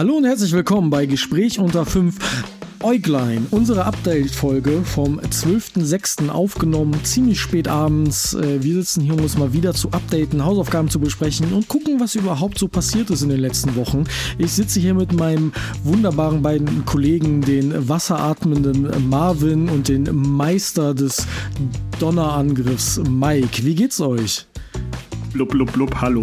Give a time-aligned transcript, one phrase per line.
[0.00, 2.16] Hallo und herzlich willkommen bei Gespräch unter 5
[2.82, 3.46] Äuglein.
[3.50, 6.30] Unsere Update-Folge vom 12.06.
[6.30, 8.32] aufgenommen, ziemlich spät abends.
[8.32, 12.00] Äh, wir sitzen hier, um uns mal wieder zu updaten, Hausaufgaben zu besprechen und gucken,
[12.00, 14.04] was überhaupt so passiert ist in den letzten Wochen.
[14.38, 15.52] Ich sitze hier mit meinem
[15.84, 21.26] wunderbaren beiden Kollegen, den wasseratmenden Marvin und den Meister des
[21.98, 23.66] Donnerangriffs Mike.
[23.66, 24.46] Wie geht's euch?
[25.34, 26.22] Blub, blub, blub, hallo.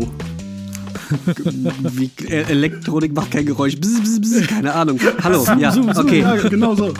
[1.92, 3.78] Wie, äh, Elektronik macht kein Geräusch.
[3.78, 5.00] Bzz, bzz, bzz, keine Ahnung.
[5.24, 6.26] Hallo, ja, okay.
[6.50, 6.94] Genau so.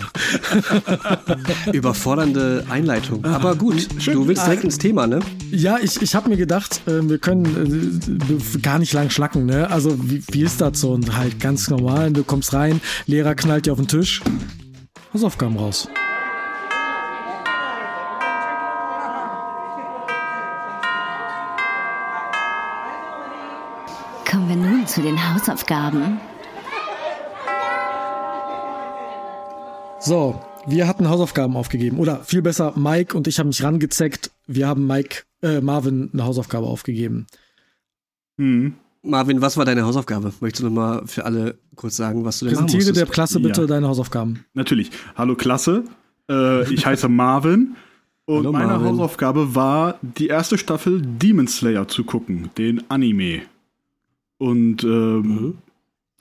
[1.72, 3.24] Überfordernde Einleitung.
[3.24, 5.20] Aber gut, du willst direkt ins Thema, ne?
[5.50, 8.00] Ja, ich, ich habe mir gedacht, äh, wir können
[8.52, 9.70] äh, gar nicht lang schlacken, ne?
[9.70, 10.92] Also, wie, wie ist das so?
[10.92, 14.22] Und halt ganz normal, du kommst rein, Lehrer knallt dir auf den Tisch,
[15.12, 15.88] Hausaufgaben raus.
[24.98, 26.18] Zu den Hausaufgaben.
[30.00, 32.00] So, wir hatten Hausaufgaben aufgegeben.
[32.00, 34.32] Oder viel besser, Mike und ich haben mich rangezeckt.
[34.48, 37.28] Wir haben Mike, äh, Marvin eine Hausaufgabe aufgegeben.
[38.38, 38.74] Hm.
[39.02, 40.32] Marvin, was war deine Hausaufgabe?
[40.40, 43.66] Möchtest du nochmal für alle kurz sagen, was du denn Präsentiere der Klasse bitte ja.
[43.68, 44.44] deine Hausaufgaben.
[44.54, 44.90] Natürlich.
[45.14, 45.84] Hallo Klasse,
[46.28, 47.76] äh, ich heiße Marvin.
[48.24, 48.88] Und Hallo, meine Marvin.
[48.88, 53.42] Hausaufgabe war, die erste Staffel Demon Slayer zu gucken, den Anime.
[54.38, 55.58] Und ähm, mhm.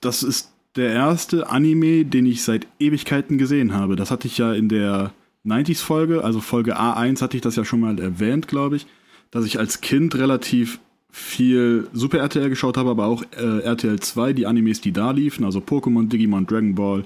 [0.02, 3.96] das ist der erste Anime, den ich seit Ewigkeiten gesehen habe.
[3.96, 5.14] Das hatte ich ja in der
[5.46, 8.86] 90s-Folge, also Folge A1 hatte ich das ja schon mal erwähnt, glaube ich,
[9.32, 10.80] dass ich als Kind relativ
[11.10, 15.46] viel Super RTL geschaut habe, aber auch äh, RTL 2, die Animes, die da liefen,
[15.46, 17.06] also Pokémon, Digimon, Dragon Ball,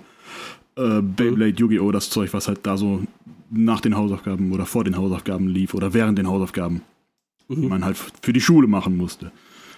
[0.76, 1.58] äh, Beyblade, mhm.
[1.58, 3.04] Yu-Gi-Oh!, das Zeug, was halt da so
[3.50, 6.82] nach den Hausaufgaben oder vor den Hausaufgaben lief oder während den Hausaufgaben
[7.48, 7.68] mhm.
[7.68, 9.32] man halt für die Schule machen musste.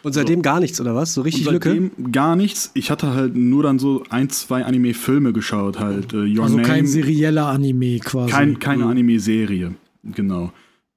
[0.03, 0.41] Und seitdem so.
[0.41, 1.13] gar nichts, oder was?
[1.13, 2.11] So richtig und seitdem Lücke?
[2.11, 2.71] Gar nichts.
[2.73, 6.13] Ich hatte halt nur dann so ein, zwei Anime-Filme geschaut, halt.
[6.13, 6.67] Äh, Your also Name.
[6.67, 8.31] kein serieller Anime quasi.
[8.31, 8.91] Kein, keine mhm.
[8.91, 10.51] Anime-Serie, genau.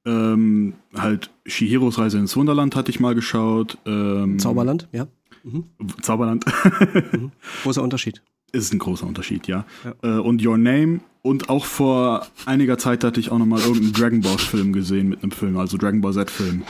[0.04, 3.78] Ähm, halt Shihiros Reise ins Wunderland hatte ich mal geschaut.
[3.86, 5.06] Ähm, Zauberland, ja.
[5.44, 5.64] Mhm.
[6.02, 6.44] Zauberland.
[7.12, 7.31] mhm.
[7.62, 8.22] Großer Unterschied.
[8.52, 9.66] Ist ein großer Unterschied, ja.
[9.84, 10.19] ja.
[10.19, 13.92] Äh, und Your Name und auch vor einiger Zeit hatte ich auch noch mal irgendeinen
[13.92, 16.62] Dragon Ball Film gesehen mit einem Film, also Dragon Ball Z Film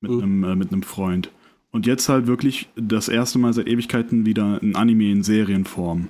[0.00, 0.22] mit mhm.
[0.22, 1.30] einem äh, mit einem Freund.
[1.74, 6.06] Und jetzt halt wirklich das erste Mal seit Ewigkeiten wieder ein Anime in Serienform.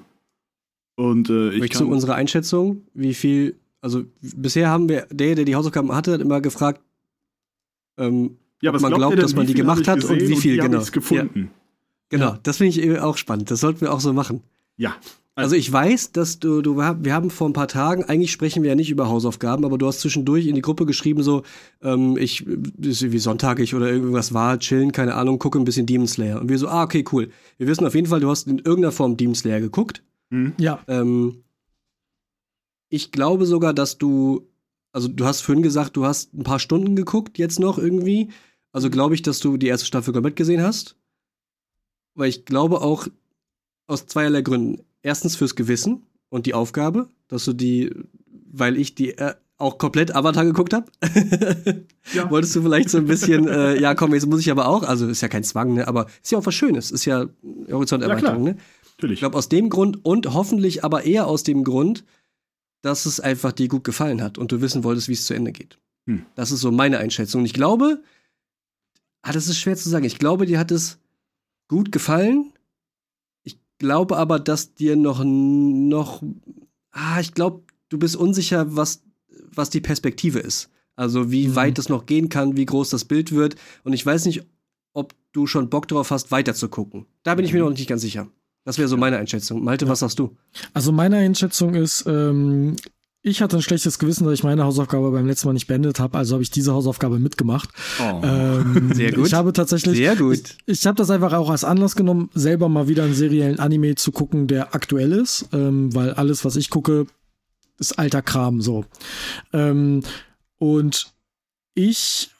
[0.95, 5.47] Und äh, ich Möchtest du unsere Einschätzung, wie viel, also bisher haben wir, der, der
[5.47, 6.83] die Hausaufgaben hatte, hat immer gefragt,
[7.97, 10.85] ähm, ja, ob man glaubt, dass man die gemacht hat und wie viel, und genau.
[10.85, 11.41] Gefunden.
[11.45, 11.49] Ja.
[12.11, 12.41] Genau, ja.
[12.43, 13.51] das finde ich auch spannend.
[13.51, 14.43] Das sollten wir auch so machen.
[14.77, 14.95] Ja,
[15.37, 18.71] also ich weiß, dass du, du, wir haben vor ein paar Tagen, eigentlich sprechen wir
[18.71, 21.43] ja nicht über Hausaufgaben, aber du hast zwischendurch in die Gruppe geschrieben, so,
[21.83, 26.07] ähm, ich, ist wie sonntagig oder irgendwas war, chillen, keine Ahnung, gucke ein bisschen Demon
[26.07, 26.41] Slayer.
[26.41, 27.31] Und wir so, ah, okay, cool.
[27.59, 30.05] Wir wissen auf jeden Fall, du hast in irgendeiner Form Demon Slayer geguckt.
[30.31, 30.53] Mhm.
[30.59, 30.81] Ja.
[30.87, 31.43] Ähm,
[32.89, 34.47] ich glaube sogar, dass du,
[34.93, 38.31] also du hast vorhin gesagt, du hast ein paar Stunden geguckt, jetzt noch irgendwie.
[38.71, 40.97] Also glaube ich, dass du die erste Staffel komplett gesehen hast.
[42.15, 43.09] Weil ich glaube auch,
[43.89, 47.95] aus zweierlei Gründen erstens fürs Gewissen und die Aufgabe, dass du die,
[48.51, 50.91] weil ich die äh, auch komplett Avatar geguckt habe.
[52.13, 52.29] ja.
[52.31, 55.07] Wolltest du vielleicht so ein bisschen, äh, ja komm, jetzt muss ich aber auch, also
[55.07, 57.27] ist ja kein Zwang, ne, aber ist ja auch was Schönes, ist ja
[57.71, 58.59] Horizonterweiterung, ja, ne?
[58.97, 59.15] Natürlich.
[59.15, 62.05] Ich glaube aus dem Grund und hoffentlich aber eher aus dem Grund,
[62.81, 65.53] dass es einfach dir gut gefallen hat und du wissen wolltest, wie es zu Ende
[65.53, 65.79] geht.
[66.07, 66.27] Hm.
[66.35, 67.41] Das ist so meine Einschätzung.
[67.41, 68.03] Und ich glaube,
[69.23, 70.05] ah, das ist schwer zu sagen.
[70.05, 70.99] Ich glaube, dir hat es
[71.67, 72.54] gut gefallen
[73.79, 76.23] glaube aber, dass dir noch, noch,
[76.93, 80.71] ah, ich glaube, du bist unsicher, was, was die Perspektive ist.
[80.97, 81.57] Also wie mhm.
[81.57, 83.57] weit es noch gehen kann, wie groß das Bild wird.
[83.83, 84.45] Und ich weiß nicht,
[84.93, 87.07] ob du schon Bock drauf hast, weiter zu gucken.
[87.25, 87.71] Da bin ich mir mhm.
[87.71, 88.29] noch nicht ganz sicher.
[88.65, 89.63] Das wäre so meine Einschätzung.
[89.63, 89.91] Malte, ja.
[89.91, 90.37] was sagst du?
[90.73, 92.77] Also meine Einschätzung ist, ähm,
[93.27, 96.19] ich hatte ein schlechtes Gewissen, dass ich meine Hausaufgabe beim letzten Mal nicht beendet habe,
[96.19, 97.71] also habe ich diese Hausaufgabe mitgemacht.
[97.99, 98.21] Oh.
[98.23, 99.27] Ähm, Sehr gut.
[99.27, 100.35] Ich habe tatsächlich, Sehr gut.
[100.35, 103.95] ich, ich habe das einfach auch als Anlass genommen, selber mal wieder einen seriellen Anime
[103.95, 107.07] zu gucken, der aktuell ist, ähm, weil alles, was ich gucke,
[107.79, 108.85] ist alter Kram so.
[109.55, 110.03] Ähm,
[110.59, 111.07] und
[111.73, 112.31] ich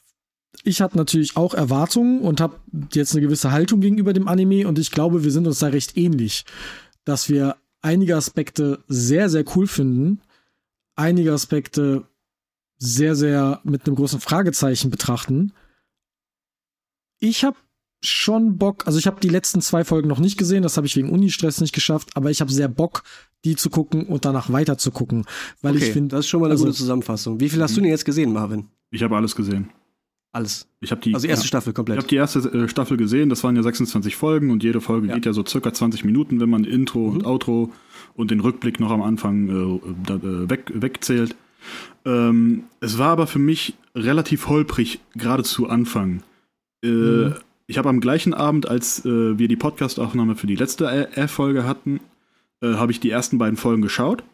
[0.65, 2.57] ich hatte natürlich auch Erwartungen und habe
[2.93, 5.97] jetzt eine gewisse Haltung gegenüber dem Anime und ich glaube, wir sind uns da recht
[5.97, 6.45] ähnlich,
[7.05, 10.21] dass wir einige Aspekte sehr, sehr cool finden
[10.97, 12.07] einige Aspekte
[12.79, 15.53] sehr, sehr mit einem großen Fragezeichen betrachten.
[17.19, 17.57] Ich habe
[18.03, 20.97] schon Bock, also ich habe die letzten zwei Folgen noch nicht gesehen, das habe ich
[20.97, 23.03] wegen Unistress nicht geschafft, aber ich habe sehr Bock,
[23.45, 25.25] die zu gucken und danach weiter zu gucken,
[25.63, 27.41] weil okay, ich finde, das ist schon mal eine also, gute Zusammenfassung.
[27.41, 28.69] Wie viel hast du denn jetzt gesehen, Marvin?
[28.91, 29.71] Ich habe alles gesehen.
[30.35, 30.67] Alles.
[30.81, 31.97] Ich habe die also erste ja, Staffel komplett.
[31.97, 35.07] Ich habe die erste äh, Staffel gesehen, das waren ja 26 Folgen und jede Folge
[35.07, 35.15] ja.
[35.15, 37.11] geht ja so circa 20 Minuten, wenn man Intro mhm.
[37.11, 37.73] und Outro
[38.15, 41.37] und den Rückblick noch am Anfang äh, da, äh, weg, wegzählt.
[42.05, 46.25] Ähm, es war aber für mich relativ holprig, gerade zu Anfang.
[46.83, 47.35] Äh, mhm.
[47.69, 52.01] Ich habe am gleichen Abend, als äh, wir die Podcastaufnahme für die letzte R-Folge hatten,
[52.63, 54.25] habe ich die ersten beiden Folgen geschaut.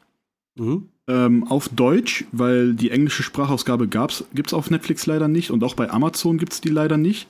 [0.56, 0.88] Mhm.
[1.10, 5.74] Ähm, auf Deutsch, weil die englische Sprachausgabe gibt es auf Netflix leider nicht und auch
[5.74, 7.26] bei Amazon gibt es die leider nicht.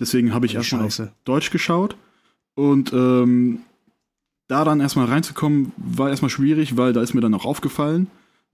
[0.00, 1.94] Deswegen habe ich oh, erstmal auf Deutsch geschaut.
[2.54, 3.60] Und ähm,
[4.46, 8.06] da dann erstmal reinzukommen, war erstmal schwierig, weil da ist mir dann auch aufgefallen,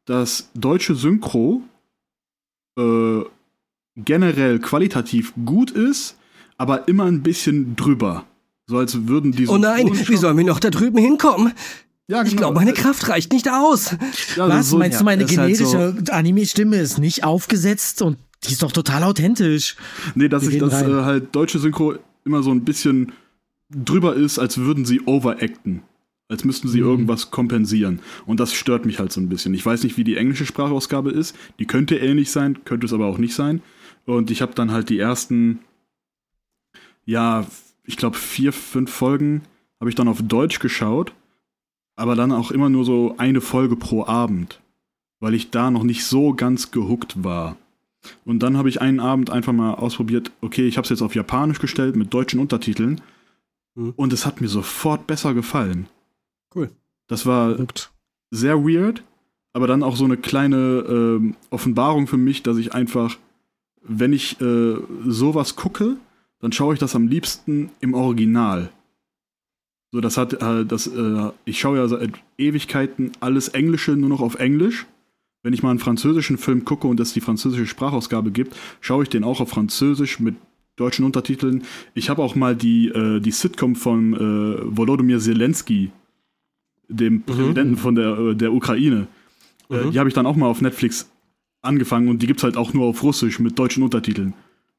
[0.07, 1.63] dass deutsche Synchro
[2.77, 3.21] äh,
[3.95, 6.17] generell qualitativ gut ist,
[6.57, 8.25] aber immer ein bisschen drüber.
[8.67, 9.47] So als würden die.
[9.47, 11.53] Oh nein, wie sollen wir noch da drüben hinkommen?
[12.07, 12.31] Ja, genau.
[12.31, 13.97] Ich glaube, meine Kraft reicht nicht aus.
[14.37, 14.71] Ja, Was?
[14.71, 18.63] So, Meinst ja, du, meine generische halt so Anime-Stimme ist nicht aufgesetzt und die ist
[18.63, 19.77] doch total authentisch?
[20.15, 21.95] Nee, dass ich das äh, halt deutsche Synchro
[22.27, 23.13] immer so ein bisschen
[23.71, 25.83] drüber ist, als würden sie overacten.
[26.29, 26.89] Als müssten sie mhm.
[26.89, 28.01] irgendwas kompensieren.
[28.27, 29.55] Und das stört mich halt so ein bisschen.
[29.55, 31.35] Ich weiß nicht, wie die englische Sprachausgabe ist.
[31.59, 33.63] Die könnte ähnlich sein, könnte es aber auch nicht sein.
[34.05, 35.61] Und ich habe dann halt die ersten,
[37.07, 37.47] ja,
[37.85, 39.43] ich glaube, vier, fünf Folgen
[39.81, 41.15] habe ich dann auf Deutsch geschaut
[41.97, 44.61] aber dann auch immer nur so eine Folge pro Abend,
[45.21, 47.57] weil ich da noch nicht so ganz gehuckt war.
[48.25, 51.15] Und dann habe ich einen Abend einfach mal ausprobiert, okay, ich habe es jetzt auf
[51.15, 53.01] Japanisch gestellt mit deutschen Untertiteln
[53.75, 53.95] mhm.
[53.97, 55.87] und es hat mir sofort besser gefallen.
[56.55, 56.71] Cool.
[57.07, 57.93] Das war Verrückt.
[58.31, 59.03] sehr weird,
[59.53, 63.17] aber dann auch so eine kleine äh, Offenbarung für mich, dass ich einfach,
[63.83, 64.77] wenn ich äh,
[65.07, 65.97] sowas gucke,
[66.41, 68.71] dann schaue ich das am liebsten im Original.
[69.95, 74.21] So, das hat, äh, das, äh, ich schaue ja seit Ewigkeiten alles Englische nur noch
[74.21, 74.87] auf Englisch.
[75.45, 79.09] Wenn ich mal einen französischen Film gucke und es die französische Sprachausgabe gibt, schaue ich
[79.09, 80.35] den auch auf Französisch mit
[80.75, 81.63] deutschen Untertiteln.
[81.95, 85.93] Ich habe auch mal die, äh, die Sitcom von äh, Volodymyr Zelensky,
[86.89, 87.23] dem mhm.
[87.23, 89.07] Präsidenten von der, äh, der Ukraine,
[89.71, 89.93] äh, mhm.
[89.93, 91.09] die habe ich dann auch mal auf Netflix
[91.63, 94.35] angefangen und die gibt es halt auch nur auf Russisch mit deutschen Untertiteln.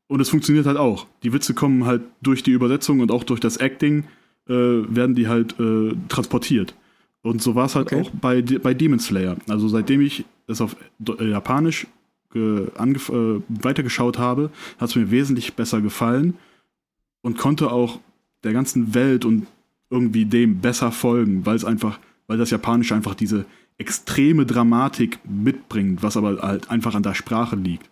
[0.07, 1.07] Und es funktioniert halt auch.
[1.23, 4.03] Die Witze kommen halt durch die Übersetzung und auch durch das Acting
[4.47, 6.75] äh, werden die halt äh, transportiert.
[7.21, 8.01] Und so war es halt okay.
[8.01, 9.37] auch bei, bei Demon Slayer.
[9.49, 10.75] Also seitdem ich es auf
[11.19, 11.87] äh, Japanisch
[12.35, 16.35] äh, weitergeschaut habe, hat es mir wesentlich besser gefallen
[17.21, 17.99] und konnte auch
[18.43, 19.47] der ganzen Welt und
[19.89, 23.45] irgendwie dem besser folgen, weil es einfach, weil das Japanische einfach diese
[23.77, 27.89] extreme Dramatik mitbringt, was aber halt einfach an der Sprache liegt.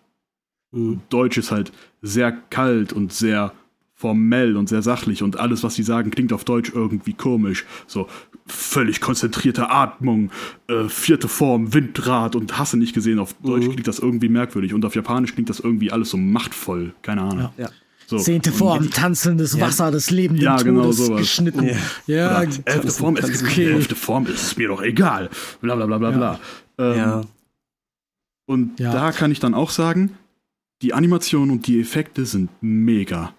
[0.71, 1.01] Mhm.
[1.09, 1.71] Deutsch ist halt
[2.01, 3.53] sehr kalt und sehr
[4.03, 7.63] formell und sehr sachlich und alles, was sie sagen, klingt auf Deutsch irgendwie komisch.
[7.87, 8.09] So
[8.45, 10.29] völlig konzentrierte Atmung,
[10.67, 13.17] äh, vierte Form, Windrad und hasse nicht gesehen.
[13.17, 13.71] Auf Deutsch mhm.
[13.71, 16.93] klingt das irgendwie merkwürdig und auf Japanisch klingt das irgendwie alles so machtvoll.
[17.01, 17.49] Keine Ahnung.
[17.57, 17.63] Ja.
[17.63, 17.69] ja.
[18.07, 18.17] So.
[18.17, 21.21] Zehnte Form, tanzendes Wasser, das Leben ja, genau Todes sowas.
[21.21, 21.63] geschnitten.
[22.05, 23.71] Ja, ja elfte Form, ist, okay.
[23.71, 25.29] elfte Form ist es mir doch egal.
[25.61, 26.39] Bla bla bla bla bla.
[26.77, 27.21] Ähm, ja.
[28.47, 30.17] Und da kann ich dann auch sagen,
[30.81, 33.33] die Animation und die Effekte sind mega.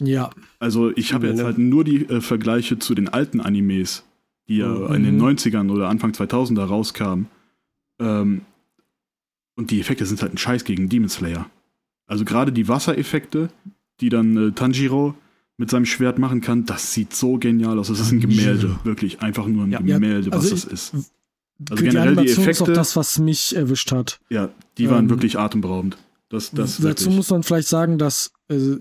[0.00, 0.30] Ja.
[0.58, 4.04] Also ich habe jetzt halt nur die äh, Vergleiche zu den alten Animes,
[4.48, 4.94] die ja mhm.
[4.94, 7.26] in den 90ern oder Anfang 2000er rauskamen.
[8.00, 8.42] Ähm,
[9.56, 11.46] und die Effekte sind halt ein Scheiß gegen Demon Slayer.
[12.06, 13.50] Also gerade die Wassereffekte,
[14.00, 15.14] die dann äh, Tanjiro
[15.58, 17.88] mit seinem Schwert machen kann, das sieht so genial aus.
[17.88, 19.78] Das ist ein Gemälde, wirklich einfach nur ein ja.
[19.78, 20.94] Gemälde, was also das ist.
[21.68, 22.50] Also generell die, die Effekte.
[22.50, 24.18] ist auch das, was mich erwischt hat.
[24.30, 24.48] Ja,
[24.78, 25.98] die waren ähm, wirklich atemberaubend.
[26.30, 27.16] Das, das dazu wirklich.
[27.16, 28.76] muss man vielleicht sagen, dass äh,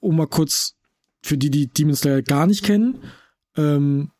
[0.00, 0.74] um mal kurz
[1.22, 3.02] für die, die Demon Slayer gar nicht kennen,
[3.56, 4.10] ähm,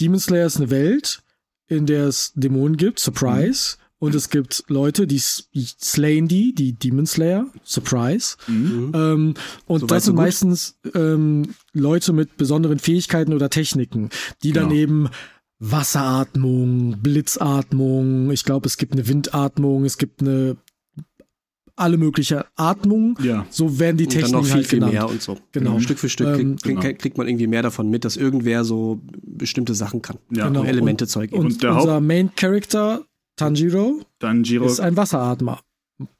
[0.00, 1.22] Demon Slayer ist eine Welt,
[1.66, 3.76] in der es Dämonen gibt, Surprise.
[3.76, 3.84] Mhm.
[4.00, 8.36] Und es gibt Leute, die slayen die, die Demon Slayer, Surprise.
[8.46, 8.92] Mhm.
[8.94, 9.34] Ähm,
[9.66, 14.10] und so das sind so meistens ähm, Leute mit besonderen Fähigkeiten oder Techniken,
[14.44, 14.80] die dann genau.
[14.80, 15.08] eben
[15.58, 20.56] Wasseratmung, Blitzatmung, ich glaube, es gibt eine Windatmung, es gibt eine
[21.78, 23.16] alle möglichen Atmungen.
[23.22, 23.46] Ja.
[23.50, 25.34] So werden die Techniken und dann noch viel, halt viel mehr und so.
[25.52, 25.70] Genau.
[25.70, 25.80] genau.
[25.80, 26.80] Stück für Stück ähm, kriegt, genau.
[26.98, 30.18] kriegt, man irgendwie mehr davon mit, dass irgendwer so bestimmte Sachen kann.
[30.30, 30.48] Ja.
[30.48, 30.64] Genau.
[30.64, 31.32] Elemente Zeug.
[31.32, 33.02] Und, und unser Main Character,
[33.36, 35.60] Tanjiro, Tanjiro ist ein Wasseratmer.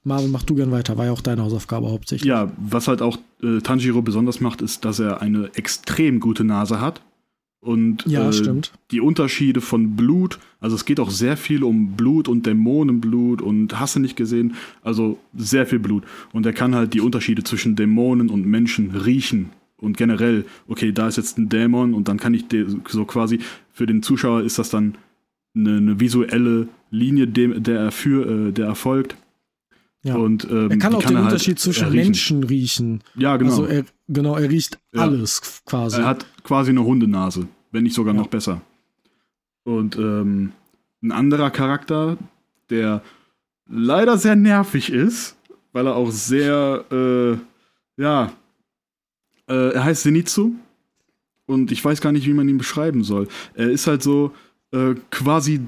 [0.03, 2.29] Marvin, mach du gern weiter, war ja auch deine Hausaufgabe hauptsächlich.
[2.29, 6.81] Ja, was halt auch äh, Tanjiro besonders macht, ist, dass er eine extrem gute Nase
[6.81, 7.01] hat.
[7.61, 8.61] Und ja, äh,
[8.93, 13.79] die Unterschiede von Blut, also es geht auch sehr viel um Blut und Dämonenblut und
[13.81, 16.05] hast du nicht gesehen, also sehr viel Blut.
[16.33, 19.51] Und er kann halt die Unterschiede zwischen Dämonen und Menschen riechen.
[19.77, 22.47] Und generell, okay, da ist jetzt ein Dämon und dann kann ich
[22.89, 23.39] so quasi,
[23.73, 24.97] für den Zuschauer ist das dann
[25.55, 29.17] eine, eine visuelle Linie, der, der, für, äh, der erfolgt.
[30.03, 30.17] Ja.
[30.17, 32.05] Und, ähm, er kann auch kann den er halt Unterschied zwischen riechen.
[32.05, 33.01] Menschen riechen.
[33.17, 33.51] Ja, genau.
[33.51, 35.03] Also er, genau, er riecht Ja.
[35.03, 36.01] alles quasi.
[36.01, 38.21] Er hat quasi eine Hundenase, wenn nicht sogar Ja.
[38.21, 38.63] noch besser.
[39.65, 40.53] Und ähm,
[41.03, 42.17] ein anderer Charakter,
[42.71, 43.03] der
[43.69, 45.37] leider sehr nervig ist,
[45.75, 47.37] weil er auch sehr, äh,
[48.03, 48.33] ja,
[49.47, 50.53] äh, er heißt Zenitsu.
[51.45, 53.29] Und ich weiß gar nicht, wie man ihn beschreiben soll.
[53.55, 54.33] Er ist halt so
[54.73, 55.61] äh, quasi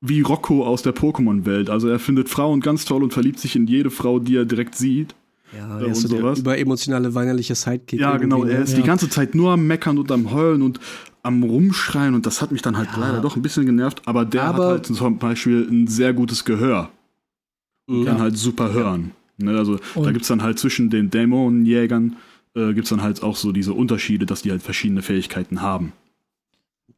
[0.00, 1.70] wie Rocco aus der Pokémon-Welt.
[1.70, 4.74] Also er findet Frauen ganz toll und verliebt sich in jede Frau, die er direkt
[4.74, 5.14] sieht.
[5.56, 6.38] Ja, Äh, er ist und so der sowas.
[6.38, 8.00] überemotionale, weinerliche Sidekick.
[8.00, 8.44] Ja, genau.
[8.44, 8.64] Er ne?
[8.64, 8.76] ist Ja.
[8.78, 10.80] die ganze Zeit nur am Meckern und am Heulen und
[11.22, 12.98] am Rumschreien und das hat mich dann halt Ja.
[12.98, 14.02] leider doch ein bisschen genervt.
[14.06, 16.90] Aber der Aber- hat halt zum Beispiel ein sehr gutes Gehör.
[17.86, 18.04] Mhm.
[18.06, 19.12] Kann halt super hören.
[19.38, 22.16] Ne, also da Und- gibt es dann halt zwischen den Dämonenjägern
[22.54, 25.92] äh, gibt es dann halt auch so diese Unterschiede, dass die halt verschiedene Fähigkeiten haben.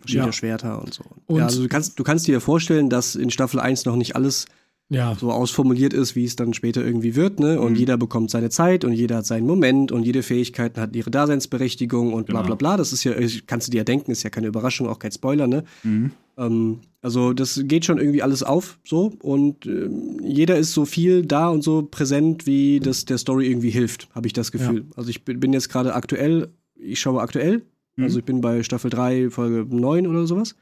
[0.00, 0.32] verschiedene Ja.
[0.32, 1.04] Schwerter und so.
[1.26, 4.16] Und- ja, also du kannst, du kannst dir vorstellen, dass in Staffel 1 noch nicht
[4.16, 4.44] alles
[4.91, 5.17] ja.
[5.19, 7.61] so ausformuliert ist, wie es dann später irgendwie wird, ne?
[7.61, 7.79] Und Mhm.
[7.79, 12.12] jeder bekommt seine Zeit und jeder hat seinen Moment und jede Fähigkeit hat ihre Daseinsberechtigung
[12.12, 12.47] und bla Genau.
[12.49, 12.76] bla bla.
[12.76, 13.14] Das ist ja,
[13.47, 15.64] kannst du dir ja denken, ist ja keine Überraschung, auch kein Spoiler, ne?
[15.83, 16.11] Mhm.
[16.37, 21.25] Ähm, also das geht schon irgendwie alles auf so und ähm, jeder ist so viel
[21.25, 24.85] da und so präsent, wie das der Story irgendwie hilft, habe ich das Gefühl.
[24.97, 27.62] Also ich bin, bin jetzt gerade aktuell, ich schaue aktuell,
[27.97, 28.05] Mhm.
[28.05, 30.57] also ich bin bei Staffel 3, Folge 9 oder sowas.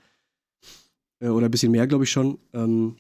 [1.21, 2.37] Äh, oder ein bisschen mehr, glaube ich schon.
[2.53, 2.97] Ähm,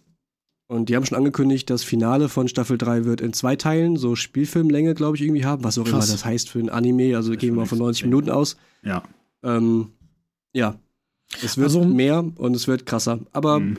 [0.68, 4.16] und die haben schon angekündigt, das Finale von Staffel 3 wird in zwei Teilen, so
[4.16, 6.06] Spielfilmlänge, glaube ich, irgendwie haben, was auch Krass.
[6.06, 7.14] immer das heißt für ein Anime.
[7.16, 8.56] Also gehen wir mal von 90 Minuten aus.
[8.82, 9.02] Ja.
[9.42, 9.88] Ähm,
[10.52, 10.76] ja.
[11.42, 13.20] Es wird Also- mehr und es wird krasser.
[13.32, 13.78] Aber Mhm.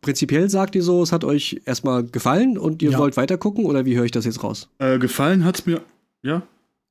[0.00, 2.98] prinzipiell sagt ihr so, es hat euch erstmal gefallen und ihr Ja.
[2.98, 4.68] wollt weitergucken oder wie höre ich das jetzt raus?
[4.78, 5.80] Äh, gefallen hat's mir.
[6.22, 6.42] Ja.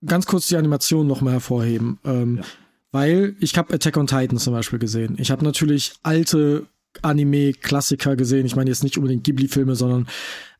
[0.05, 1.97] Ganz kurz die Animation noch mal hervorheben.
[2.05, 2.43] Ähm, Ja.
[2.91, 5.15] Weil ich habe Attack on Titan zum Beispiel gesehen.
[5.17, 6.65] Ich habe natürlich alte
[7.03, 8.45] Anime-Klassiker gesehen.
[8.45, 10.07] Ich meine jetzt nicht unbedingt Ghibli-Filme, sondern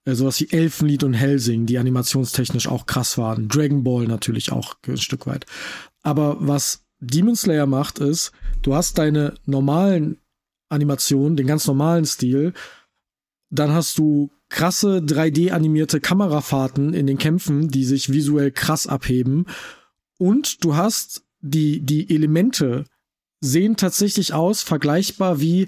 [0.05, 3.47] äh, sowas wie Elfenlied und Helsing, die animationstechnisch auch krass waren.
[3.47, 5.45] Dragon Ball natürlich auch ein Stück weit.
[6.03, 10.17] Aber was Demon Slayer macht, ist, du hast deine normalen
[10.69, 12.53] Animationen, den ganz normalen Stil,
[13.49, 19.45] dann hast du krasse 3D-animierte Kamerafahrten in den Kämpfen, die sich visuell krass abheben.
[20.17, 22.85] Und du hast die, die Elemente
[23.41, 25.67] sehen tatsächlich aus, vergleichbar wie,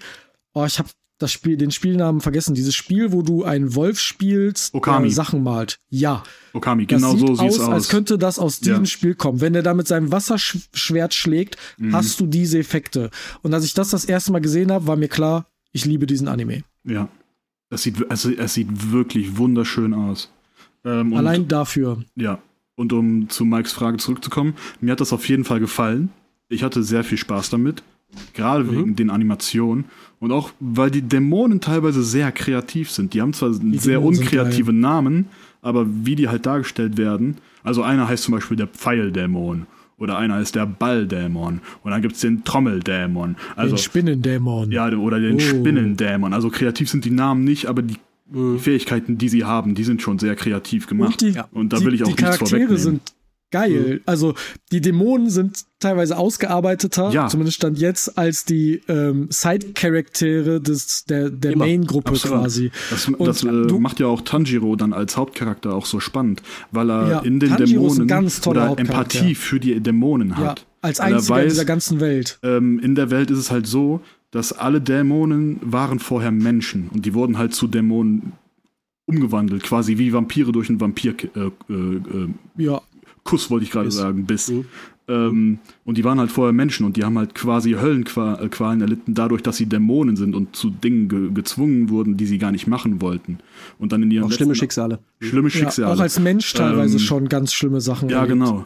[0.58, 4.74] oh, ich habe das Spiel, den Spielnamen vergessen, dieses Spiel, wo du einen Wolf spielst,
[4.76, 5.08] Okami.
[5.08, 5.80] der Sachen malt.
[5.90, 6.22] Ja,
[6.54, 7.74] Okami, das genau sieht so sieht's aus, aus.
[7.74, 8.86] als könnte das aus diesem Ja.
[8.86, 9.42] Spiel kommen.
[9.42, 11.94] Wenn er da mit seinem Wasserschwert schlägt, Mhm.
[11.96, 13.10] hast du diese Effekte.
[13.42, 16.28] Und als ich das das erste Mal gesehen habe, war mir klar, ich liebe diesen
[16.28, 16.64] Anime.
[16.84, 17.08] ja.
[17.70, 20.32] Es sieht, also, es sieht wirklich wunderschön aus.
[20.86, 22.02] Ähm, und- Allein dafür.
[22.16, 22.40] Ja,
[22.76, 26.10] und um zu Mikes Frage zurückzukommen, mir hat das auf jeden Fall gefallen.
[26.48, 27.84] Ich hatte sehr viel Spaß damit,
[28.34, 28.72] gerade Mhm.
[28.72, 29.84] wegen den Animationen
[30.19, 33.13] und auch, weil die Dämonen teilweise sehr kreativ sind.
[33.13, 35.27] Die haben zwar Die sehr Dämonen unkreative Namen,
[35.62, 39.65] aber wie die halt dargestellt werden, also einer heißt zum Beispiel der Pfeildämon
[40.00, 43.36] oder einer ist der Balldämon und dann gibt es den Trommeldämon.
[43.55, 44.71] Also, den Spinnendämon.
[44.71, 45.39] ja, oder den Oh.
[45.39, 46.33] Spinnendämon.
[46.33, 47.95] Also kreativ sind die Namen nicht, aber die,
[48.27, 51.21] die Fähigkeiten, die sie haben, die sind schon sehr kreativ gemacht.
[51.24, 51.39] Und die.
[51.51, 52.77] Und da die, will ich auch die nichts Charaktere vorwegnehmen.
[52.77, 53.01] sind
[53.51, 54.01] geil.
[54.06, 54.34] Also
[54.72, 57.27] die Dämonen sind teilweise ausgearbeiteter, Ja.
[57.27, 61.56] zumindest stand jetzt, als die ähm, Side-Charaktere des der, der.
[61.58, 62.72] Main-Gruppe quasi.
[62.89, 66.42] Das, Und das äh, du- macht ja auch Tanjiro dann als Hauptcharakter auch so spannend,
[66.72, 68.75] weil er Ja, in den Tanjiro Dämonen oder.
[68.80, 70.66] Empathie für die Dämonen Ja, hat.
[70.82, 72.39] als Weil er einziger in weiß, dieser ganzen Welt.
[72.44, 74.01] ähm, in der Welt ist es halt so,
[74.32, 78.34] dass alle Dämonen waren vorher Menschen und die wurden halt zu Dämonen
[79.06, 82.27] umgewandelt, quasi wie Vampire durch einen Vampir äh, äh, äh,
[82.58, 82.82] Ja,
[83.27, 84.50] Kuss wollte ich gerade sagen, Biss.
[84.50, 84.65] Mhm.
[85.10, 89.41] Ähm, und die waren halt vorher Menschen und die haben halt quasi Höllenqualen erlitten, dadurch,
[89.41, 93.00] dass sie Dämonen sind und zu Dingen ge gezwungen wurden, die sie gar nicht machen
[93.01, 93.38] wollten.
[93.79, 95.00] Und dann in ihren Auch schlimme Schicksale.
[95.22, 95.93] Schlimme ja Schicksale.
[95.93, 98.10] auch als Mensch teilweise Ähm, schon ganz schlimme Sachen.
[98.10, 98.34] ja, erlebt.
[98.34, 98.65] genau.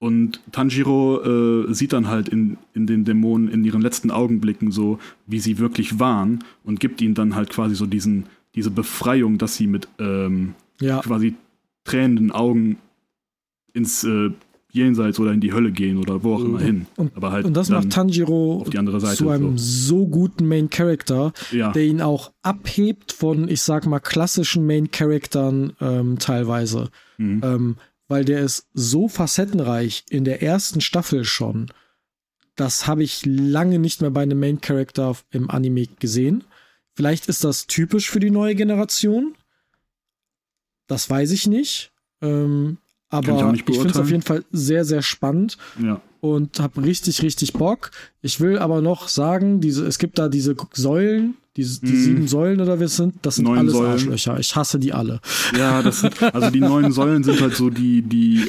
[0.00, 4.98] Und Tanjiro äh, sieht dann halt in, in den Dämonen in ihren letzten Augenblicken so,
[5.26, 9.56] wie sie wirklich waren und gibt ihnen dann halt quasi so diesen, diese Befreiung, dass
[9.56, 11.34] sie mit ähm, Ja, quasi
[11.84, 12.76] tränenden Augen
[13.78, 14.30] ins äh,
[14.70, 16.64] Jenseits oder in die Hölle gehen oder wo auch immer Mhm.
[16.64, 16.86] hin.
[16.96, 19.16] Und- Aber halt und das macht Tanjiro auf die andere Seite.
[19.16, 19.98] zu einem so.
[20.00, 24.90] so guten Main Character, Ja, der ihn auch abhebt von, ich sag mal, klassischen Main
[24.90, 26.90] Charaktern ähm, teilweise.
[27.16, 27.40] mhm.
[27.42, 27.76] Ähm,
[28.08, 31.66] weil der ist so facettenreich in der ersten Staffel schon.
[32.56, 36.44] Das habe ich lange nicht mehr bei einem Main Character im Anime gesehen.
[36.94, 39.34] Vielleicht ist das typisch für die neue Generation.
[40.86, 41.92] Das weiß ich nicht.
[42.22, 42.78] Ähm,
[43.10, 45.56] aber nicht ich finde es auf jeden Fall sehr, sehr spannend.
[45.82, 46.00] ja.
[46.20, 47.90] und habe richtig, richtig Bock.
[48.22, 52.02] Ich will aber noch sagen, diese, es gibt da diese Säulen, diese, die mm.
[52.02, 53.92] sieben Säulen oder wir sind, das sind Neun alles Säulen.
[53.92, 54.38] Arschlöcher.
[54.38, 55.20] Ich hasse die alle.
[55.56, 58.46] Ja, das sind, also die neun Säulen sind halt so die, die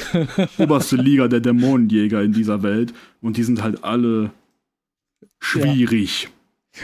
[0.58, 4.30] oberste Liga der Dämonenjäger in dieser Welt und die sind halt alle
[5.40, 6.28] schwierig.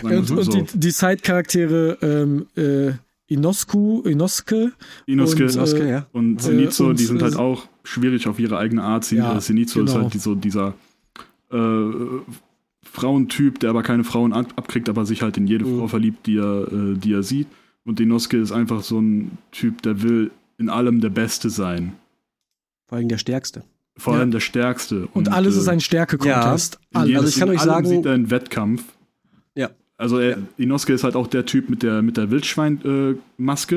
[0.02, 0.10] Ja.
[0.10, 0.50] Und, und so.
[0.50, 2.94] die, die Side-Charaktere ähm, äh,
[3.28, 4.72] Inosku, Inoske.
[5.06, 6.06] Inoske, und, Inoske, äh, ja.
[6.12, 9.10] Und äh, die sind halt auch schwierig auf ihre eigene Art.
[9.10, 9.90] Ja, Zenitsu genau.
[9.90, 10.74] ist halt so dieser
[11.50, 11.90] äh,
[12.84, 15.78] Frauentyp, der aber keine Frauen ab abkriegt, aber sich halt in jede mhm.
[15.78, 17.48] Frau verliebt, die er, äh, die er sieht.
[17.84, 21.92] Und Inoske ist einfach so ein Typ, der will in allem der Beste sein.
[22.88, 23.64] Vor allem der Stärkste.
[23.96, 25.08] Vor allem der Stärkste.
[25.14, 26.78] Und, und alles ist ein Stärke-Contest.
[26.92, 27.86] Ja, also ich kann euch sagen.
[27.86, 28.84] sieht er einen Wettkampf.
[29.98, 33.76] Also er, Inosuke ist halt auch der Typ mit der, mit der Wildschwein-Maske.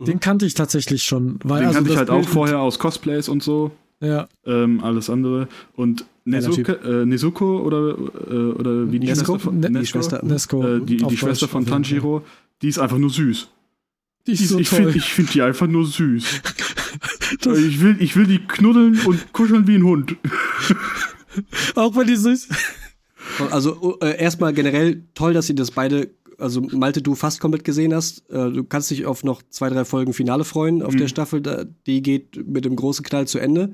[0.00, 1.38] Äh, Den kannte ich tatsächlich schon.
[1.44, 3.70] Weil, Den also kannte ich halt auch vorher aus Cosplays und so.
[4.00, 4.28] Ja.
[4.44, 5.48] Ähm, alles andere.
[5.76, 7.96] Und Nezuko, äh, Nezuko oder,
[8.30, 9.34] äh, oder wie die Nesko?
[9.34, 12.22] Schwester von ne die Schwester, Nesko, äh, die, die Schwester von Tanjiro,
[12.62, 13.48] die ist einfach nur süß.
[14.26, 16.24] Die ist die, so ich finde find die einfach nur süß.
[17.40, 20.16] ich, will, ich will die knuddeln und kuscheln wie ein Hund.
[21.74, 22.48] Auch wenn die süß.
[23.50, 27.94] Also äh, erstmal generell toll, dass ihr das beide, also Malte, du fast komplett gesehen
[27.94, 28.28] hast.
[28.30, 30.98] Äh, du kannst dich auf noch zwei, drei Folgen Finale freuen auf mhm.
[30.98, 31.40] der Staffel.
[31.40, 33.72] Da, die geht mit dem großen Knall zu Ende.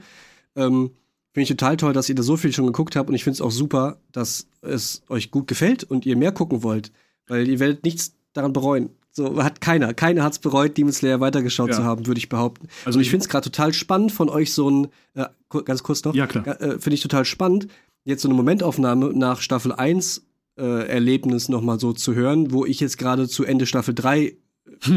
[0.57, 0.90] Ähm,
[1.33, 3.35] Finde ich total toll, dass ihr da so viel schon geguckt habt und ich finde
[3.35, 6.90] es auch super, dass es euch gut gefällt und ihr mehr gucken wollt,
[7.29, 8.90] weil ihr werdet nichts daran bereuen.
[9.12, 11.76] So hat keiner, keiner hat es bereut, Demon Slayer weitergeschaut ja.
[11.76, 12.67] zu haben, würde ich behaupten.
[12.85, 15.26] Also und ich finde es gerade total spannend von euch so ein, äh,
[15.64, 16.47] ganz kurz noch, ja, klar.
[16.61, 17.69] Äh, finde ich total spannend,
[18.04, 20.23] jetzt so eine Momentaufnahme nach Staffel 1
[20.59, 24.35] äh, Erlebnis nochmal so zu hören, wo ich jetzt gerade zu Ende Staffel 3 äh,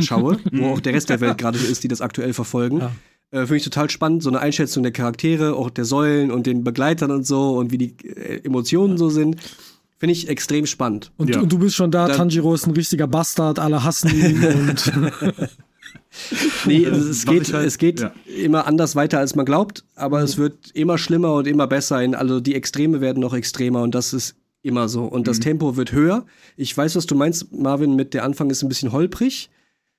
[0.02, 2.80] schaue, wo auch der Rest der Welt gerade so ist, die das aktuell verfolgen.
[2.80, 2.92] Ja.
[3.32, 6.64] Äh, Finde ich total spannend, so eine Einschätzung der Charaktere, auch der Säulen und den
[6.64, 9.38] Begleitern und so und wie die äh, Emotionen so sind.
[9.98, 11.12] Finde ich extrem spannend.
[11.18, 11.40] Und, ja.
[11.40, 14.92] und, du bist schon da, da, Tanjiro ist ein richtiger Bastard, alle hassen ihn und
[16.66, 18.12] nee, es geht, halt, es geht ja.
[18.26, 20.26] immer anders weiter, als man glaubt, aber mhm.
[20.26, 21.98] es wird immer schlimmer und immer besser.
[21.98, 25.04] Also die Extreme werden noch extremer und das ist immer so.
[25.06, 25.26] Und mhm.
[25.26, 26.26] das Tempo wird höher.
[26.56, 29.50] Ich weiß, was du meinst, Marvin, mit der Anfang ist ein bisschen holprig.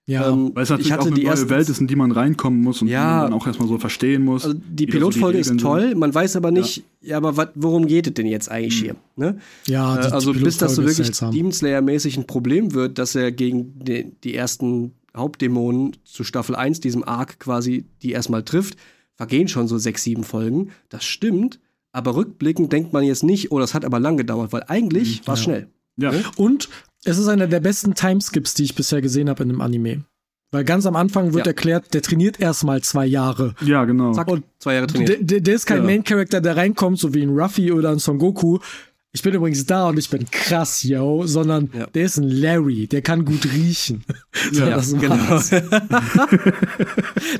[0.07, 1.97] Ja, ähm, weil es natürlich ich hatte auch eine die neue Welt ist, in die
[1.97, 4.45] man reinkommen muss und ja, die man dann auch erstmal so verstehen muss.
[4.45, 5.99] Also die Pilotfolge so die ist toll, sind.
[5.99, 8.85] man weiß aber nicht, ja, ja aber wat, worum geht es denn jetzt eigentlich mhm.
[8.85, 8.97] hier?
[9.17, 9.39] Ne?
[9.67, 13.79] Ja, äh, also bis das so wirklich Demon Slayer-mäßig ein Problem wird, dass er gegen
[13.83, 18.77] die, die ersten Hauptdämonen zu Staffel 1, diesem Arc quasi, die erstmal trifft,
[19.15, 20.71] vergehen schon so sechs, sieben Folgen.
[20.89, 21.61] Das stimmt,
[21.93, 25.27] aber rückblickend denkt man jetzt nicht, oh, das hat aber lang gedauert, weil eigentlich mhm,
[25.27, 25.45] war es ja.
[25.45, 25.69] schnell.
[25.97, 26.13] Ja.
[26.13, 26.25] Ne?
[26.37, 26.69] Und
[27.05, 30.05] es ist einer der besten Timeskips, die ich bisher gesehen habe in einem Anime.
[30.51, 31.51] Weil ganz am Anfang wird ja.
[31.51, 33.55] erklärt, der trainiert erstmal zwei Jahre.
[33.61, 34.13] Ja, genau.
[34.13, 35.09] Zack, und zwei Jahre trainiert.
[35.09, 35.85] Der, der, der ist kein ja.
[35.85, 38.59] Main Character, der reinkommt, so wie ein Ruffy oder ein Son Goku,
[39.15, 41.87] ich bin übrigens da und ich bin krass, yo, sondern ja.
[41.87, 44.05] der ist ein Larry, der kann gut riechen.
[44.53, 45.17] Ja, ja das genau.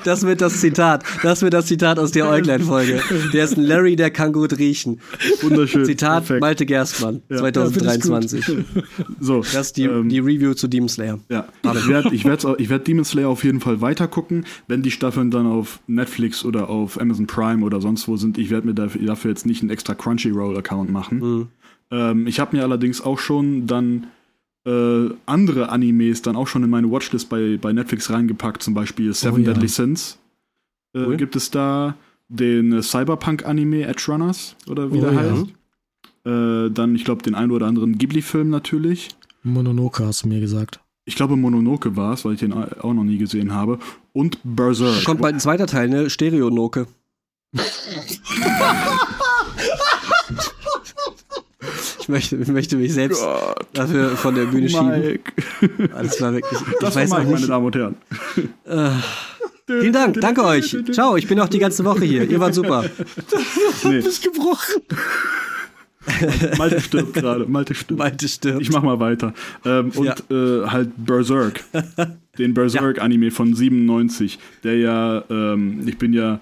[0.05, 1.05] das wird das Zitat.
[1.23, 3.03] Das wird das Zitat aus der Euglein-Folge.
[3.33, 5.01] Der ist ein Larry, der kann gut riechen.
[5.43, 5.85] Wunderschön.
[5.85, 6.41] Zitat Perfekt.
[6.41, 7.39] Malte Gerstmann, ja.
[7.39, 8.65] 2023.
[9.21, 11.19] so, das ist die, ähm, die Review zu Demon Slayer.
[11.29, 14.83] Ja, ich werde ich werd, ich werd Demon Slayer auf jeden Fall weiter gucken, wenn
[14.83, 18.39] die Staffeln dann auf Netflix oder auf Amazon Prime oder sonst wo sind.
[18.39, 21.19] Ich werde mir dafür, dafür, jetzt nicht einen extra Crunchyroll-Account machen.
[21.19, 21.49] Mhm
[21.95, 24.09] ähm, ich habe mir allerdings auch schon dann
[24.67, 29.15] äh, andere Animes dann auch schon in meine Watchlist bei, bei Netflix reingepackt, zum Beispiel
[29.15, 29.53] Seven oh, ja.
[29.53, 30.19] Deadly Sins.
[30.95, 31.17] Äh, cool.
[31.17, 31.95] Gibt es da
[32.29, 35.21] den äh, Cyberpunk-Anime Edge Runners oder wie oh, der ja.
[35.21, 35.47] heißt.
[36.27, 39.11] Äh, dann, ich glaube, den einen oder anderen Ghibli-Film natürlich.
[39.43, 40.81] Mononoke hast du mir gesagt.
[41.05, 43.79] Ich glaube, Mononoke war es, weil ich den auch noch nie gesehen habe.
[44.15, 45.05] Und Berserk.
[45.05, 46.09] Kommt bald ein zweiter Teil, ne?
[46.09, 46.87] Stereonoke.
[52.05, 53.67] Ich möchte, ich möchte mich selbst Gott.
[53.73, 55.33] dafür von der Bühne Mike.
[55.59, 55.89] schieben.
[55.91, 56.61] Das war wirklich.
[56.79, 57.97] Das war Mike, meine Damen und Herren.
[58.67, 58.91] Äh,
[59.67, 60.77] vielen Dank, danke euch.
[60.93, 62.29] Ciao, ich bin auch die ganze Woche hier.
[62.29, 62.85] Ihr wart super.
[63.31, 64.03] Das nee.
[64.03, 64.83] hat gebrochen.
[66.59, 67.47] Malte stirbt gerade.
[67.47, 67.99] Malte stirbt.
[67.99, 68.61] Malte stirbt.
[68.61, 69.33] Ich mach mal weiter.
[69.65, 70.15] Ähm, und ja.
[70.31, 71.65] äh, halt Berserk.
[72.39, 76.41] Den Berserk-Anime von 97, der ja, ähm, ich bin ja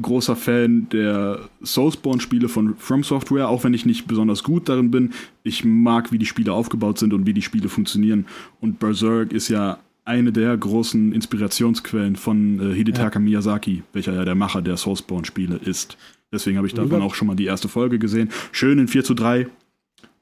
[0.00, 5.12] großer Fan der Soulspawn-Spiele von From Software, auch wenn ich nicht besonders gut darin bin.
[5.42, 8.26] Ich mag, wie die Spiele aufgebaut sind und wie die Spiele funktionieren.
[8.60, 13.24] Und Berserk ist ja eine der großen Inspirationsquellen von äh, Hidetaka ja.
[13.24, 15.98] Miyazaki, welcher ja der Macher der Soulspawn-Spiele ist.
[16.32, 18.30] Deswegen habe ich davon auch schon mal die erste Folge gesehen.
[18.52, 19.46] Schön in 4 zu 3,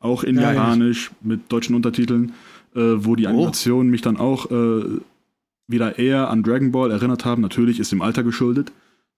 [0.00, 2.32] auch in ja, Japanisch mit deutschen Untertiteln,
[2.74, 3.28] äh, wo die oh.
[3.28, 3.90] Animationen oh.
[3.92, 4.98] mich dann auch äh,
[5.68, 7.42] wieder eher an Dragon Ball erinnert haben.
[7.42, 8.72] Natürlich ist dem Alter geschuldet.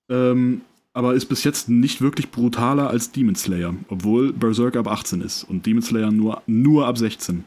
[0.08, 0.62] Ähm,
[0.94, 5.44] aber ist bis jetzt nicht wirklich brutaler als Demon Slayer, obwohl Berserk ab 18 ist
[5.44, 7.44] und Demon Slayer nur, nur ab 16.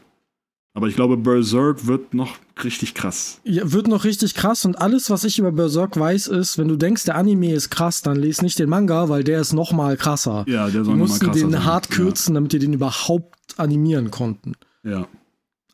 [0.74, 3.40] Aber ich glaube, Berserk wird noch richtig krass.
[3.44, 6.76] Ja, wird noch richtig krass und alles, was ich über Berserk weiß, ist, wenn du
[6.76, 9.96] denkst, der Anime ist krass, dann lese nicht den Manga, weil der ist noch mal
[9.96, 10.44] krasser.
[10.46, 11.64] Ja, der Die soll noch mal mussten den sein.
[11.64, 14.52] hart kürzen, damit die den überhaupt animieren konnten.
[14.82, 14.90] Ja.
[14.90, 15.08] ja.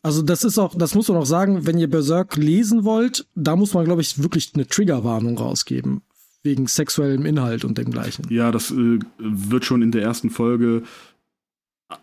[0.04, 3.56] Also das ist auch, das muss man auch sagen, wenn ihr Berserk lesen wollt, da
[3.56, 6.02] muss man, glaube ich, wirklich eine Triggerwarnung rausgeben.
[6.44, 8.26] Wegen sexuellem Inhalt und dem gleichen.
[8.28, 10.82] Ja, das äh, wird schon in der ersten Folge,
[11.90, 11.94] äh,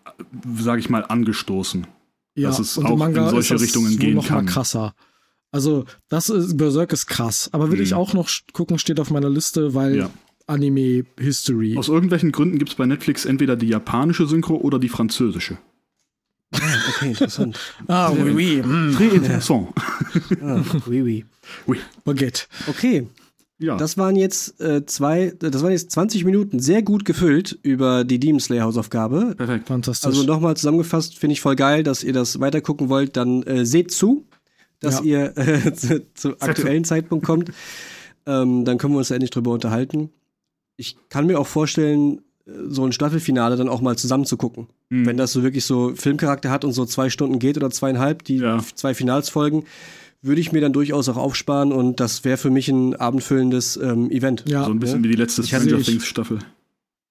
[0.58, 1.88] sage ich mal, angestoßen.
[2.36, 4.46] Ja, dass es und auch im Manga in solche ist das Richtungen gehen noch kann.
[4.46, 4.94] mal krasser.
[5.52, 7.50] Also, das ist, Berserk ist krass.
[7.52, 7.84] Aber will Mhm.
[7.84, 10.10] ich auch noch gucken, steht auf meiner Liste, weil Ja.
[10.48, 11.76] Anime History.
[11.78, 15.58] Aus irgendwelchen Gründen gibt es bei Netflix entweder die japanische Synchro oder die französische.
[16.52, 16.58] Ah,
[16.90, 17.60] okay, interessant.
[17.88, 18.62] ah, oui, oui.
[18.64, 18.96] Mm.
[18.96, 19.68] Très interessant.
[20.42, 21.02] Ah, oui,
[21.68, 21.78] oui.
[22.06, 22.48] Baguette.
[22.68, 23.08] Okay,
[23.62, 28.06] Ja, das waren jetzt äh, zwei, das waren jetzt 20 Minuten sehr gut gefüllt über
[28.06, 29.36] die Demon Slayer Hausaufgabe.
[29.36, 29.68] perfekt.
[29.68, 30.08] Fantastisch.
[30.08, 33.18] Also nochmal zusammengefasst, finde ich voll geil, dass ihr das weitergucken wollt.
[33.18, 34.26] Dann äh, seht zu,
[34.80, 37.52] dass ihr äh, zu, zu aktuellen Zeitpunkt kommt.
[38.26, 40.10] Ähm, dann können wir uns ja endlich drüber unterhalten.
[40.78, 44.68] Ich kann mir auch vorstellen, äh, so ein Staffelfinale dann auch mal zusammen zu gucken.
[44.90, 45.06] Hm.
[45.06, 48.38] Wenn das so wirklich so Filmcharakter hat und so zwei Stunden geht oder zweieinhalb, die
[48.38, 48.64] Ja.
[48.76, 49.66] zwei Finalsfolgen,
[50.22, 54.12] würde ich mir dann durchaus auch aufsparen und das wäre für mich ein abendfüllendes ähm,
[54.12, 54.44] Event.
[54.48, 56.40] ja, so ein bisschen wie die letzte Stranger Things Staffel.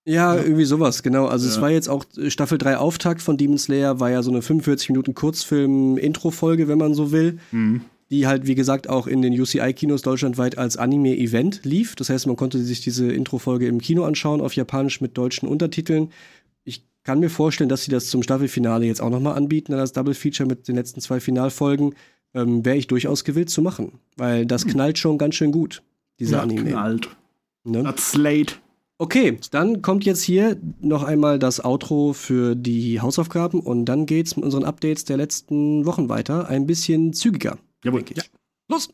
[0.04, 1.26] Ja, irgendwie sowas, genau.
[1.26, 1.62] Also es Ja.
[1.62, 4.88] war jetzt auch äh, Staffel 3 Auftakt von Demon Slayer, war ja so eine 45
[4.90, 7.82] Minuten Kurzfilm-Intro-Folge, wenn man so will, Mhm.
[8.10, 11.94] die halt, wie gesagt, auch in den UCI-Kinos deutschlandweit als Anime-Event lief.
[11.94, 16.10] Das heißt, man konnte sich diese Intro-Folge im Kino anschauen, auf Japanisch mit deutschen Untertiteln.
[16.64, 19.92] Ich kann mir vorstellen, dass sie das zum Staffelfinale jetzt auch nochmal anbieten, dann als
[19.92, 21.94] Double-Feature mit den letzten zwei Finalfolgen.
[22.34, 25.82] Ähm, Wäre ich durchaus gewillt zu machen, weil das knallt schon ganz schön gut,
[26.20, 26.70] dieser Ja, Anime.
[26.70, 27.08] Knallt.
[27.64, 27.82] Ne?
[27.82, 28.54] Das Slate.
[28.98, 34.34] Okay, dann kommt jetzt hier noch einmal das Outro für die Hausaufgaben und dann geht's
[34.36, 36.48] mit unseren Updates der letzten Wochen weiter.
[36.48, 37.58] Ein bisschen zügiger.
[37.84, 38.02] Jawohl.
[38.02, 38.30] denke ich.
[38.68, 38.88] Los!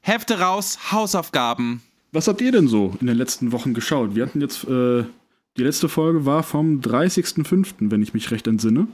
[0.00, 1.82] Hefte raus, Hausaufgaben.
[2.12, 4.14] Was habt ihr denn so in den letzten Wochen geschaut?
[4.14, 5.04] Wir hatten jetzt, äh,
[5.56, 8.86] die letzte Folge war vom 30.05., wenn ich mich recht entsinne.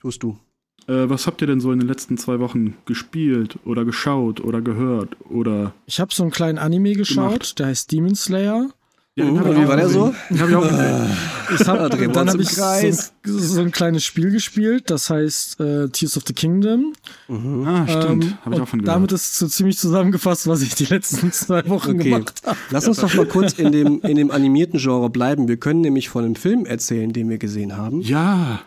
[0.00, 0.38] Tust du.
[0.86, 4.60] Äh, was habt ihr denn so in den letzten zwei Wochen gespielt oder geschaut oder
[4.60, 7.58] gehört oder ich habe so einen kleinen Anime geschaut, Gemacht.
[7.58, 8.70] der heißt Demon Slayer.
[9.16, 10.14] Ja, hab ich wie war der so?
[10.30, 11.06] Den hab ich auch gesehen.
[11.52, 13.12] Ich hab, wir dann habe ich so, Kreis.
[13.24, 16.92] so ein kleines Spiel gespielt, das heißt äh, Tears of the Kingdom.
[17.28, 18.24] Ah, stimmt.
[18.24, 18.94] Ähm, Habe ich auch von gehört.
[18.96, 22.10] damit ist so ziemlich zusammengefasst, was ich die letzten zwei Wochen Okay.
[22.10, 22.56] gemacht habe.
[22.70, 25.48] Lass uns doch mal kurz in dem, in dem animierten Genre bleiben.
[25.48, 28.00] Wir können nämlich von einem Film erzählen, den wir gesehen haben.
[28.02, 28.60] ja,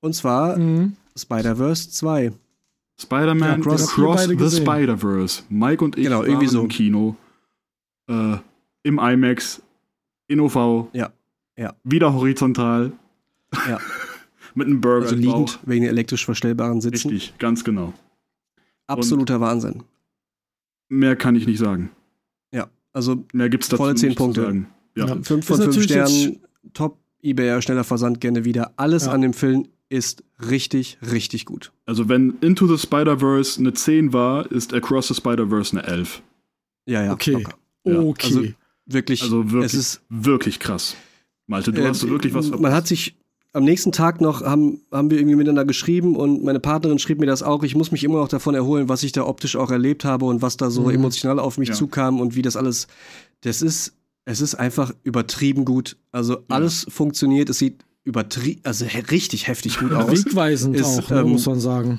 [0.00, 0.92] Und zwar Mhm.
[1.16, 2.32] Spider-Verse 2.
[2.98, 4.56] Spider-Man Ja, ihr beide the.
[4.56, 5.42] Spider-Verse.
[5.48, 6.62] Mike und ich Genau, waren irgendwie so.
[6.62, 7.16] im Kino.
[8.08, 8.36] Äh,
[8.84, 9.62] Im IMAX.
[10.28, 10.88] In OV.
[10.92, 11.10] Ja,
[11.56, 11.74] ja.
[11.84, 12.92] Wieder horizontal.
[13.68, 13.78] Ja.
[14.54, 17.10] Mit einem Burger Also liegend wegen den elektrisch verstellbaren Sitzen.
[17.10, 17.92] Richtig, ganz genau.
[18.86, 19.82] Absoluter Wahnsinn.
[20.88, 21.90] Mehr kann ich nicht sagen.
[22.52, 24.40] Ja, also Mehr gibt's dazu zehn nicht Punkte.
[24.40, 24.68] zu sagen.
[24.94, 25.06] Ja.
[25.06, 25.14] Ja.
[25.22, 26.40] Fünf Ist von fünf natürlich jetzt- Sternen,
[26.72, 28.72] top, eBay, schneller Versand, gerne wieder.
[28.76, 29.12] Alles Ja.
[29.12, 31.72] an dem Film ist richtig, richtig gut.
[31.86, 36.22] Also wenn Into the Spider-Verse eine 10 war, ist Across the Spider-Verse eine 11.
[36.86, 37.12] Ja, ja.
[37.12, 37.32] Okay.
[37.32, 37.54] locker.
[37.84, 38.26] Ja, Okay.
[38.26, 38.42] also
[38.88, 40.94] Wirklich, Also wirklich, es ist, wirklich krass.
[41.48, 43.16] Malte, du äh, hast wirklich was Man hat sich
[43.52, 47.26] am nächsten Tag noch, haben, haben wir irgendwie miteinander geschrieben und meine Partnerin schrieb mir
[47.26, 47.64] das auch.
[47.64, 50.40] Ich muss mich immer noch davon erholen, was ich da optisch auch erlebt habe und
[50.42, 50.90] was da so Mhm.
[50.90, 51.74] emotional auf mich Ja.
[51.74, 52.86] zukam und wie das alles,
[53.40, 53.94] das ist,
[54.24, 55.96] es ist einfach übertrieben gut.
[56.12, 60.24] Also alles funktioniert, es sieht übertrieben, also richtig heftig gut aus.
[60.24, 61.98] Wegweisend ist, auch, ne, ähm, muss man sagen.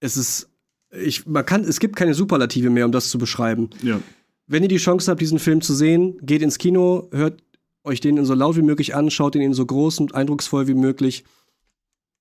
[0.00, 0.48] es ist,
[0.90, 3.68] ich, man kann, es gibt keine Superlative mehr, um das zu beschreiben.
[3.82, 4.00] Ja.
[4.46, 7.42] Wenn ihr die Chance habt, diesen Film zu sehen, geht ins Kino, hört
[7.84, 10.74] euch den so laut wie möglich an, schaut ihn in so groß und eindrucksvoll wie
[10.74, 11.24] möglich.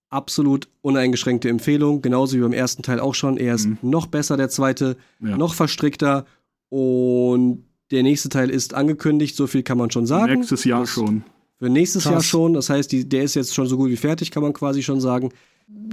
[0.10, 3.38] Absolut uneingeschränkte Empfehlung, genauso wie beim ersten Teil auch schon.
[3.38, 3.78] Er ist Mhm.
[3.82, 5.38] noch besser, der zweite, Ja.
[5.38, 6.26] noch verstrickter
[6.70, 10.34] und der nächste Teil ist angekündigt, so viel kann man schon sagen.
[10.34, 11.24] Nächstes Jahr Das- schon.
[11.60, 12.12] Für nächstes Krass.
[12.14, 14.54] Jahr schon, das heißt, die, der ist jetzt schon so gut wie fertig, kann man
[14.54, 15.32] quasi schon sagen.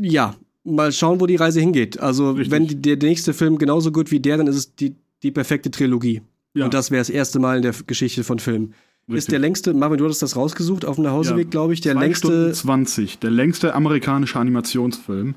[0.01, 1.99] Ja, mal schauen, wo die Reise hingeht.
[2.01, 2.51] Also, Richtig.
[2.53, 5.71] wenn die, der nächste Film genauso gut wie der, dann ist es die, die perfekte
[5.71, 6.23] Trilogie.
[6.55, 6.65] Ja.
[6.65, 8.75] Und das wäre das erste Mal in der Geschichte von Filmen.
[9.09, 9.31] Ist Richtig.
[9.33, 11.51] der längste, Marvin, du hattest das rausgesucht auf dem Nachhauseweg, Ja.
[11.51, 12.27] glaube ich, der Zwei längste.
[12.29, 13.19] Stunden 20.
[13.21, 15.35] Der längste amerikanische Animationsfilm.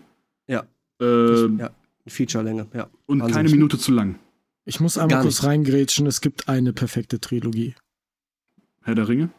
[0.47, 0.63] Ja.
[1.01, 1.69] Äh, ja,
[2.07, 2.87] Featurelänge, ja.
[3.05, 3.35] und Wahnsinn.
[3.35, 4.15] keine Minute zu lang.
[4.65, 5.47] Ich muss einmal Gar kurz nicht.
[5.49, 7.75] reingrätschen, es gibt eine perfekte Trilogie.
[8.83, 9.29] Herr der Ringe?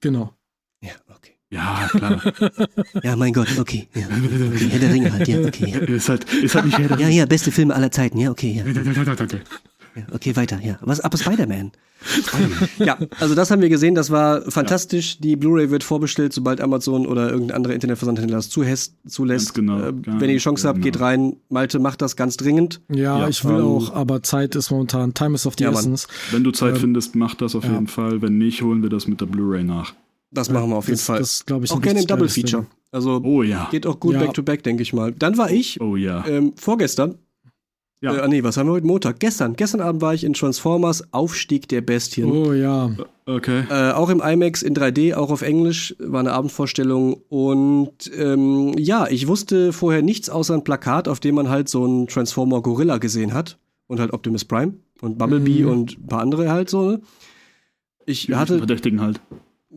[0.00, 0.34] Genau.
[0.82, 1.36] Ja, okay.
[1.50, 2.22] Ja, klar.
[3.02, 3.88] Ja, mein Gott, okay.
[3.94, 4.06] Ja.
[4.06, 4.68] okay.
[4.70, 5.70] Herr der Ringe halt, ja, okay.
[5.70, 5.80] Ja.
[5.80, 8.52] ist, halt, ist halt nicht Herr der ja, ja, beste Filme aller Zeiten, ja, okay.
[8.52, 8.64] Ja.
[9.96, 10.78] Ja, okay, weiter, ja.
[10.82, 11.72] Was ab Spider-Man?
[12.78, 15.18] ja, also das haben wir gesehen, das war fantastisch.
[15.18, 18.94] Die Blu-ray wird vorbestellt, sobald Amazon oder irgendein anderer Internetversandhändler das zulässt.
[19.06, 19.48] zulässt.
[19.48, 20.84] Ganz genau, Äh, wenn ihr die Chance habt, genau.
[20.84, 21.36] geht rein.
[21.50, 22.80] Malte macht das ganz dringend.
[22.88, 25.70] Ja, Ja, ich will ähm, auch, aber Zeit ist momentan, Time is of the Ja,
[25.72, 26.06] essence.
[26.30, 27.72] Wenn du Zeit Ähm, findest, mach das auf ja.
[27.72, 28.22] jeden Fall.
[28.22, 29.92] Wenn nicht, holen wir das mit der Blu-ray nach.
[30.30, 31.18] Das machen wir auf jeden das, Fall.
[31.18, 32.46] Das glaube ich auch ein gerne im Double Ding.
[32.46, 32.66] Feature.
[32.92, 33.68] Also Oh ja.
[33.70, 34.20] geht auch gut Ja.
[34.20, 35.12] back to back, denke ich mal.
[35.12, 36.24] Dann war ich Oh ja.
[36.26, 37.16] ähm, vorgestern.
[38.02, 38.14] Ja.
[38.14, 38.86] Äh, ah, nee, was haben wir heute?
[38.86, 39.20] Montag.
[39.20, 39.54] Gestern.
[39.56, 42.30] Gestern Abend war ich in Transformers Aufstieg der Bestien.
[42.30, 42.90] Oh ja.
[43.26, 43.64] Okay.
[43.70, 47.20] Äh, auch im IMAX in 3D, auch auf Englisch, war eine Abendvorstellung.
[47.28, 51.84] Und ähm, ja, ich wusste vorher nichts außer ein Plakat, auf dem man halt so
[51.84, 53.58] einen Transformer Gorilla gesehen hat.
[53.86, 55.68] Und halt Optimus Prime und Bumblebee Mhm.
[55.68, 56.90] und ein paar andere halt so.
[56.92, 57.00] ne?
[58.06, 59.20] Ich Die hatte Verdächtigen halt.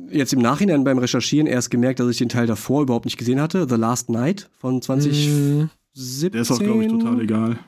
[0.10, 3.42] jetzt im Nachhinein beim Recherchieren erst gemerkt, dass ich den Teil davor überhaupt nicht gesehen
[3.42, 3.68] hatte.
[3.68, 5.60] The Last Night von 2017.
[5.60, 5.70] Mhm.
[6.32, 7.60] Der ist auch, glaube ich, total egal.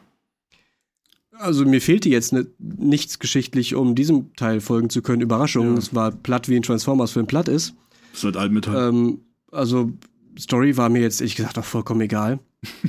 [1.40, 5.22] Also mir fehlte jetzt ne, nichts geschichtlich, um diesem Teil folgen zu können.
[5.22, 5.74] Überraschung.
[5.74, 5.78] Ja.
[5.78, 7.76] Es war platt, wie ein Transformers-Film platt ist.
[8.12, 8.90] Das ist halt Altmetall.
[8.90, 9.20] Ähm,
[9.52, 9.92] also,
[10.40, 12.40] Story war mir jetzt, ehrlich gesagt, auch vollkommen egal.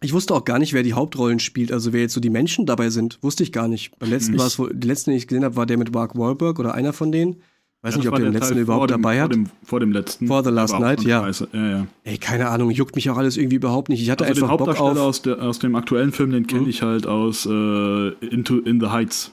[0.00, 2.66] Ich wusste auch gar nicht, wer die Hauptrollen spielt, also wer jetzt so die Menschen
[2.66, 3.18] dabei sind.
[3.20, 3.98] Wusste ich gar nicht.
[3.98, 6.60] Beim letzten war es die letzten, den ich gesehen habe, war der mit Mark Wahlberg
[6.60, 7.42] oder einer von denen.
[7.82, 9.32] Weiß Ja, nicht, ob der den letzten Teil überhaupt vor dem, dabei vor hat.
[9.32, 10.26] Dem, vor dem letzten.
[10.26, 11.28] For the Last Night, ja.
[11.52, 11.86] Ja, ja.
[12.02, 14.02] Ey, keine Ahnung, juckt mich auch alles irgendwie überhaupt nicht.
[14.02, 15.08] Ich hatte Also den einfach Bock Hauptdarsteller auf.
[15.08, 16.68] aus, der, aus dem aktuellen Film, den kenne Mhm.
[16.70, 19.32] ich halt aus äh, Into In the Heights.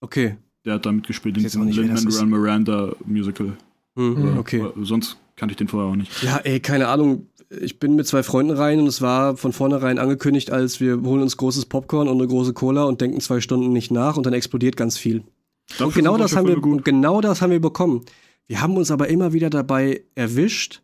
[0.00, 0.36] Okay.
[0.64, 3.52] Der hat da mitgespielt in diesem Lin-Manuel Miranda Musical.
[3.96, 4.38] Hm, Mhm.
[4.38, 4.64] okay.
[4.82, 6.22] Sonst kannte ich den vorher auch nicht.
[6.22, 7.26] Ja, ey, keine Ahnung.
[7.60, 11.22] Ich bin mit zwei Freunden rein und es war von vornherein angekündigt, als wir holen
[11.22, 14.34] uns großes Popcorn und eine große Cola und denken zwei Stunden nicht nach und dann
[14.34, 15.22] explodiert ganz viel.
[15.70, 16.72] Dafür Und genau das haben wir, gut.
[16.78, 18.04] und genau das haben wir bekommen.
[18.46, 20.82] Wir haben uns aber immer wieder dabei erwischt,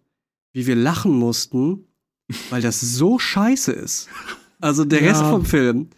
[0.52, 1.86] wie wir lachen mussten,
[2.50, 4.08] weil das so scheiße ist.
[4.60, 5.08] Also der Ja.
[5.10, 5.88] Rest vom Film.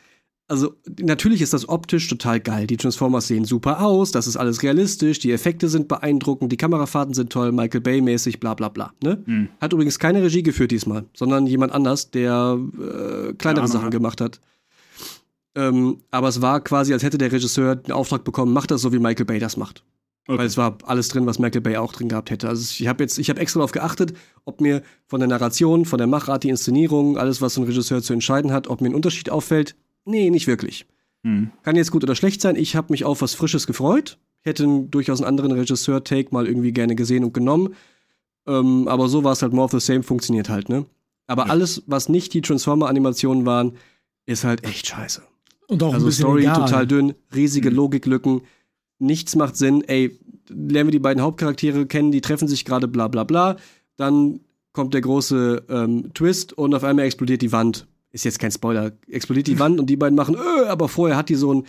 [0.49, 2.69] Also natürlich ist das optisch total geil.
[2.69, 7.15] Die Transformers sehen super aus, das ist alles realistisch, die Effekte sind beeindruckend, die Kamerafahrten
[7.15, 8.93] sind toll, Michael Bay mäßig, bla bla bla.
[9.03, 9.21] Ne?
[9.25, 9.49] Hm.
[9.61, 14.41] Hat übrigens keine Regie geführt diesmal, sondern jemand anders, der äh, kleinere Sachen gemacht hat.
[15.57, 18.93] Ähm, aber es war quasi, als hätte der Regisseur den Auftrag bekommen, mach das so,
[18.93, 19.83] wie Michael Bay das macht.
[20.29, 20.39] Okay.
[20.39, 22.49] Weil es war alles drin, was Michael Bay auch drin gehabt hätte.
[22.49, 24.13] Also ich habe jetzt, ich habe extra darauf geachtet,
[24.45, 28.03] ob mir von der Narration, von der Machart, die Inszenierung, alles, was so ein Regisseur
[28.03, 29.77] zu entscheiden hat, ob mir ein Unterschied auffällt.
[30.05, 30.87] Nee, nicht wirklich.
[31.25, 31.51] Hm.
[31.63, 32.57] Kann jetzt gut oder schlecht sein.
[32.57, 34.19] Ich habe mich auf was Frisches gefreut.
[34.43, 37.75] Hätte durchaus einen anderen Regisseur-Take mal irgendwie gerne gesehen und genommen.
[38.47, 40.87] Ähm, aber so war es halt more of the same, funktioniert halt, ne?
[41.29, 41.51] Aber Ja.
[41.51, 43.73] alles, was nicht die Transformer-Animationen waren,
[44.27, 45.23] ist halt echt scheiße.
[45.69, 46.61] Und auch ein Also bisschen Story egal.
[46.61, 47.77] total dünn, riesige Mhm.
[47.77, 48.41] Logiklücken,
[48.99, 49.83] nichts macht Sinn.
[49.87, 53.57] Ey, lernen wir die beiden Hauptcharaktere kennen, die treffen sich gerade, bla bla bla.
[53.97, 54.41] Dann
[54.73, 57.87] kommt der große ähm, Twist und auf einmal explodiert die Wand.
[58.13, 58.93] Ist jetzt kein Spoiler.
[59.09, 61.65] Explodiert die Wand und die beiden machen, äh, aber vorher hat die so ein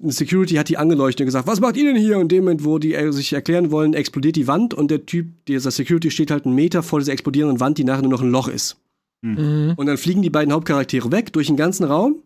[0.00, 2.16] ein Security hat die angeleuchtet und gesagt, was macht ihr denn hier?
[2.18, 5.06] Und in dem Moment, wo die äh, sich erklären wollen, explodiert die Wand und der
[5.06, 8.22] Typ, dieser Security steht halt einen Meter vor dieser explodierenden Wand, die nachher nur noch
[8.22, 8.76] ein Loch ist.
[9.22, 9.72] Mhm.
[9.76, 12.22] Und dann fliegen die beiden Hauptcharaktere weg durch den ganzen Raum,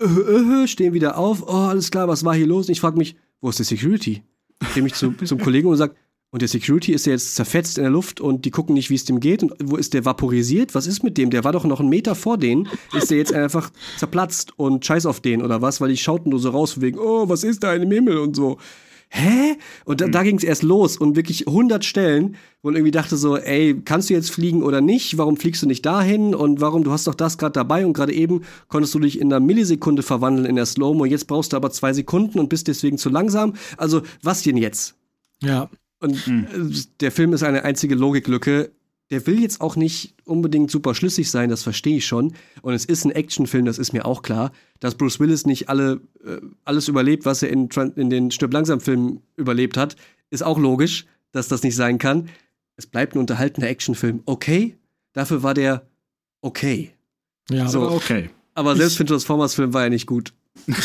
[0.00, 2.68] äh, äh, stehen wieder auf, oh, alles klar, was war hier los?
[2.68, 4.22] Und ich frage mich, wo ist der Security?
[4.74, 5.94] Gehe mich zu, zum Kollegen und sage,
[6.32, 8.94] und der Security ist ja jetzt zerfetzt in der Luft und die gucken nicht, wie
[8.94, 9.42] es dem geht.
[9.42, 10.74] Und wo ist der vaporisiert?
[10.74, 11.28] Was ist mit dem?
[11.28, 12.70] Der war doch noch einen Meter vor denen.
[12.96, 15.82] Ist der jetzt einfach zerplatzt und scheiß auf den oder was?
[15.82, 18.56] Weil die schauten nur so raus, wegen, oh, was ist da im Himmel und so.
[19.14, 19.56] Hä?
[19.84, 23.18] Und da, da ging es erst los und wirklich 100 Stellen, wo man irgendwie dachte
[23.18, 25.18] so, ey, kannst du jetzt fliegen oder nicht?
[25.18, 26.34] Warum fliegst du nicht dahin?
[26.34, 29.30] Und warum, du hast doch das gerade dabei und gerade eben konntest du dich in
[29.30, 31.04] einer Millisekunde verwandeln in der Slow-Mo.
[31.04, 33.52] Jetzt brauchst du aber zwei Sekunden und bist deswegen zu langsam.
[33.76, 34.94] Also, was denn jetzt?
[35.42, 35.68] Ja.
[36.00, 36.46] Und Hm.
[36.46, 38.70] äh, der Film ist eine einzige Logiklücke.
[39.12, 42.32] Der will jetzt auch nicht unbedingt super schlüssig sein, das verstehe ich schon.
[42.62, 44.50] Und es ist ein Actionfilm, das ist mir auch klar.
[44.80, 49.20] Dass Bruce Willis nicht alle, äh, alles überlebt, was er in, in den Stirb langsam-Filmen
[49.36, 49.94] überlebt hat,
[50.30, 52.28] ist auch logisch, dass das nicht sein kann.
[52.76, 54.22] Es bleibt ein unterhaltender Actionfilm.
[54.24, 54.76] Okay,
[55.12, 55.86] dafür war der
[56.40, 56.92] okay.
[57.50, 57.82] Ja, So.
[57.82, 58.30] Aber okay.
[58.54, 60.32] Aber Ich- selbst für den Transformers-Film war er nicht gut.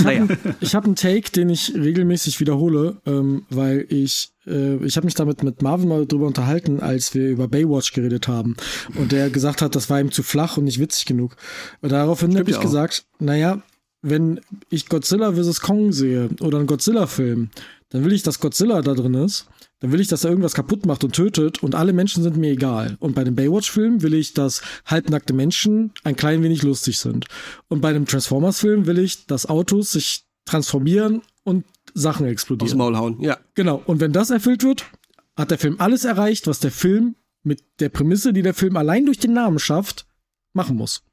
[0.04, 0.28] Naja.
[0.60, 5.14] Ich habe einen Take, den ich regelmäßig wiederhole, ähm, weil ich, äh, ich habe mich
[5.14, 8.56] damit mit Marvin mal drüber unterhalten, als wir über Baywatch geredet haben.
[8.96, 11.36] Und der gesagt hat, das war ihm zu flach und nicht witzig genug.
[11.82, 12.62] Und daraufhin habe ich auch.
[12.62, 13.62] gesagt, naja,
[14.02, 15.62] wenn ich Godzilla vs.
[15.62, 17.50] Kong sehe oder einen Godzilla-Film,
[17.90, 19.48] dann will ich, dass Godzilla da drin ist.
[19.80, 22.52] Dann will ich, dass er irgendwas kaputt macht und tötet und alle Menschen sind mir
[22.52, 22.98] egal.
[23.00, 27.28] Und bei dem Baywatch-Film will ich, dass halbnackte Menschen ein klein wenig lustig sind.
[27.68, 32.70] Und bei dem Transformers-Film will ich, dass Autos sich transformieren und Sachen Aus explodieren.
[32.72, 33.22] dem Maul hauen.
[33.22, 33.38] Ja.
[33.54, 33.82] Genau.
[33.86, 34.86] Und wenn das erfüllt wird,
[35.36, 39.06] hat der Film alles erreicht, was der Film mit der Prämisse, die der Film allein
[39.06, 40.08] durch den Namen schafft,
[40.54, 41.04] machen muss.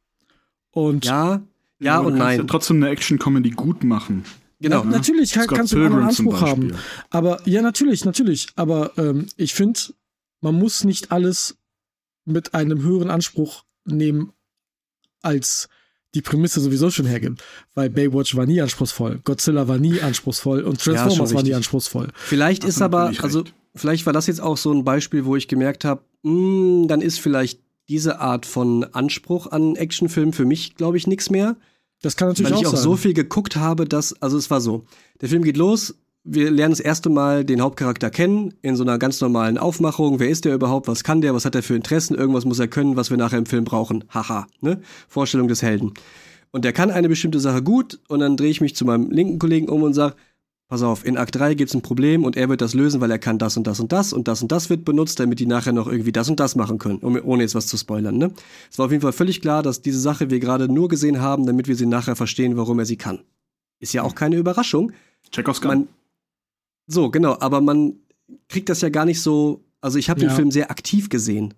[0.70, 1.42] Und Ja,
[1.79, 2.38] Ja Aber und nein.
[2.40, 4.24] Ja trotzdem eine Action-Comedy gut machen.
[4.60, 4.84] Genau.
[4.84, 6.74] Na, natürlich kann, kannst du einen anderen Anspruch haben.
[7.10, 8.48] Aber ja, natürlich, natürlich.
[8.56, 9.80] Aber ähm, ich finde,
[10.40, 11.56] man muss nicht alles
[12.24, 14.32] mit einem höheren Anspruch nehmen,
[15.22, 15.68] als
[16.14, 17.42] die Prämisse sowieso schon hergibt.
[17.74, 22.08] Weil Baywatch war nie anspruchsvoll, Godzilla war nie anspruchsvoll und Transformers war nie anspruchsvoll.
[22.14, 23.54] Vielleicht Hast ist aber, also recht.
[23.74, 27.60] vielleicht war das jetzt auch so ein Beispiel, wo ich gemerkt habe, dann ist vielleicht
[27.88, 31.56] diese Art von Anspruch an Actionfilm für mich, glaube ich, nichts mehr.
[32.04, 32.84] Das kann natürlich weil ich auch auch sein.
[32.84, 34.84] so viel geguckt habe, dass, also es war so,
[35.22, 38.98] der Film geht los, wir lernen das erste Mal den Hauptcharakter kennen, in so einer
[38.98, 40.20] ganz normalen Aufmachung.
[40.20, 40.88] Wer ist der überhaupt?
[40.88, 41.34] Was kann der?
[41.34, 42.14] Was hat er für Interessen?
[42.14, 44.04] Irgendwas muss er können, was wir nachher im Film brauchen.
[44.08, 44.80] Haha, ne?
[45.08, 45.92] Vorstellung des Helden.
[46.50, 49.38] Und der kann eine bestimmte Sache gut und dann drehe ich mich zu meinem linken
[49.38, 50.14] Kollegen um und sage,
[50.74, 53.20] pass auf, in Akt 3 gibt's ein Problem und er wird das lösen, weil er
[53.20, 55.72] kann das und das und das und das und das wird benutzt, damit die nachher
[55.72, 58.18] noch irgendwie das und das machen können, um, ohne jetzt was zu spoilern.
[58.18, 58.32] Ne?
[58.72, 61.46] Es war auf jeden Fall völlig klar, dass diese Sache wir gerade nur gesehen haben,
[61.46, 63.20] damit wir sie nachher verstehen, warum er sie kann.
[63.78, 64.90] Ist ja auch keine Überraschung.
[65.30, 65.68] Check aus Gun.
[65.68, 65.88] Man,
[66.88, 67.94] so, genau, aber man
[68.48, 69.62] kriegt das ja gar nicht so.
[69.80, 70.34] Also ich habe den Ja.
[70.34, 71.54] Film sehr aktiv gesehen.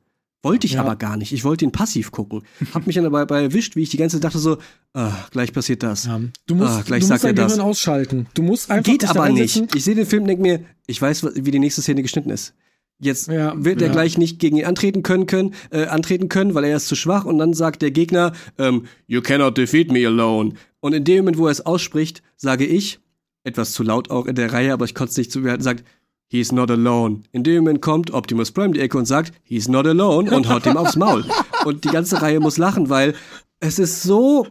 [0.46, 0.80] Wollte ich Ja.
[0.80, 1.32] aber gar nicht.
[1.32, 2.42] Ich wollte ihn passiv gucken.
[2.74, 4.58] Hab mich dann dabei dabei erwischt, wie ich die ganze Zeit dachte so,
[4.94, 6.06] ah, gleich passiert das.
[6.06, 6.20] Ja.
[6.46, 7.52] Du musst, Ah, gleich du sagt musst dein das.
[7.54, 8.26] Gehirn ausschalten.
[8.34, 9.74] Du musst einfach Geht aber nicht.
[9.74, 12.54] Ich sehe den Film und denke mir, ich weiß, wie die nächste Szene geschnitten ist.
[12.98, 13.92] Jetzt Ja, wird er ja.
[13.92, 17.24] gleich nicht gegen ihn antreten können, können äh, antreten können, weil er ist zu schwach
[17.26, 20.54] und dann sagt der Gegner, ähm, you cannot defeat me alone.
[20.80, 23.00] Und in dem Moment, wo er es ausspricht, sage ich,
[23.44, 25.84] etwas zu laut auch in der Reihe, aber ich konnte es nicht zuwerten, sagt,
[26.28, 27.22] he's not alone.
[27.32, 30.66] In dem Moment kommt Optimus Prime die Ecke und sagt, he's not alone und haut
[30.66, 31.24] ihm aufs Maul.
[31.64, 33.14] Und die ganze Reihe muss lachen, weil
[33.60, 34.46] es ist so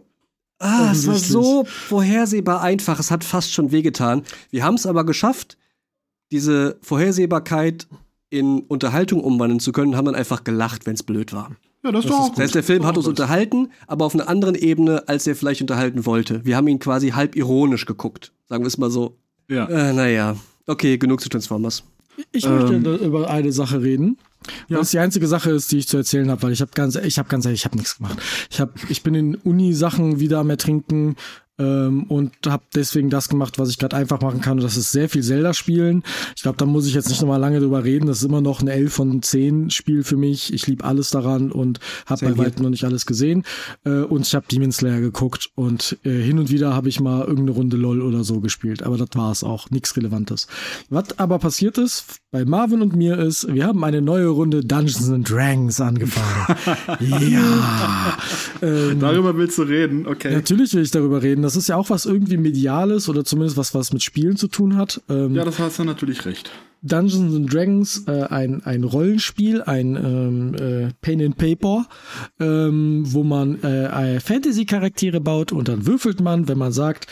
[0.58, 2.98] Ah, es war so vorhersehbar einfach.
[3.00, 4.24] Es hat fast schon wehgetan.
[4.52, 5.58] Wir haben es aber geschafft,
[6.32, 7.88] diese Vorhersehbarkeit
[8.30, 11.52] in Unterhaltung umwandeln zu können und haben dann einfach gelacht, wenn es blöd war.
[11.84, 14.14] ja, das ist doch auch Das heißt, der Film hat uns Das- unterhalten, aber auf
[14.16, 16.44] einer anderen Ebene, als er vielleicht unterhalten wollte.
[16.46, 18.32] Wir haben ihn quasi halb ironisch geguckt.
[18.48, 19.18] Sagen wir es mal so.
[19.50, 19.66] Ja.
[19.68, 20.38] Äh, naja.
[20.68, 21.84] Okay, genug zu Transformers.
[22.32, 22.56] Ich Ähm.
[22.84, 24.18] möchte über eine Sache reden.
[24.68, 24.80] Ja.
[24.80, 27.18] Was die einzige Sache ist, die ich zu erzählen habe, weil ich habe ganz, ich
[27.18, 28.20] habe ganz ehrlich, ich habe nichts gemacht.
[28.52, 31.16] Ich habe, ich bin in Uni-Sachen wieder am Ertrinken
[31.58, 34.58] ähm, und habe deswegen das gemacht, was ich gerade einfach machen kann.
[34.58, 36.04] Und das ist sehr viel Zelda spielen.
[36.36, 38.08] Ich glaube, da muss ich jetzt nicht nochmal lange drüber reden.
[38.08, 40.54] Das ist immer noch ein 11 von 10 Spiel für mich.
[40.54, 43.44] Ich liebe alles daran und habe bei weitem noch nicht alles gesehen.
[43.86, 47.22] Äh, und ich habe Demon Slayer geguckt und äh, hin und wieder habe ich mal
[47.22, 48.84] irgendeine Runde LOL oder so gespielt.
[48.84, 49.70] Aber das war es auch.
[49.70, 50.48] Nichts Relevantes.
[50.90, 55.10] Was aber passiert ist bei Marvin und mir ist, wir haben eine neue Runde Dungeons
[55.10, 56.60] and Dragons angefangen.
[57.00, 58.18] ja.
[58.62, 60.34] Ähm, Darüber willst du reden, okay.
[60.34, 61.45] Natürlich will ich darüber reden.
[61.46, 64.76] Das ist ja auch was irgendwie Mediales oder zumindest was, was mit Spielen zu tun
[64.76, 65.02] hat.
[65.10, 66.52] Ähm, Ja, das hast du natürlich recht.
[66.82, 71.86] Dungeons and Dragons, äh, ein, ein Rollenspiel, ein ähm, äh, Pen and Paper,
[72.40, 77.06] ähm, wo man äh, äh, Fantasy-Charaktere baut und dann würfelt man, wenn man sagt,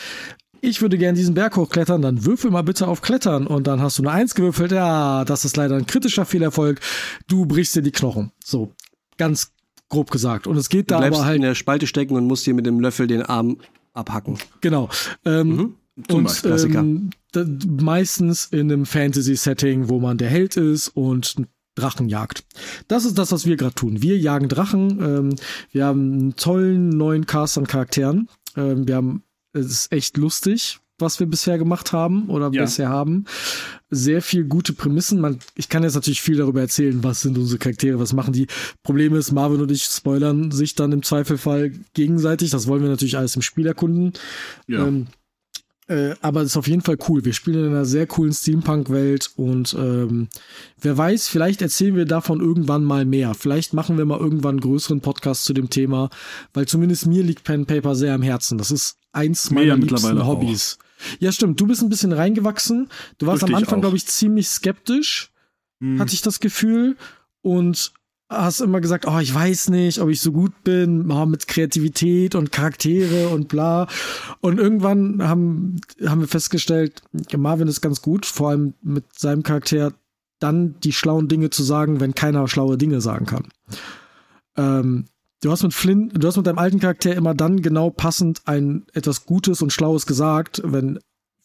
[0.60, 3.98] ich würde gerne diesen Berg hochklettern, dann würfel mal bitte auf Klettern und dann hast
[3.98, 4.72] du eine Eins gewürfelt.
[4.72, 6.80] Ja, das ist leider ein kritischer Fehlerfolg.
[7.28, 8.32] Du brichst dir die Knochen.
[8.44, 8.72] So,
[9.16, 9.52] ganz
[9.88, 10.46] grob gesagt.
[10.46, 12.66] Und es geht Du da aber halt in der Spalte stecken und musst dir mit
[12.66, 13.58] dem Löffel den Arm
[13.94, 14.38] abhacken.
[14.60, 14.90] Genau.
[15.24, 15.76] Ähm,
[16.08, 16.42] Zum und.
[16.42, 16.80] Klassiker.
[16.80, 17.10] ähm,
[17.80, 21.36] meistens in einem Fantasy-Setting, wo man der Held ist und
[21.76, 22.44] Drachen jagt.
[22.86, 24.00] Das ist das, was wir gerade tun.
[24.00, 25.00] Wir jagen Drachen.
[25.02, 25.36] Ähm,
[25.72, 28.28] wir haben einen tollen neuen Cast an Charakteren.
[28.56, 32.62] Ähm, wir haben, es ist echt lustig, was wir bisher gemacht haben oder Ja.
[32.62, 33.24] bisher haben.
[33.90, 35.20] Sehr viel gute Prämissen.
[35.20, 38.46] Man, ich kann jetzt natürlich viel darüber erzählen, was sind unsere Charaktere, was machen die.
[38.82, 42.50] Problem ist, Marvin und ich spoilern sich dann im Zweifelfall gegenseitig.
[42.50, 44.12] Das wollen wir natürlich alles im Spiel erkunden.
[44.66, 44.86] Ja.
[44.86, 45.06] Ähm,
[45.86, 47.24] äh, aber es ist auf jeden Fall cool.
[47.24, 50.28] Wir spielen in einer sehr coolen Steampunk-Welt und ähm,
[50.80, 53.34] wer weiß, vielleicht erzählen wir davon irgendwann mal mehr.
[53.34, 56.10] Vielleicht machen wir mal irgendwann einen größeren Podcast zu dem Thema,
[56.52, 58.58] weil zumindest mir liegt Pen Paper sehr am Herzen.
[58.58, 60.40] Das ist eins meiner ja liebsten mittlerweile auch.
[60.40, 60.78] Hobbys.
[61.18, 61.60] Ja, stimmt.
[61.60, 62.88] Du bist ein bisschen reingewachsen.
[63.18, 65.30] Du warst Dürfte am Anfang, glaube ich, ziemlich skeptisch
[65.80, 66.00] Hm.
[66.00, 66.96] hatte ich das Gefühl.
[67.42, 67.92] Und
[68.36, 72.34] hast immer gesagt, oh, ich weiß nicht, ob ich so gut bin, oh, mit Kreativität
[72.34, 73.86] und Charaktere und bla.
[74.40, 77.02] Und irgendwann haben, haben wir festgestellt,
[77.36, 79.92] Marvin ist ganz gut, vor allem mit seinem Charakter,
[80.40, 83.48] dann die schlauen Dinge zu sagen, wenn keiner schlaue Dinge sagen kann.
[84.56, 85.06] Ähm,
[85.42, 88.84] du hast mit Flynn, du hast mit deinem alten Charakter immer dann genau passend ein
[88.92, 90.98] etwas Gutes und Schlaues gesagt, wenn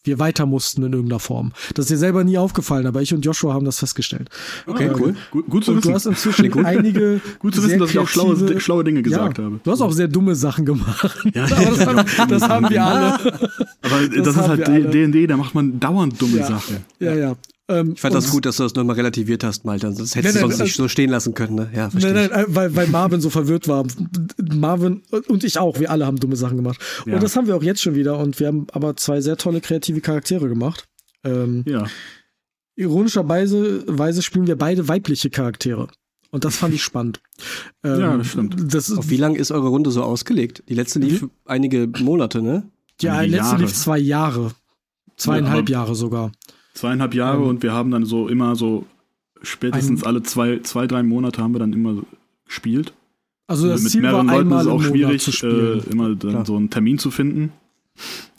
[0.04, 1.52] wir weiter mussten in irgendeiner Form.
[1.74, 4.28] Das ist dir selber nie aufgefallen, aber ich und Joshua haben das festgestellt.
[4.66, 5.14] Okay, Ah, cool.
[5.30, 5.94] Gut, gut zu Und du wissen.
[5.94, 9.60] hast inzwischen einige Gut zu wissen, dass ich auch schlaue, schlaue Dinge gesagt ja, habe.
[9.62, 11.16] Du hast auch sehr dumme Sachen gemacht.
[11.34, 13.14] Ja, das, haben, das haben wir alle.
[13.82, 14.94] Aber das, ist haben halt.
[14.94, 16.46] D&D, da macht man dauernd dumme Ja.
[16.46, 16.76] Sachen.
[16.98, 17.36] Ja, ja.
[17.70, 19.92] Ähm, Ich fand das gut, dass du das nochmal relativiert hast, Malte.
[19.92, 21.54] Sonst hättest Nein, du nein, sonst nicht also- so stehen lassen können.
[21.54, 21.70] Ne?
[21.74, 23.86] Ja, verstehe Nein, nein, äh, weil, weil Marvin so verwirrt war.
[24.52, 26.80] Marvin und ich auch, wir alle haben dumme Sachen gemacht.
[27.06, 27.14] Ja.
[27.14, 28.18] Und das haben wir auch jetzt schon wieder.
[28.18, 30.88] Und wir haben aber zwei sehr tolle kreative Charaktere gemacht.
[31.24, 31.86] Ähm, Ja.
[32.76, 35.88] ironischerweise Weise spielen wir beide weibliche Charaktere.
[36.30, 37.20] Und das fand ich spannend.
[37.82, 38.74] Ähm, Ja, das stimmt.
[38.74, 40.62] Das ist, Auf wie lange ist eure Runde so ausgelegt?
[40.68, 42.64] Die letzte lief einige Monate, ne?
[43.00, 43.62] ja, einige letzte Jahre.
[43.62, 44.50] lief zwei Jahre.
[45.16, 46.30] Zweieinhalb Ja, Jahre sogar.
[46.74, 47.48] Zweieinhalb Jahre Ähm.
[47.48, 48.86] und wir haben dann so immer so
[49.42, 52.02] spätestens Ein- alle zwei, zwei, drei Monate haben wir dann immer
[52.46, 52.92] gespielt.
[53.46, 56.30] Also das Mit Ziel war mehreren Leuten einmal ist es auch schwierig, äh, immer dann
[56.30, 56.46] Klar.
[56.46, 57.52] so einen Termin zu finden.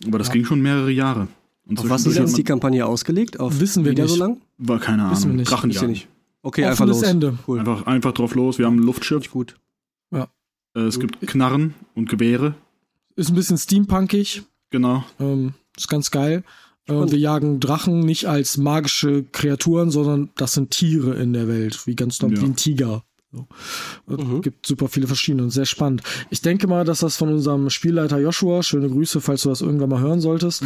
[0.07, 0.33] Aber das Ja.
[0.33, 1.27] ging schon mehrere Jahre.
[1.67, 3.39] Und Auf was ist jetzt die Kampagne ausgelegt?
[3.39, 4.13] Auf Wissen wir wieder nicht.
[4.13, 4.37] so lang?
[4.57, 5.35] war keine Wissen wir Ahnung.
[5.37, 5.51] nicht.
[5.51, 5.87] Drachenjagd.
[5.87, 6.07] Nicht.
[6.43, 7.01] Okay, einfach los.
[7.03, 7.37] Ende.
[7.47, 7.59] Cool.
[7.59, 8.57] Einfach, einfach drauf los.
[8.57, 9.17] Wir haben ein Luftschiff.
[9.19, 9.55] Richtig gut.
[10.73, 12.55] Äh, es gibt Knarren und Gewehre.
[13.17, 14.43] Ist ein bisschen steampunkig.
[14.69, 15.03] Genau.
[15.19, 16.45] Ähm, ist ganz geil.
[16.99, 21.85] Und- wir jagen Drachen nicht als magische Kreaturen, sondern das sind Tiere in der Welt,
[21.87, 22.43] wie ganz normal Ja.
[22.43, 23.03] wie ein Tiger.
[23.33, 23.47] So.
[24.07, 24.41] Es Mhm.
[24.41, 26.01] gibt super viele verschiedene und sehr spannend.
[26.31, 29.87] Ich denke mal, dass das von unserem Spielleiter Joshua, schöne Grüße, falls du das irgendwann
[29.89, 30.63] mal hören solltest,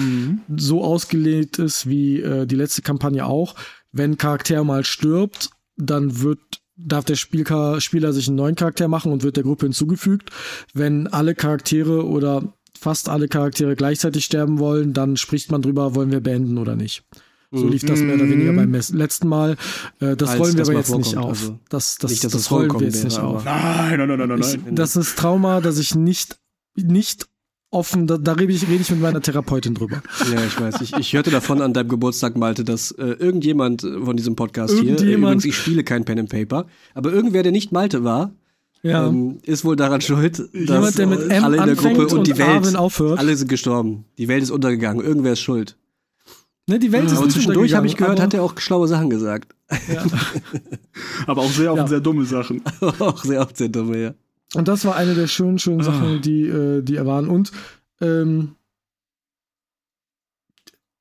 [0.57, 3.53] so ausgelegt ist wie äh, die letzte Kampagne auch.
[3.91, 6.39] Wenn Charakter mal stirbt, dann wird
[6.78, 10.32] darf der Spielka Spieler sich einen neuen Charakter machen und wird der Gruppe hinzugefügt.
[10.73, 16.11] Wenn alle Charaktere oder fast alle Charaktere gleichzeitig sterben wollen, dann spricht man drüber, wollen
[16.11, 17.03] wir beenden oder nicht.
[17.51, 19.55] So lief das mehr oder weniger beim mes- letzten Mal.
[20.01, 21.41] Äh, das Als rollen wir aber jetzt nicht vorkommt, auf.
[21.41, 23.45] also das, das, nicht, das, das rollen wir jetzt nicht wäre, auf.
[23.45, 26.38] Nein, nein, nein, nein, nein, Ich, das ist Trauma, dass ich nicht,
[26.76, 27.28] nicht
[27.71, 30.01] offen, da, da rede ich, rede ich mit meiner Therapeutin drüber.
[30.34, 30.82] Ja, ich weiß.
[30.82, 34.99] Ich, ich hörte davon an deinem Geburtstag, Malte, dass äh, irgendjemand von diesem Podcast hier,
[34.99, 38.34] äh, übrigens, ich spiele kein Pen and Paper, aber irgendwer, der nicht Malte war,
[38.86, 39.08] Ja.
[39.08, 42.14] ähm, ist wohl daran schuld, dass Jemand, der mit M alle in der Gruppe und,
[42.14, 43.18] und die Welt, aufhört.
[43.18, 44.06] alle sind gestorben.
[44.18, 45.04] Die Welt ist untergegangen.
[45.04, 45.76] Irgendwer ist schuld.
[46.68, 49.56] Ne, die Welt ist Aber zwischendurch habe ich gehört, hat er auch schlaue Sachen gesagt.
[51.28, 51.88] Aber auch sehr oft Ja.
[51.88, 52.62] sehr dumme Sachen.
[52.82, 54.14] auch sehr oft sehr dumme, ja.
[54.54, 55.86] Und das war eine der schönen, schönen Ah.
[55.86, 57.28] Sachen, die, äh, die er waren.
[57.28, 57.52] Und
[58.02, 58.56] ähm,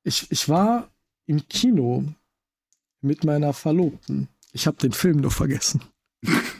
[0.03, 0.89] ich, ich war
[1.27, 2.03] im Kino
[3.01, 4.27] mit meiner Verlobten.
[4.53, 5.81] Ich habe den Film nur vergessen.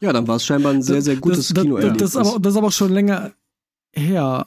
[0.00, 1.98] Ja, dann war es scheinbar ein sehr, sehr gutes das, das, Kinoerlebnis.
[1.98, 3.32] das, ist aber, das ist aber schon länger
[3.92, 4.46] her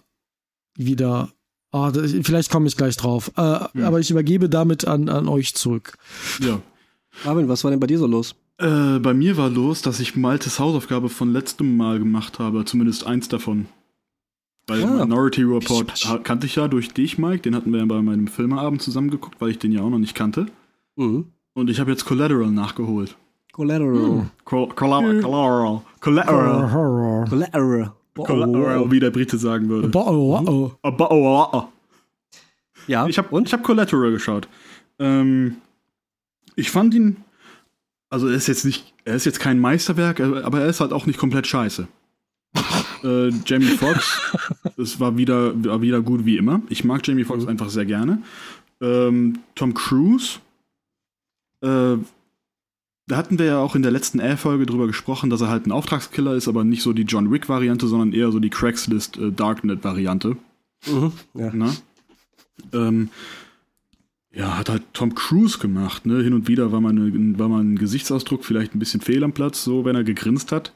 [0.75, 1.29] wieder.
[1.71, 3.31] Ah, das, vielleicht komme ich gleich drauf.
[3.35, 5.97] Äh, Aber ich übergebe damit an, an euch zurück.
[6.39, 6.61] Ja.
[7.25, 8.35] Marvin, was war denn bei dir so los?
[8.57, 13.05] Äh, bei mir war los, dass ich Maltes Hausaufgabe von letztem Mal gemacht habe, zumindest
[13.05, 13.65] eins davon.
[14.67, 15.05] Weil Ah.
[15.05, 18.27] Minority Report ha- kannte ich ja durch dich, Mike, den hatten wir ja bei meinem
[18.27, 20.47] Filmeabend zusammengeguckt, weil ich den ja auch noch nicht kannte.
[20.95, 21.25] Mhm.
[21.53, 23.15] Und ich habe jetzt Collateral nachgeholt.
[23.57, 24.29] Collateral.
[24.45, 25.21] Col Collateral.
[25.21, 25.81] Collateral.
[25.99, 26.71] Collateral.
[26.71, 27.25] Horror.
[27.25, 27.91] Collateral.
[28.15, 29.89] Collateral, wie der Brite sagen würde.
[29.97, 30.71] Oh, oh.
[30.83, 31.63] Oh, oh, oh, oh.
[32.85, 34.47] Ja, Ich habe ich hab Collateral geschaut.
[34.99, 35.55] Ähm,
[36.55, 37.17] ich fand ihn,
[38.11, 40.93] also er ist jetzt nicht, er ist jetzt kein Meisterwerk, äh, aber er ist halt
[40.93, 41.87] auch nicht komplett scheiße.
[43.03, 44.21] äh, Jamie Foxx,
[44.77, 46.61] es war wieder, war wieder gut wie immer.
[46.69, 48.21] Ich mag Jamie Foxx einfach sehr gerne.
[48.81, 50.37] Ähm, Tom Cruise,
[51.61, 51.97] äh,
[53.07, 55.71] da hatten wir ja auch in der letzten Air-Folge drüber gesprochen, dass er halt ein
[55.71, 60.37] Auftragskiller ist, aber nicht so die John Wick-Variante, sondern eher so die Craigslist äh, Darknet-Variante.
[60.85, 61.11] Mhm.
[61.33, 61.53] ja.
[61.53, 61.73] Ne?
[62.73, 63.09] Ähm,
[64.33, 66.21] ja, hat halt Tom Cruise gemacht, ne?
[66.21, 66.93] Hin und wieder war mal,
[67.39, 70.73] war mal ein Gesichtsausdruck vielleicht ein bisschen fehl am Platz, so wenn er gegrinst hat.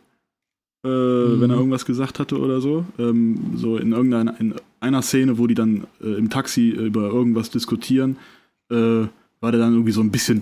[0.83, 2.85] Äh, Wenn er irgendwas gesagt hatte oder so.
[2.97, 7.51] Ähm, so in irgendeiner in einer Szene, wo die dann äh, im Taxi über irgendwas
[7.51, 8.17] diskutieren,
[8.71, 9.05] äh,
[9.41, 10.41] war der dann irgendwie so ein bisschen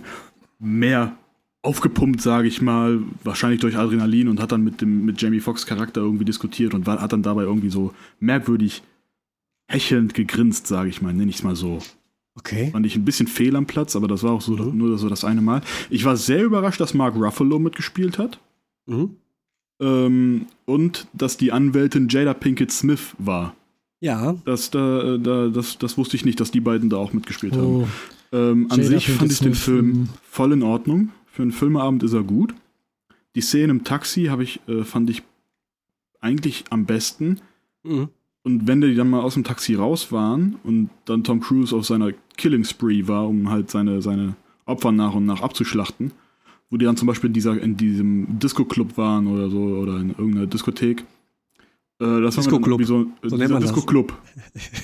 [0.59, 1.17] mehr
[1.61, 5.65] aufgepumpt, sage ich mal, wahrscheinlich durch Adrenalin und hat dann mit dem mit Jamie Foxx
[5.65, 8.81] Charakter irgendwie diskutiert und war, hat dann dabei irgendwie so merkwürdig
[9.67, 11.79] hechelnd gegrinst, sage ich mal, nenne ich es mal so.
[12.35, 12.71] Okay.
[12.71, 15.25] Fand ich ein bisschen fehl am Platz, aber das war auch so nur so das
[15.25, 15.61] eine Mal.
[15.89, 18.39] Ich war sehr überrascht, dass Mark Ruffalo mitgespielt hat
[18.87, 19.17] Mhm.
[19.79, 23.55] ähm, und dass die Anwältin Jada Pinkett Smith war.
[23.99, 27.53] Ja, Das, da, da, das, das wusste ich nicht, dass die beiden da auch mitgespielt
[27.53, 27.83] haben.
[27.83, 27.87] Oh.
[28.31, 30.09] Ähm, an Jada sich fand Pinkett ich den Film mhm.
[30.23, 31.09] voll in Ordnung.
[31.31, 32.53] Für einen Filmeabend ist er gut.
[33.35, 35.23] Die Szene im Taxi habe ich, äh, fand ich
[36.19, 37.39] eigentlich am besten.
[37.83, 38.09] mhm.
[38.41, 41.85] Und wenn die dann mal aus dem Taxi raus waren und dann Tom Cruise auf
[41.85, 46.13] seiner Killing Spree war, um halt seine, seine Opfer nach und nach abzuschlachten,
[46.69, 50.11] wo die dann zum Beispiel in, dieser, in diesem Disco-Club waren oder so oder in
[50.11, 51.03] irgendeiner Diskothek.
[51.99, 52.85] Äh, das Disco-Club.
[52.85, 53.37] So, äh, So.
[53.37, 54.17] Disco-Club.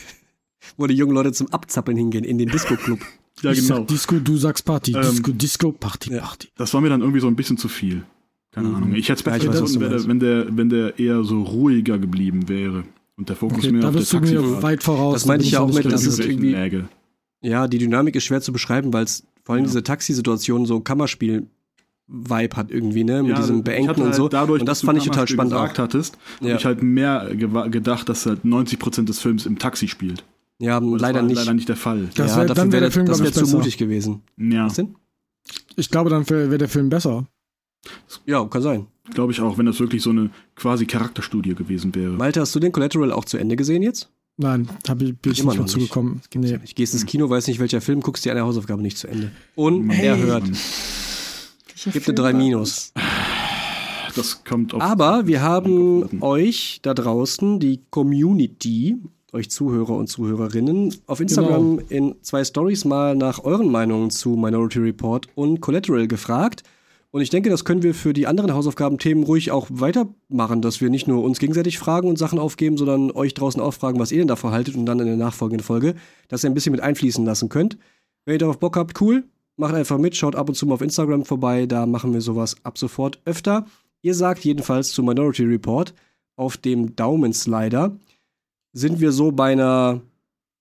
[0.77, 2.99] wo die jungen Leute zum Abzappeln hingehen in den Disco-Club.
[3.41, 3.77] Ja, ich genau.
[3.79, 4.93] sag Disco, du sagst Party.
[4.93, 6.21] Ähm, Disco, Disco, Party, ja.
[6.21, 6.47] Party.
[6.55, 8.03] Das war mir dann irgendwie so ein bisschen zu viel.
[8.51, 8.75] Keine Mhm.
[8.75, 8.95] Ahnung.
[8.95, 11.41] Ich hätte es Ja, besser was gefunden, wenn der, wenn, der, wenn der eher so
[11.43, 12.83] ruhiger geblieben wäre.
[13.17, 15.13] Und der Fokus Okay, mehr da auf der bist du mir weit voraus.
[15.15, 16.87] Das meinte ich ja auch mit, das ist irgendwie- Läge.
[17.41, 19.67] Ja, die Dynamik ist schwer zu beschreiben, weil es vor allem Ja.
[19.69, 21.47] diese Taxisituation so Kammerspiel
[22.07, 23.23] Vibe hat irgendwie, ne?
[23.23, 24.29] Mit Ja, diesem Beengten hatte und halt so.
[24.29, 25.83] Dadurch, und das dass du fand ich total spannend gesagt auch.
[25.83, 26.49] hattest, Ja.
[26.49, 30.23] habe ich halt mehr gedacht, dass halt 90% des Films im Taxi spielt.
[30.59, 31.35] Ja, Und das leider war nicht.
[31.37, 32.09] leider nicht der Fall.
[32.15, 33.57] Das ja, wär- dafür dann wär wäre der Film, das wär zu besser.
[33.57, 34.21] mutig gewesen.
[34.37, 34.95] Ja, Was denn?
[35.75, 37.27] Ich glaube, dann wäre der Film besser.
[38.25, 38.87] Ja, kann sein.
[39.13, 42.13] glaube ich auch, wenn das wirklich so eine quasi Charakterstudie gewesen wäre.
[42.13, 44.09] Malte, hast du den Collateral auch zu Ende gesehen jetzt?
[44.37, 46.21] Nein, hab ich, bin ich Immer nicht mehr zugekommen.
[46.33, 46.59] Nee.
[46.63, 49.31] Ich gehst ins Kino, weiß nicht welcher Film, guckst dir eine Hausaufgabe nicht zu Ende.
[49.55, 50.43] Unerhört.
[51.93, 52.91] Gibt eine 3 Minus.
[54.15, 58.97] Das kommt auf Aber wir haben euch da draußen, die Community,
[59.35, 64.79] euch Zuhörer und Zuhörerinnen, auf Instagram in zwei Stories mal nach euren Meinungen zu Minority
[64.79, 66.63] Report und Collateral gefragt.
[67.11, 70.89] Und ich denke, das können wir für die anderen Hausaufgabenthemen ruhig auch weitermachen, dass wir
[70.89, 74.19] nicht nur uns gegenseitig fragen und Sachen aufgeben, sondern euch draußen auch fragen, was ihr
[74.19, 75.95] denn davon haltet und dann in der nachfolgenden Folge,
[76.27, 77.77] dass ihr ein bisschen mit einfließen lassen könnt.
[78.25, 79.23] Wenn ihr darauf Bock habt, cool,
[79.57, 82.55] macht einfach mit, schaut ab und zu mal auf Instagram vorbei, da machen wir sowas
[82.63, 83.65] ab sofort öfter.
[84.01, 85.93] Ihr sagt jedenfalls zu Minority Report,
[86.37, 87.95] auf dem Daumenslider
[88.77, 90.01] sind wir so bei einer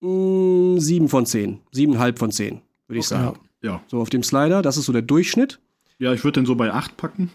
[0.01, 3.39] mh, 7 von 10, 7,5 von 10, würde ich sagen.
[3.62, 3.83] Ja.
[3.89, 5.59] So auf dem Slider, das ist so der Durchschnitt.
[5.99, 7.31] ja, ich würde den so bei 8 packen,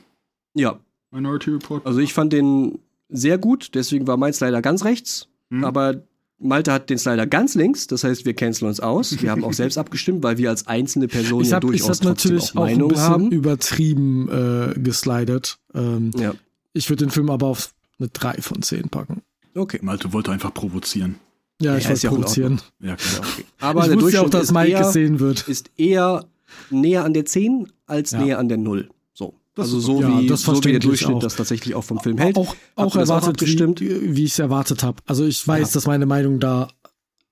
[0.53, 0.79] Ja,
[1.11, 1.85] Minority Report.
[1.85, 5.63] also ich fand den sehr gut, deswegen war mein Slider ganz rechts, Hm.
[5.63, 6.03] aber
[6.41, 9.21] Malte hat den Slider ganz links, das heißt, wir canceln uns aus.
[9.21, 11.99] Wir haben auch selbst abgestimmt, weil wir als einzelne Person Ich ja habe ich durchaus
[11.99, 13.31] hab trotzdem natürlich auch auch ein Meinung bisschen haben.
[13.31, 15.57] übertrieben äh, geslidet.
[15.73, 16.33] Ähm, Ja,
[16.71, 19.21] Ich würde den Film aber auf eine 3 von 10 packen.
[19.59, 19.79] Okay.
[19.81, 21.15] Malte wollte einfach provozieren.
[21.61, 22.61] Ja, ich wollte ja auch in provozieren.
[22.79, 23.21] Ja, klar.
[23.59, 25.47] Aber ich der wusste ja auch, Durchschnitt dass ist Mike eher, es sehen wird.
[25.47, 26.25] ist eher
[26.69, 28.21] näher an der 10 als Ja.
[28.21, 28.89] näher an der 0.
[29.13, 29.33] So.
[29.55, 30.01] Das also ist so, okay.
[30.03, 31.19] Ja, wie, das so wie der Durchschnitt auch.
[31.19, 32.37] das tatsächlich auch vom Film hält.
[32.37, 33.81] Auch, auch erwartet, abgestimmt?
[33.81, 35.01] wie, wie ich es erwartet habe.
[35.05, 35.73] Also ich weiß, Ja.
[35.73, 36.69] dass meine Meinung da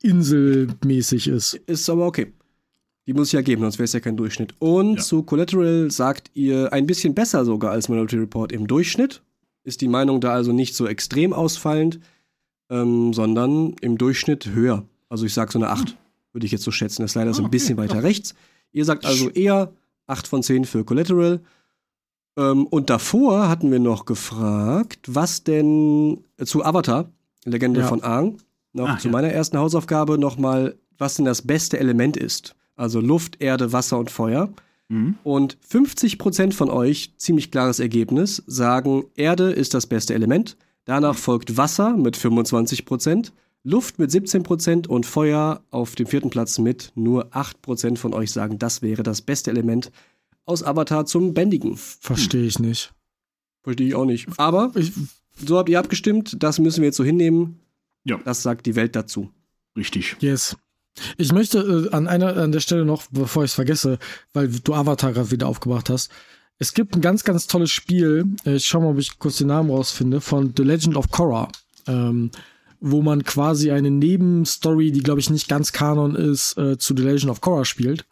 [0.02, 1.54] inselmäßig ist.
[1.66, 2.34] Ist aber okay.
[3.06, 4.54] Die muss es ja geben, sonst wäre es ja kein Durchschnitt.
[4.60, 5.02] Und Ja.
[5.02, 9.22] zu Collateral sagt ihr ein bisschen besser sogar als Minority Report im Durchschnitt.
[9.64, 12.00] Ist die Meinung da also nicht so extrem ausfallend,
[12.70, 14.84] ähm, sondern im Durchschnitt höher.
[15.10, 15.96] Also ich sage so eine 8,
[16.34, 17.02] würde ich jetzt so schätzen.
[17.02, 18.36] Das ist leider so ein bisschen weiter rechts.
[18.72, 19.72] Ihr sagt also eher
[20.08, 21.40] 8 von 10 für Collateral.
[22.38, 27.10] Ähm, und davor hatten wir noch gefragt, was denn äh, zu Avatar,
[27.46, 27.88] Legende Ja.
[27.88, 28.38] von Aang,
[28.74, 29.12] noch Ah, zu ja.
[29.14, 32.56] meiner ersten Hausaufgabe nochmal, was denn das beste Element ist.
[32.76, 34.50] Also Luft, Erde, Wasser und Feuer.
[34.90, 35.16] Mhm.
[35.24, 40.58] Und 50% von euch, ziemlich klares Ergebnis, sagen, Erde ist das beste Element.
[40.88, 43.34] Danach folgt Wasser mit 25%,
[43.64, 48.58] Luft mit 17% und Feuer auf dem vierten Platz mit nur 8% von euch sagen,
[48.58, 49.92] das wäre das beste Element
[50.46, 51.76] aus Avatar zum Bändigen.
[51.76, 52.94] Verstehe ich nicht.
[53.64, 54.30] Verstehe ich auch nicht.
[54.38, 54.94] Aber Ich,
[55.46, 57.60] so habt ihr abgestimmt, das müssen wir jetzt so hinnehmen.
[58.06, 58.18] Ja.
[58.24, 59.30] Das sagt die Welt dazu.
[59.76, 60.16] Richtig.
[60.22, 60.56] yes.
[61.18, 64.00] Ich möchte äh, an einer an der Stelle noch, bevor ich es vergesse,
[64.32, 66.10] weil du Avatar gerade wieder aufgebracht hast.
[66.60, 68.26] Es gibt ein ganz, ganz tolles Spiel.
[68.46, 71.50] äh, Ich schau mal, ob ich kurz den Namen rausfinde, von The Legend of Korra.
[71.88, 72.32] Ähm,
[72.80, 77.04] wo man quasi eine Nebenstory, die glaube ich nicht ganz Kanon ist, äh, zu The
[77.04, 78.06] Legend of Korra spielt.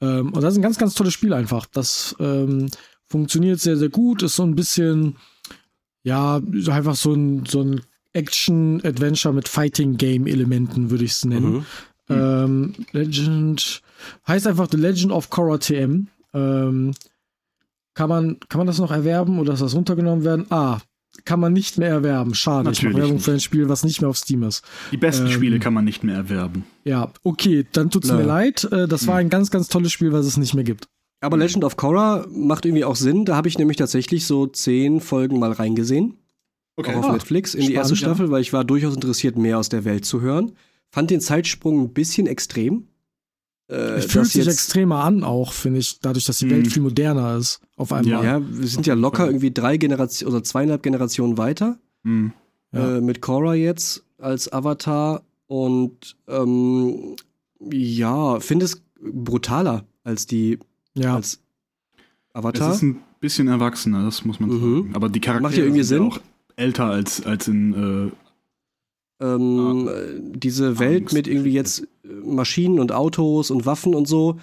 [0.00, 1.66] Ähm, und das ist ein ganz, ganz tolles Spiel einfach.
[1.66, 2.68] Das ähm,
[3.06, 4.22] funktioniert sehr, sehr gut.
[4.22, 5.16] Ist so ein bisschen,
[6.02, 7.80] ja, einfach so ein, so ein
[8.12, 11.64] Action-Adventure mit Fighting-Game-Elementen, würde ich es nennen.
[12.08, 12.14] Mhm.
[12.14, 13.82] Ähm, Legend
[14.26, 16.08] heißt einfach The Legend of Korra TM.
[16.34, 16.92] Ähm,
[18.00, 20.46] kann man, kann man das noch erwerben oder ist das runtergenommen werden?
[20.50, 20.78] Ah,
[21.26, 22.34] kann man nicht mehr erwerben.
[22.34, 22.70] Schade.
[22.70, 23.24] ich Natürlich mache Werbung nicht.
[23.26, 24.62] für ein Spiel, was nicht mehr auf Steam ist.
[24.90, 26.64] Die besten Ähm, Spiele kann man nicht mehr erwerben.
[26.84, 28.14] Ja, okay, dann tut's Na.
[28.16, 28.64] mir leid.
[28.72, 29.08] Äh, das Hm.
[29.08, 30.86] war ein ganz, ganz tolles Spiel, was es nicht mehr gibt.
[31.20, 33.26] Aber Legend of Korra macht irgendwie auch Sinn.
[33.26, 36.16] Da habe ich nämlich tatsächlich so zehn Folgen mal reingesehen.
[36.76, 36.94] Okay.
[36.94, 37.98] Auch auf Ah, Netflix in die spannend, erste ja.
[37.98, 40.52] Staffel, weil ich war durchaus interessiert, mehr aus der Welt zu hören.
[40.90, 42.86] Fand den Zeitsprung ein bisschen extrem.
[43.70, 46.50] Äh, Es fühlt sich jetzt- extremer an, auch, finde ich, dadurch, dass die.
[46.50, 47.60] Welt viel moderner ist.
[47.76, 48.24] Auf einmal.
[48.24, 51.78] Ja, wir sind ja locker irgendwie drei Generationen oder zweieinhalb Generationen weiter.
[52.02, 52.32] Mhm.
[52.72, 52.96] Ja.
[52.96, 55.22] Äh, mit Korra jetzt als Avatar.
[55.46, 57.16] Und ähm,
[57.70, 60.58] ja, finde es brutaler als die
[60.94, 61.16] ja.
[61.16, 61.34] als
[61.94, 61.98] Es
[62.34, 62.72] Avatar.
[62.74, 64.76] ist ein bisschen erwachsener, das muss man Mhm.
[64.82, 64.94] sagen.
[64.94, 66.12] Aber die Charaktere Macht ja irgendwie sind Sinn.
[66.12, 66.20] auch
[66.56, 68.12] älter als, als in
[69.20, 69.92] ähm, Ah.
[70.34, 71.14] diese Welt Angst.
[71.14, 74.38] mit irgendwie jetzt äh, Maschinen und Autos und Waffen und so,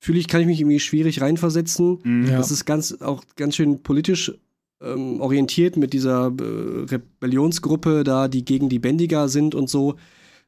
[0.00, 2.26] fühle ich, kann ich mich irgendwie schwierig reinversetzen.
[2.28, 2.36] Ja.
[2.38, 4.32] Das ist ganz auch ganz schön politisch
[4.82, 9.94] ähm, orientiert mit dieser äh, Rebellionsgruppe da, die gegen die Bändiger sind und so.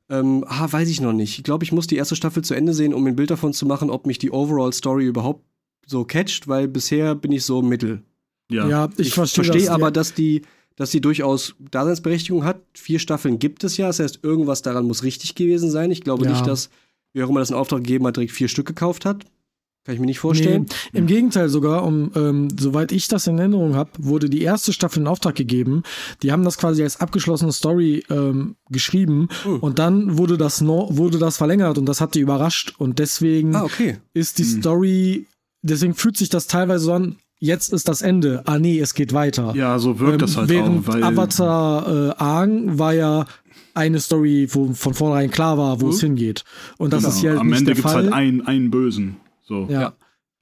[0.08, 1.38] Ähm, ah, weiß ich noch nicht.
[1.38, 3.66] Ich glaube, ich muss die erste Staffel zu Ende sehen, um ein Bild davon zu
[3.66, 5.42] machen, ob mich die Overall Story überhaupt
[5.86, 8.02] so catcht, weil bisher bin ich so mittel.
[8.50, 8.68] ja.
[8.68, 9.68] ja, ich, Ich verstehe das.
[9.68, 10.42] aber, dass die,
[10.76, 12.60] dass die durchaus Daseinsberechtigung hat.
[12.74, 13.86] Vier Staffeln gibt es ja.
[13.86, 15.90] Das heißt, irgendwas daran muss richtig gewesen sein.
[15.90, 16.30] Ich glaube Ja.
[16.32, 16.70] nicht, dass
[17.14, 19.24] wer auch immer das in Auftrag gegeben hat, direkt vier Stück gekauft hat.
[19.84, 20.66] Kann ich mir nicht vorstellen.
[20.92, 24.72] Nee, Im Gegenteil sogar, um ähm, soweit ich das in Erinnerung habe, wurde die erste
[24.72, 25.84] Staffel in Auftrag gegeben.
[26.24, 29.60] Die haben das quasi als abgeschlossene Story ähm, geschrieben Hm.
[29.60, 33.54] und dann wurde das no wurde das verlängert und das hat die überrascht und deswegen
[33.54, 33.98] Ah, okay.
[34.12, 35.28] ist die Story,
[35.62, 37.16] deswegen fühlt sich das teilweise so an.
[37.46, 38.42] Jetzt ist das Ende.
[38.46, 39.54] Ah nee, es geht weiter.
[39.54, 43.26] Ja, so wirkt das halt Ähm, während auch, weil Avatar äh, Aang war ja
[43.74, 46.44] eine Story, wo von vornherein klar war, wo es hingeht.
[46.78, 48.04] Und das genau, ist hier halt am nicht Ende gibt's Fall.
[48.04, 49.16] halt einen, einen Bösen.
[49.44, 49.80] So, ja.
[49.80, 49.92] Ja.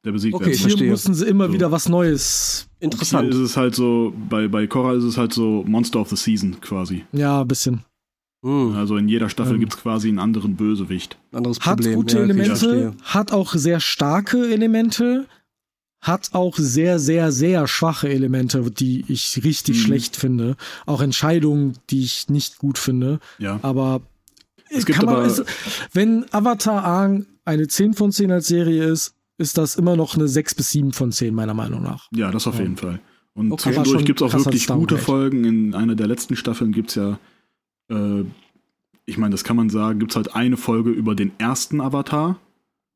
[0.04, 0.56] der besiegt Okay, muss.
[0.58, 0.90] Hier verstehe.
[0.90, 1.52] mussten sie immer So.
[1.54, 2.68] wieder was Neues.
[2.78, 3.28] Hier Interessant.
[3.30, 6.56] ist es halt so, bei, bei Korra ist es halt so Monster of the Season
[6.60, 7.04] quasi.
[7.12, 7.84] Ja, ein bisschen.
[8.44, 9.60] Hm, Also in jeder Staffel Ähm.
[9.60, 11.16] gibt's quasi einen anderen Bösewicht.
[11.32, 11.94] anderes Hat Problem.
[11.96, 15.26] gute Ja, Elemente, hat auch sehr starke Elemente,
[16.04, 19.80] hat auch sehr, sehr, sehr schwache Elemente, die ich richtig Mhm.
[19.80, 20.56] schlecht finde.
[20.86, 23.18] Auch Entscheidungen, die ich nicht gut finde.
[23.38, 23.58] Ja.
[23.62, 24.02] Aber
[24.70, 25.42] Es gibt kann man, aber- ist,
[25.92, 30.28] wenn Avatar Aang eine 10 von 10 als Serie ist, ist das immer noch eine
[30.28, 32.06] 6 bis 7 von 10, meiner Meinung nach.
[32.14, 32.62] Ja, das auf Ja.
[32.62, 33.00] jeden Fall.
[33.34, 33.62] Und Okay.
[33.64, 34.96] Zwischendurch schon gibt's auch wirklich gute.
[34.98, 35.44] Folgen.
[35.44, 37.18] In einer der letzten Staffeln gibt's ja,
[37.90, 38.24] äh,
[39.06, 42.38] ich meine, das kann man sagen, gibt's halt eine Folge über den ersten Avatar.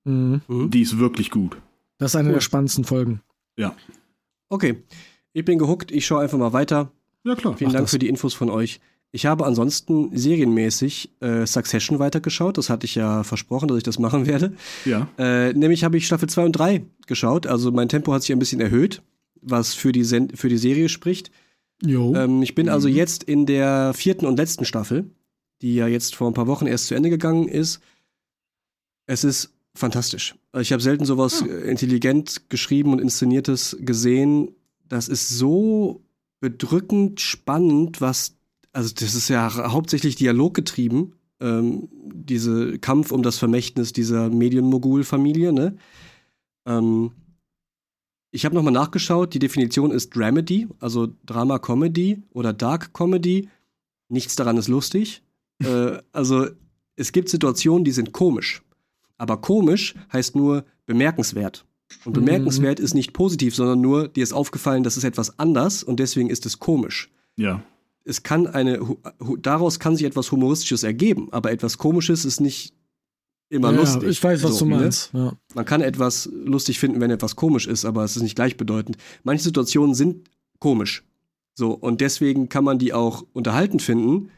[0.05, 0.43] Mhm.
[0.47, 0.71] Mhm.
[0.71, 1.57] Die ist wirklich gut.
[1.99, 2.35] Das ist eine Cool.
[2.35, 3.21] der spannendsten Folgen.
[3.57, 3.75] Ja.
[4.49, 4.83] Okay,
[5.33, 5.91] ich bin gehuckt.
[5.91, 6.91] Ich schaue einfach mal weiter.
[7.25, 7.57] Ja, klar.
[7.57, 7.91] Vielen Mach Dank das.
[7.91, 8.81] für die Infos von euch.
[9.11, 12.59] Ich habe ansonsten serienmäßig äh, Succession weitergeschaut.
[12.59, 14.55] Das hatte ich ja versprochen, dass ich das machen werde.
[14.85, 15.09] Ja.
[15.19, 17.47] Äh, nämlich habe ich Staffel 2 und 3 geschaut.
[17.47, 19.03] Also mein Tempo hat sich ein bisschen erhöht,
[19.41, 21.31] was für die, Sen für die Serie spricht.
[21.83, 22.15] Jo.
[22.15, 22.95] Ähm, ich bin also Mhm.
[22.95, 25.11] jetzt in der vierten und letzten Staffel,
[25.63, 27.81] die ja jetzt vor ein paar Wochen erst zu Ende gegangen ist.
[29.07, 30.35] Es ist fantastisch.
[30.53, 34.51] Also Ich habe selten sowas äh, intelligent geschrieben und inszeniertes gesehen.
[34.89, 36.03] Das ist so
[36.41, 38.37] bedrückend spannend, was,
[38.73, 45.53] also das ist ja hau- hauptsächlich dialoggetrieben, ähm, diese Kampf um das Vermächtnis dieser Medienmogul-Familie,
[45.53, 45.77] ne?
[46.67, 47.13] Ähm,
[48.31, 53.49] ich habe nochmal nachgeschaut, die Definition ist Dramedy, also Drama-Comedy oder Dark-Comedy.
[54.11, 55.23] Nichts daran ist lustig.
[55.65, 56.47] äh, also
[56.97, 58.63] es gibt Situationen, die sind komisch.
[59.19, 61.65] Aber komisch heißt nur bemerkenswert.
[62.05, 62.25] Und Mhm.
[62.25, 66.31] bemerkenswert ist nicht positiv, sondern nur, dir ist aufgefallen, das ist etwas anders und deswegen
[66.31, 67.11] ist es komisch.
[67.37, 67.63] Ja.
[68.05, 68.81] Es kann eine,
[69.43, 72.73] daraus kann sich etwas Humoristisches ergeben, aber etwas Komisches ist nicht
[73.51, 74.09] immer ja, lustig.
[74.11, 74.77] ich weiß, was So, du ne?
[74.81, 75.11] meinst.
[75.15, 75.33] Ja.
[75.55, 78.97] Man kann etwas lustig finden, wenn etwas komisch ist, aber es ist nicht gleichbedeutend.
[79.25, 81.05] Manche Situationen sind komisch.
[81.55, 84.31] So, und deswegen kann man die auch unterhalten finden.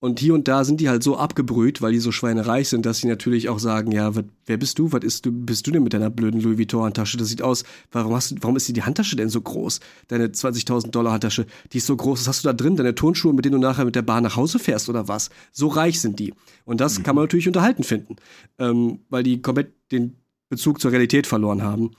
[0.00, 2.98] Und hier und da sind die halt so abgebrüht, weil die so schweinereich sind, dass
[2.98, 4.92] sie natürlich auch sagen, ja, wat, wer bist du?
[4.92, 7.18] Was ist du, bist du denn mit deiner blöden Louis Vuitton Handtasche?
[7.18, 9.80] Das sieht aus, warum hast du, warum ist die, Handtasche denn so groß?
[10.08, 12.76] Deine 20.000 Dollar Handtasche, die ist so groß, was hast du da drin?
[12.76, 15.28] Deine Turnschuhe, mit denen du nachher mit der Bahn nach Hause fährst oder was?
[15.52, 16.32] So reich sind die.
[16.64, 18.16] Und das kann man natürlich unterhalten finden,
[18.58, 20.16] ähm, weil die komplett den
[20.48, 21.90] Bezug zur Realität verloren haben.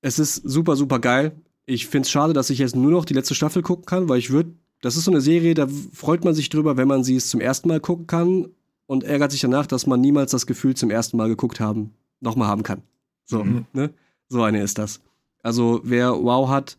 [0.00, 1.42] Es ist super, super geil.
[1.66, 4.18] Ich finde es schade, dass ich jetzt nur noch die letzte Staffel gucken kann, weil
[4.18, 7.16] ich würde, das ist so eine Serie, da freut man sich drüber, wenn man sie
[7.16, 8.48] es zum ersten Mal gucken kann
[8.86, 12.48] und ärgert sich danach, dass man niemals das Gefühl zum ersten Mal geguckt haben, nochmal
[12.48, 12.82] haben kann.
[13.24, 13.66] So, Mhm.
[13.72, 13.90] ne?
[14.28, 15.00] So eine ist das.
[15.42, 16.76] Also, wer Wow hat,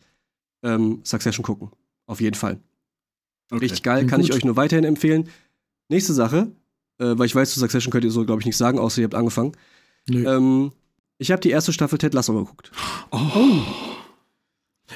[0.63, 1.69] ähm, Succession gucken.
[2.05, 2.59] Auf jeden Fall.
[3.51, 3.61] Okay.
[3.61, 5.29] Richtig geil, kann ich euch nur weiterhin empfehlen.
[5.89, 6.51] Nächste Sache,
[6.99, 9.05] äh, weil ich weiß, zu Succession könnt ihr so, glaube ich, nicht sagen, außer ihr
[9.05, 9.53] habt angefangen.
[10.07, 10.23] Nö.
[10.27, 10.71] Ähm,
[11.17, 12.71] ich habe die erste Staffel Ted Lasso geguckt.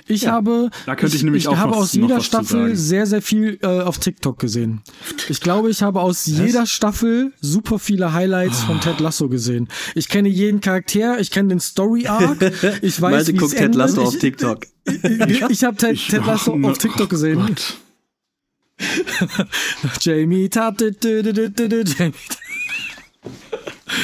[0.08, 0.32] Ich Ja.
[0.32, 3.06] habe, Da könnte ich ich, nämlich ich auch habe was- aus jeder was Staffel sehr,
[3.06, 4.82] sehr viel äh, auf TikTok gesehen.
[5.30, 9.68] Ich glaube, ich habe aus jeder Staffel super viele Highlights von Ted Lasso gesehen.
[9.96, 12.38] Ich kenne jeden Charakter, ich kenne den Story Arc,
[12.82, 13.76] ich weiß, Malte guckt Ted endet.
[13.78, 14.66] Lasso auf ich, TikTok.
[14.86, 17.46] Ich, ich habe Ted, Ich- Ted Lasso oh, auf TikTok gesehen.
[17.48, 17.78] Gott.
[20.02, 22.34] Jamie Tat, dü- dü-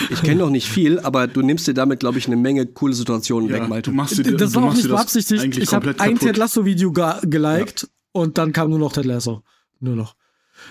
[0.10, 2.94] Ich kenne noch nicht viel, aber du nimmst dir damit, glaube ich, eine Menge coole
[2.94, 3.90] Situationen Ja, weg, Malte.
[3.92, 5.58] du machst dir, Das du war auch nicht beabsichtigt.
[5.58, 6.18] Ich habe ein.
[6.20, 9.44] Ted Lasso Video ge geliked und dann kam nur noch Ted Lasso.
[9.80, 10.16] Nur noch.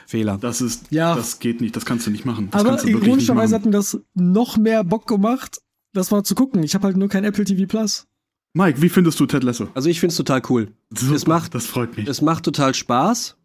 [0.07, 0.37] Fehler.
[0.41, 1.15] Das ist, Ja.
[1.15, 2.49] das geht nicht, das kannst du nicht machen.
[2.51, 5.61] Das Aber ironischerweise hat mir das noch mehr Bock gemacht,
[5.95, 6.63] das mal zu gucken.
[6.63, 8.07] Ich habe halt nur kein Apple TV Plus.
[8.53, 9.69] Mike, wie findest du Ted Lasso?
[9.75, 10.73] Also ich finde es total cool.
[10.91, 12.07] Super, Es macht- das freut mich.
[12.09, 13.37] Es macht total Spaß.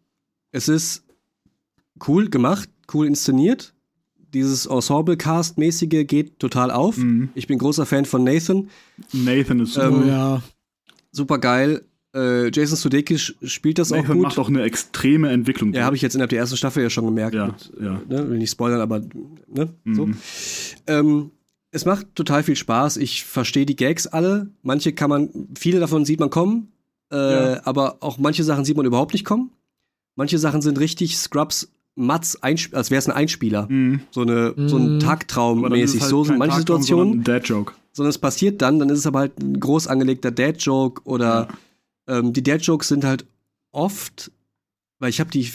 [0.50, 1.04] Es ist
[2.08, 3.73] cool gemacht, cool inszeniert.
[4.34, 6.96] Dieses Ensemble-Cast-mäßige geht total auf.
[6.98, 7.30] Mhm.
[7.34, 8.68] Ich bin großer Fan von Nathan.
[9.12, 10.42] Nathan ist Ähm, oh ja.
[11.12, 11.84] Super geil.
[12.14, 14.22] Äh, Jason Sudeikis spielt das auch Nathan gut.
[14.22, 15.72] macht auch eine extreme Entwicklung.
[15.72, 17.34] Ja, habe ich jetzt innerhalb der ersten Staffel ja schon gemerkt.
[17.34, 18.00] Ja, Mit, ja.
[18.08, 19.00] Ne, will nicht spoilern, aber
[19.48, 20.06] ne, so.
[20.06, 20.16] Mhm.
[20.86, 21.30] Ähm,
[21.72, 22.98] es macht total viel Spaß.
[22.98, 24.48] Ich verstehe die Gags alle.
[24.62, 26.68] Manche kann man, viele davon sieht man kommen,
[27.12, 27.60] äh, Ja.
[27.66, 29.50] aber auch manche Sachen sieht man überhaupt nicht kommen.
[30.16, 33.68] Manche Sachen sind richtig Scrubs, Mats, Einsp als wäre es ein Einspieler.
[33.70, 34.00] Mhm.
[34.10, 35.00] So, eine, so ein Mhm.
[35.00, 35.96] Tagtraum mäßig.
[35.96, 37.12] es halt so sind manche Tagtraum, Situationen.
[37.12, 37.72] sondern ein Dad-Joke.
[37.92, 41.48] sondern es passiert dann, dann ist es aber halt ein groß angelegter Dad-Joke oder
[42.08, 43.24] ähm, die Dad-Jokes sind halt
[43.70, 44.32] oft,
[44.98, 45.48] weil ich habe die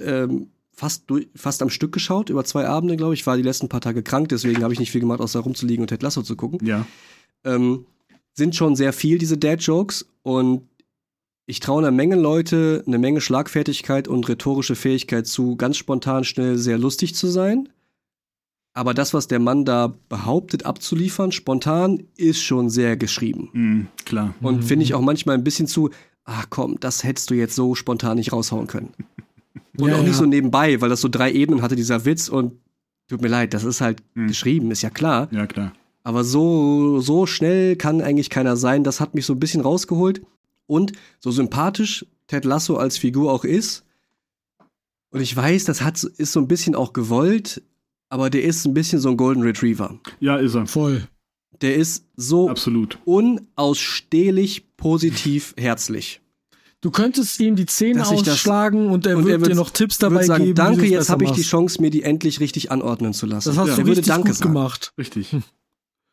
[0.00, 3.20] ähm, fast, durch, fast am Stück geschaut, über zwei Abende, glaube ich.
[3.20, 5.82] Ich war die letzten paar Tage krank, deswegen habe ich nicht viel gemacht, außer rumzuliegen
[5.82, 6.64] und Ted Lasso zu gucken.
[6.66, 6.86] Ja.
[7.44, 7.86] Ähm,
[8.34, 10.06] sind schon sehr viel, diese Dad-Jokes.
[10.22, 10.67] Und
[11.48, 16.58] ich traue einer Menge Leute eine Menge Schlagfertigkeit und rhetorische Fähigkeit zu, ganz spontan, schnell,
[16.58, 17.70] sehr lustig zu sein.
[18.74, 23.48] Aber das, was der Mann da behauptet abzuliefern, spontan, ist schon sehr geschrieben.
[23.54, 24.34] Mhm, klar.
[24.42, 25.88] Und finde ich auch manchmal ein bisschen zu,
[26.24, 28.92] ach komm, das hättest du jetzt so spontan nicht raushauen können.
[29.78, 30.18] Und Ja, auch nicht ja.
[30.18, 32.28] so nebenbei, weil das so drei Ebenen hatte, dieser Witz.
[32.28, 32.52] Und
[33.08, 34.28] tut mir leid, das ist halt Mhm.
[34.28, 35.28] geschrieben, ist ja klar.
[35.30, 35.72] Ja, klar.
[36.04, 38.84] Aber so, so schnell kann eigentlich keiner sein.
[38.84, 40.20] Das hat mich so ein bisschen rausgeholt.
[40.68, 43.84] Und so sympathisch Ted Lasso als Figur auch ist.
[45.10, 47.62] Und ich weiß, das hat, so- ist so ein bisschen auch gewollt,
[48.10, 49.98] aber der ist ein bisschen so ein Golden Retriever.
[50.20, 50.66] Ja, ist er.
[50.66, 51.08] Voll.
[51.62, 52.98] Der ist so Absolut.
[53.06, 56.20] unausstehlich positiv herzlich.
[56.80, 59.56] Du könntest ihm die Zähne Dass ich das- ausschlagen und er und würde wird- dir
[59.56, 60.54] noch Tipps dabei sagen, geben.
[60.54, 61.42] danke, jetzt habe ich die.
[61.42, 63.48] Chance, mir die endlich richtig anordnen zu lassen.
[63.48, 63.74] Das hast Ja.
[63.74, 64.52] du Er würde richtig Danke gut sagen.
[64.52, 64.92] gemacht.
[64.96, 65.34] Richtig.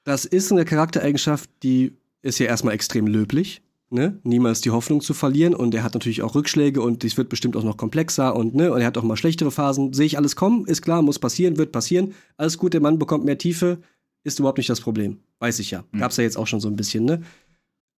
[0.06, 1.93] Das ist eine Charaktereigenschaft, die
[2.24, 3.62] ist ja erstmal extrem löblich.
[3.95, 4.19] Ne?
[4.23, 7.57] Niemals die Hoffnung zu verlieren und er hat natürlich auch Rückschläge und es wird bestimmt
[7.57, 9.93] auch noch komplexer und ne und er hat auch mal schlechtere Phasen.
[9.93, 12.13] Sehe ich alles kommen, ist klar, muss passieren, wird passieren.
[12.37, 13.79] Alles gut, der Mann bekommt mehr Tiefe,
[14.23, 15.17] ist überhaupt nicht das Problem.
[15.39, 15.83] Weiß ich ja.
[15.97, 17.21] Gab's ja jetzt auch schon so ein bisschen, ne?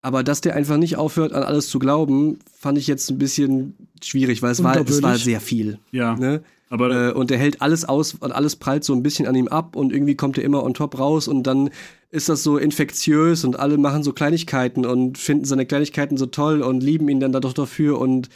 [0.02, 3.76] Aber dass der einfach nicht aufhört, an alles zu glauben, fand ich jetzt ein bisschen
[4.02, 5.80] schwierig, weil es war, es war sehr viel.
[5.92, 6.16] Ja.
[6.16, 6.44] Ne?
[6.70, 9.48] Aber Äh, und er hält alles aus und alles prallt so ein bisschen an ihm
[9.48, 11.70] ab und irgendwie kommt er immer on top raus und dann
[12.12, 16.62] ist das so infektiös und alle machen so Kleinigkeiten und finden seine Kleinigkeiten so toll
[16.62, 18.30] und lieben ihn dann dadurch dafür und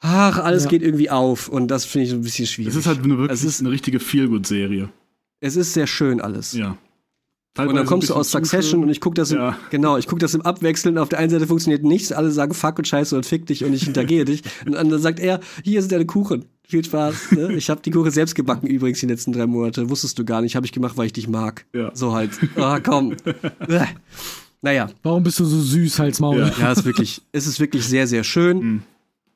[0.00, 0.70] ach, alles Ja.
[0.70, 2.72] geht irgendwie auf und das finde ich so ein bisschen schwierig.
[2.72, 4.88] es ist halt eine, wirklich Es ist- eine richtige Feelgood-Serie.
[5.40, 6.52] es ist sehr schön alles.
[6.52, 6.76] Ja.
[7.58, 9.58] Und dann kommst du aus Succession und ich gucke das im, Ja.
[9.70, 10.96] genau, ich gucke das im Abwechseln.
[10.98, 13.72] Auf der einen Seite funktioniert nichts, alle sagen Fuck und Scheiße und Fick dich und
[13.72, 14.42] ich hintergehe dich.
[14.66, 16.44] Und dann sagt er, hier ist deine Kuchen.
[16.62, 17.32] Viel Spaß.
[17.32, 17.54] Ne?
[17.54, 19.90] Ich habe die Kuchen selbst gebacken übrigens die letzten drei Monate.
[19.90, 20.54] Wusstest du gar nicht.
[20.54, 21.66] Habe ich gemacht, weil ich dich mag.
[21.74, 21.90] Ja.
[21.94, 22.30] So halt.
[22.54, 23.16] Ah, komm.
[23.66, 23.80] Bäh.
[24.62, 26.38] naja, Warum bist du so süß, Halsmaul?
[26.38, 26.52] Ja.
[26.60, 28.58] ja, ist wirklich, es ist wirklich sehr, sehr schön.
[28.58, 28.82] Mhm.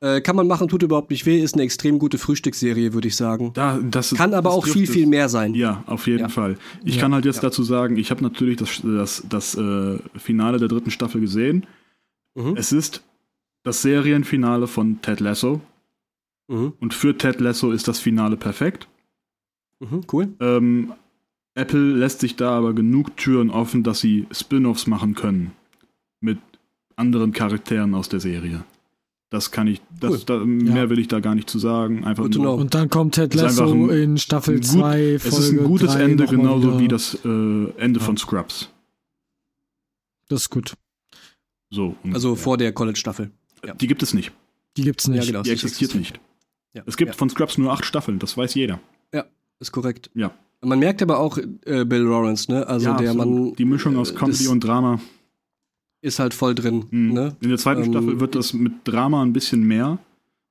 [0.05, 1.41] Äh, kann man machen, tut überhaupt nicht weh.
[1.41, 3.53] Ist eine extrem gute Frühstücksserie, würde ich sagen.
[3.55, 4.91] Da, das, Kann aber das auch viel, es.
[4.91, 5.55] viel mehr sein.
[5.55, 6.29] Ja, auf jeden Ja.
[6.29, 6.59] Fall.
[6.85, 7.01] Ich Ja.
[7.03, 10.91] kann halt jetzt dazu sagen, ich habe natürlich das, das, das äh, Finale der dritten
[10.91, 11.67] Staffel gesehen.
[12.35, 12.55] Mhm.
[12.57, 13.03] Es ist
[13.63, 15.63] das Serienfinale von Ted Lasso.
[16.49, 16.75] Mhm.
[16.81, 18.89] Und für Ted Lasso ist das Finale perfekt.
[19.81, 20.03] Mhm.
[20.13, 20.29] Cool.
[20.41, 20.93] Ähm,
[21.55, 25.53] Apple lässt sich da aber genug Türen offen, dass sie Spin-offs machen können.
[26.21, 26.39] Mit
[26.97, 28.65] anderen Charakteren aus der Serie.
[29.35, 30.21] Das kann ich, das, Cool.
[30.27, 32.05] da, mehr will ich da gar nicht zu sagen.
[32.05, 32.55] Einfach to nur.
[32.55, 35.65] Und dann kommt Ted Es Lasso ein- in Staffel ein gut- 2, es ist ein
[35.65, 37.29] gutes Ende, genauso wie das äh,
[37.77, 38.07] Ende Ja.
[38.07, 38.69] von Scrubs.
[40.29, 40.75] Das ist gut.
[41.69, 41.97] So.
[42.13, 43.33] Also vor der College-Staffel.
[43.67, 43.75] ja.
[43.75, 44.31] Die gibt es nicht.
[44.77, 45.25] Die gibt's nicht.
[45.25, 45.43] Ja, genau.
[45.43, 46.21] Die existiert nicht.
[46.73, 46.83] Ja.
[46.87, 47.17] Es gibt ja.
[47.17, 48.79] von Scrubs nur acht Staffeln, das weiß jeder.
[49.59, 50.11] Ist korrekt.
[50.15, 50.31] Ja.
[50.61, 52.67] Man merkt aber auch äh, Bill Lawrence, ne?
[52.69, 53.47] Also ja, der absolut.
[53.49, 55.01] Mann Die Mischung aus äh, Comedy und Drama.
[56.05, 57.13] Ist halt voll drin, Mhm.
[57.13, 57.37] ne?
[57.41, 59.99] In der zweiten Ähm, Staffel wird das mit Drama ein bisschen mehr,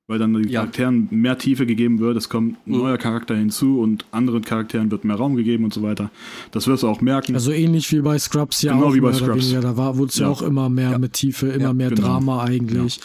[0.08, 0.60] weil dann den Ja.
[0.60, 2.16] Charakteren mehr Tiefe gegeben wird.
[2.16, 2.78] Es kommt ein Mhm.
[2.78, 6.10] neuer Charakter hinzu und anderen Charakteren wird mehr Raum gegeben und so weiter.
[6.50, 7.34] Das wirst du auch merken.
[7.34, 9.44] Also ähnlich wie bei Scrubs ja Genau auch wie bei Scrubs.
[9.44, 9.60] weniger.
[9.60, 10.26] Da war wurde es ja.
[10.26, 10.32] Ja.
[10.32, 10.98] auch immer mehr Ja.
[10.98, 12.02] mit Tiefe, immer Ja, mehr genau.
[12.02, 13.00] Drama eigentlich.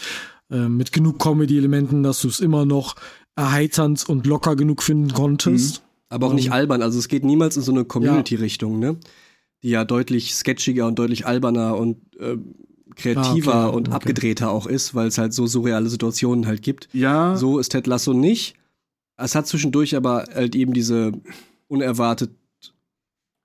[0.50, 2.96] Ähm, mit genug Comedy-Elementen, dass du es immer noch
[3.36, 5.82] erheiternd und locker genug finden konntest.
[6.08, 6.82] Aber auch nicht Ähm, albern.
[6.82, 8.96] Also es geht niemals in so eine Community-Richtung, ne?
[9.62, 12.36] Die ja deutlich sketchiger und deutlich alberner und äh,
[12.96, 13.96] kreativer Ah, okay, und okay.
[13.96, 16.88] abgedrehter auch ist, weil es halt so surreale Situationen halt gibt.
[16.92, 18.54] ja, So ist Ted Lasso nicht.
[19.16, 21.12] Es hat zwischendurch aber halt eben diese
[21.68, 22.30] unerwartet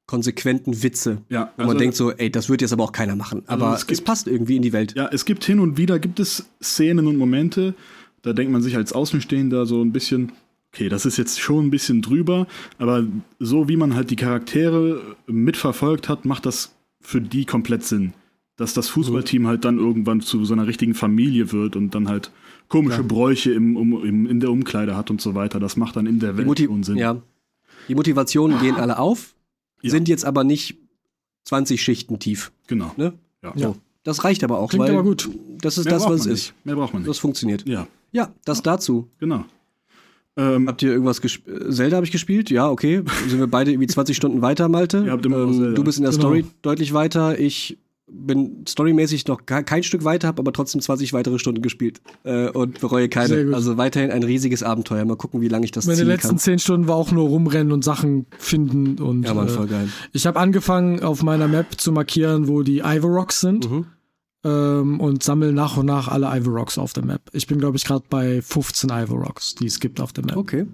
[0.08, 1.52] konsequenten Witze, ja.
[1.58, 3.42] wo man denkt so, ey, das wird jetzt aber auch keiner machen.
[3.48, 4.94] Also Aber es es, gibt- passt irgendwie in die Welt.
[4.96, 7.74] Ja, es gibt hin und wieder gibt es Szenen und Momente,
[8.22, 10.32] da denkt man sich als Außenstehender so ein bisschen,
[10.76, 12.48] okay, das ist jetzt schon ein bisschen drüber,
[12.78, 13.06] aber
[13.40, 18.14] so wie man halt die Charaktere mitverfolgt hat, macht das für die komplett Sinn.
[18.58, 22.32] Dass das Fußballteam halt dann irgendwann zu so einer richtigen Familie wird und dann halt
[22.70, 25.60] komische Bräuche im, um, im, in der Umkleide hat und so weiter.
[25.60, 26.98] Das macht dann in der Die, Welt schon Sinn.
[26.98, 27.22] ja.
[27.90, 29.36] die Motivationen gehen alle auf,
[29.82, 29.92] Ja.
[29.92, 30.78] sind jetzt aber nicht
[31.46, 32.52] 20 Schichten tief.
[32.68, 32.92] Genau.
[32.98, 33.14] Ne?
[33.44, 33.54] Ja.
[33.56, 33.76] So.
[34.04, 35.30] Das reicht aber auch, Klingt weil aber gut.
[35.62, 36.54] das ist Mehr das, was es ist.
[36.64, 37.20] Mehr braucht man Das nicht.
[37.22, 37.68] funktioniert.
[37.68, 39.10] Ja, Ja, das dazu.
[39.20, 39.46] genau.
[40.38, 41.74] Ähm, Habt ihr irgendwas gespielt?
[41.74, 42.50] Zelda habe ich gespielt?
[42.50, 43.02] Ja, okay.
[43.30, 44.98] Sind wir beide irgendwie 20 Stunden weiter, Malte?
[45.00, 45.72] Ähm, Ihr habt immer Zelda.
[45.74, 46.22] du bist in der Genau.
[46.24, 47.40] Story deutlich weiter.
[47.40, 47.78] Ich
[48.08, 52.80] bin storymäßig noch kein Stück weiter, habe aber trotzdem 20 weitere Stunden gespielt äh, und
[52.80, 53.54] bereue keine.
[53.56, 55.04] Also weiterhin ein riesiges Abenteuer.
[55.06, 56.38] Mal gucken, wie lange ich das Meine ziehen letzten kann.
[56.38, 59.90] zehn Stunden war auch nur rumrennen und Sachen finden und Ja, Mann, äh, voll geil.
[60.14, 63.86] ich habe angefangen auf meiner Map zu markieren, wo die Ivorocks sind Mhm.
[64.46, 67.22] Ähm, und sammle nach und nach alle Ivorocks auf der Map.
[67.34, 70.38] Ich bin glaube ich gerade bei 15 Ivorocks, die es gibt auf der Map.
[70.38, 70.66] Okay.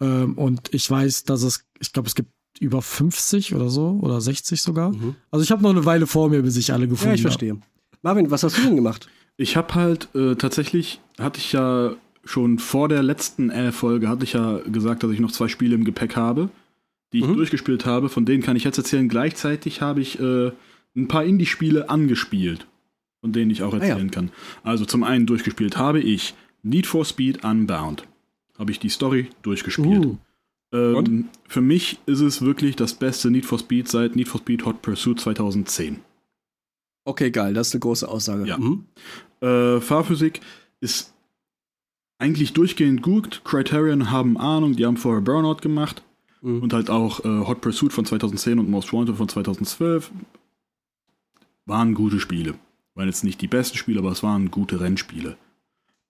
[0.00, 4.20] Ähm, und ich weiß, dass es, ich glaube, es gibt über 50 oder so oder
[4.20, 4.90] 60 sogar.
[4.92, 5.14] Mhm.
[5.30, 7.30] Also ich habe noch eine Weile vor mir, bis ich alle gefunden Ja, ich habe.
[7.30, 7.58] verstehe.
[8.02, 9.08] Marvin, was hast du denn gemacht?
[9.36, 11.92] Ich habe halt äh, tatsächlich, hatte ich ja
[12.24, 15.74] schon vor der letzten äh, Folge, hatte ich ja gesagt, dass ich noch zwei Spiele
[15.74, 16.50] im Gepäck habe,
[17.12, 17.36] die ich Mhm.
[17.36, 18.08] durchgespielt habe.
[18.08, 19.08] Von denen kann ich jetzt erzählen.
[19.08, 20.50] Gleichzeitig habe ich äh,
[20.96, 22.66] ein paar Indie-Spiele angespielt,
[23.20, 23.84] von denen ich auch Ah, ja.
[23.84, 24.30] erzählen kann.
[24.62, 28.04] Also zum einen durchgespielt habe ich Need for Speed Unbound.
[28.58, 30.04] Habe ich die Story durchgespielt.
[30.06, 30.16] Uh.
[30.72, 34.64] Ähm, für mich ist es wirklich das beste Need for Speed seit Need for Speed
[34.66, 35.98] Hot Pursuit 2010.
[37.04, 38.46] Okay, geil, das ist eine große Aussage.
[38.46, 38.58] Ja.
[38.58, 38.84] Mhm.
[39.40, 40.40] Äh, Fahrphysik
[40.80, 41.12] ist
[42.18, 43.40] eigentlich durchgehend gut.
[43.44, 46.02] Criterion haben Ahnung, die haben vorher Burnout gemacht
[46.42, 46.62] Mhm.
[46.62, 50.10] und halt auch äh, Hot Pursuit von 2010 und Most Wanted von 2012.
[51.66, 52.54] Waren gute Spiele.
[53.00, 55.38] Waren jetzt nicht die besten Spiele, aber es waren gute Rennspiele.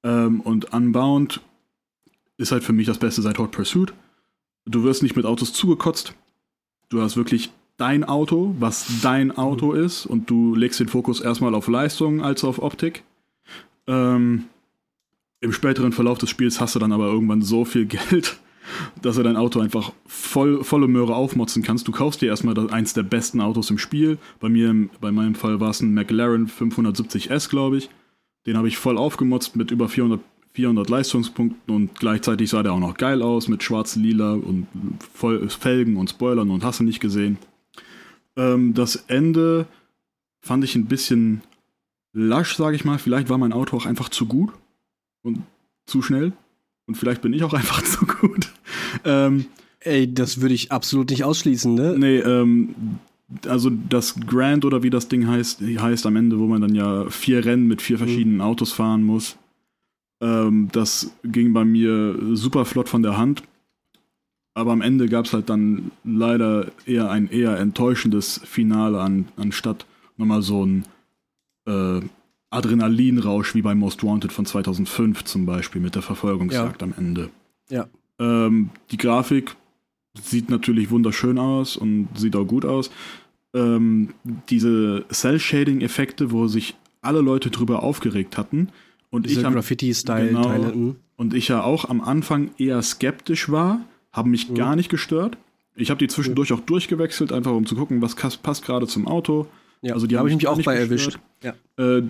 [0.02, 1.40] Ähm, und Unbound
[2.36, 3.92] ist halt für mich das Beste seit Hot Pursuit.
[4.64, 6.14] Du wirst nicht mit Autos zugekotzt.
[6.88, 11.54] Du hast wirklich dein Auto, was dein Auto ist, und du legst den Fokus erstmal
[11.54, 13.04] auf Leistung als auf Optik.
[13.86, 14.46] Ähm,
[15.40, 18.40] Im späteren Verlauf des Spiels hast du dann aber irgendwann so viel Geld,
[19.02, 21.88] dass du dein Auto einfach voll, volle Möhre aufmotzen kannst.
[21.88, 24.18] Du kaufst dir erstmal eins der besten Autos im Spiel.
[24.38, 27.90] Bei mir, bei meinem Fall war es ein McLaren 570S, glaube ich.
[28.46, 30.20] Den habe ich voll aufgemotzt mit über 400,
[30.52, 34.66] 400 Leistungspunkten und gleichzeitig sah der auch noch geil aus mit schwarz-lila und
[35.12, 37.38] voll Felgen und Spoilern und hast du nicht gesehen.
[38.36, 39.66] Ähm, das Ende
[40.40, 41.42] fand ich ein bisschen
[42.12, 42.98] lasch, sage ich mal.
[42.98, 44.50] Vielleicht war mein Auto auch einfach zu gut
[45.22, 45.42] und
[45.86, 46.32] zu schnell.
[46.90, 48.48] Und vielleicht bin ich auch einfach zu gut.
[49.04, 49.46] Ähm,
[49.78, 51.94] Ey, das würde ich absolut nicht ausschließen, ne?
[51.96, 52.74] nee, ähm,
[53.46, 57.08] also das Grand oder wie das Ding heißt, heißt am Ende, wo man dann ja
[57.08, 59.38] vier Rennen mit vier verschiedenen Autos fahren muss.
[60.20, 63.44] Ähm, das ging bei mir super flott von der Hand.
[64.52, 69.86] Aber am Ende gab es halt dann leider eher ein eher enttäuschendes Finale an, anstatt
[70.16, 70.84] nochmal so ein
[71.66, 72.00] äh,
[72.50, 77.30] Adrenalinrausch wie bei Most Wanted von 2005 zum Beispiel mit der Verfolgungsjagd am Ende.
[77.68, 77.86] Ja.
[78.18, 79.54] Ähm, die Grafik
[80.20, 82.90] sieht natürlich wunderschön aus und sieht auch gut aus.
[83.54, 84.10] Ähm,
[84.48, 88.68] diese Cell-Shading-Effekte, wo sich alle Leute drüber aufgeregt hatten
[89.10, 90.70] und Diese ich, am, Graffiti-Style-Teile.
[90.72, 90.76] Genau.
[90.76, 90.96] mhm.
[91.16, 93.80] und ich ja auch am Anfang eher skeptisch war,
[94.12, 94.54] haben mich Mhm.
[94.54, 95.36] gar nicht gestört.
[95.76, 99.46] Ich habe die zwischendurch auch durchgewechselt, einfach um zu gucken, was passt gerade zum Auto.
[99.82, 100.90] Ja, Also die habe ich mich auch bei gestört.
[100.90, 101.18] erwischt.
[101.42, 101.54] Ja.
[101.98, 102.02] Äh,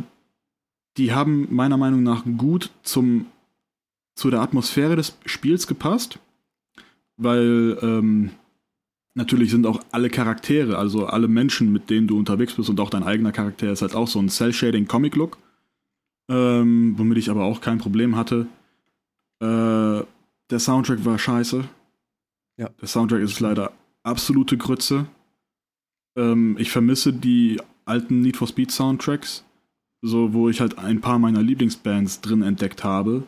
[0.96, 3.26] die haben meiner Meinung nach gut zum,
[4.14, 6.18] zu der Atmosphäre des Spiels gepasst,
[7.16, 8.30] weil ähm,
[9.14, 12.90] natürlich sind auch alle Charaktere, also alle Menschen, mit denen du unterwegs bist und auch
[12.90, 15.38] dein eigener Charakter ist halt auch so ein Cell-Shading-Comic-Look,
[16.28, 18.46] ähm, womit ich aber auch kein Problem hatte.
[19.40, 20.04] Äh,
[20.50, 21.64] der Soundtrack war scheiße.
[22.56, 22.68] Ja.
[22.80, 23.72] Der Soundtrack ist leider
[24.02, 25.06] absolute Grütze.
[26.16, 29.44] Ähm, ich vermisse die alten Need for Speed Soundtracks,
[30.02, 33.24] so wo ich halt ein paar meiner Lieblingsbands drin entdeckt habe.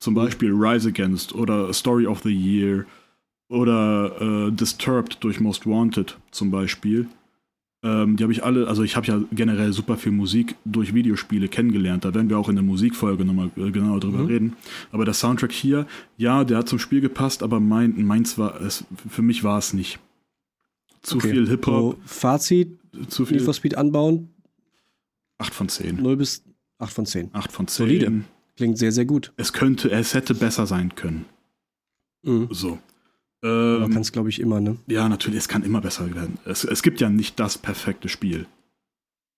[0.00, 2.84] Zum Beispiel Rise Against oder Story of the Year
[3.48, 7.06] oder äh, Disturbed durch Most Wanted zum Beispiel.
[7.84, 11.48] Ähm, die habe ich alle, also ich habe ja generell super viel Musik durch Videospiele
[11.48, 12.04] kennengelernt.
[12.04, 14.26] Da werden wir auch in der Musikfolge nochmal äh, genauer drüber Mhm.
[14.26, 14.52] reden.
[14.92, 15.86] Aber der Soundtrack hier,
[16.16, 19.72] ja, der hat zum Spiel gepasst, aber mein, meins war es, für mich war es
[19.72, 19.98] nicht.
[21.02, 21.30] Zu Okay.
[21.32, 23.40] viel Hip-Hop, So, Fazit: zu Need viel.
[23.40, 24.28] for Speed anbauen,
[25.42, 26.02] 8 von 10.
[26.02, 26.44] 0 bis
[26.78, 27.30] 8 von 10.
[27.32, 27.86] 8 von 10.
[27.86, 28.24] Solide.
[28.56, 29.32] Klingt sehr, sehr gut.
[29.36, 31.24] Es könnte, es hätte besser sein können.
[32.22, 32.48] Mhm.
[32.50, 32.78] So.
[33.42, 34.76] Ähm, kann es, glaube ich, immer, ne?
[34.86, 36.38] ja, natürlich, es kann immer besser werden.
[36.44, 38.46] Es, es gibt ja nicht das perfekte Spiel.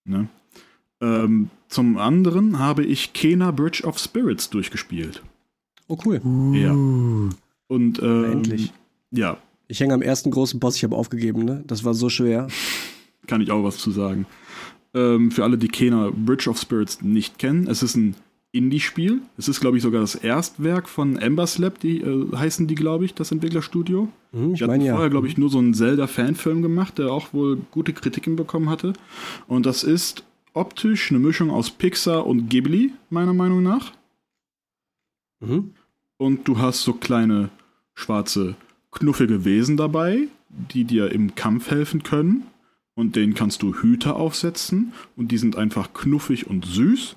[0.05, 0.28] Ne?
[1.00, 5.22] Ähm, zum anderen habe ich Kena Bridge of Spirits durchgespielt.
[5.86, 6.20] Oh, cool.
[6.55, 6.74] Ja.
[6.74, 7.30] Uh.
[7.68, 8.72] Und ähm, Endlich.
[9.11, 9.38] Ja,
[9.68, 11.64] Ich hänge am ersten großen Boss, ich habe aufgegeben, ne?
[11.66, 12.48] Das war so schwer.
[13.26, 14.26] kann ich auch was zu sagen.
[14.95, 18.14] Ähm, für alle, die Kena Bridge of Spirits nicht kennen, es ist ein
[18.55, 19.20] Indie-Spiel.
[19.36, 23.05] Es ist, glaube ich, sogar das Erstwerk von Embers Lab, die äh, heißen die, glaube
[23.05, 24.09] ich, das Entwicklerstudio.
[24.32, 24.66] Hm, ich ja.
[24.66, 28.92] vorher, glaube ich, nur so einen Zelda-Fanfilm gemacht, der auch wohl gute Kritiken bekommen hatte.
[29.49, 33.92] Und das ist optisch eine Mischung aus Pixar und Ghibli, meiner Meinung nach.
[35.40, 35.72] Mhm.
[36.16, 37.51] Und du hast so kleine
[37.95, 38.55] schwarze,
[38.92, 42.45] knuffige Wesen dabei, die dir im Kampf helfen können.
[42.95, 47.16] Und den kannst du Hüte aufsetzen und die sind einfach knuffig und süß.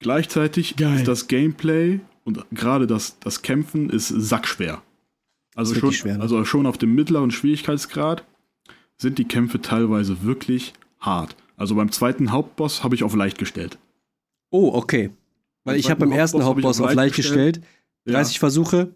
[0.00, 0.96] Gleichzeitig Geil.
[0.96, 4.82] ist das Gameplay und gerade das, das Kämpfen ist sackschwer.
[5.54, 6.22] Also schon, schwer, ne?
[6.22, 8.24] also schon auf dem mittleren Schwierigkeitsgrad
[8.96, 11.36] sind die Kämpfe teilweise wirklich hart.
[11.56, 13.78] Also beim zweiten Hauptboss habe ich auf leicht gestellt.
[14.50, 15.10] Oh, okay.
[15.64, 17.60] Weil Beim ich habe beim ersten Hauptboss Hauptboss auf auf leicht gestellt.
[18.04, 18.14] Ja.
[18.14, 18.94] 30 Versuche,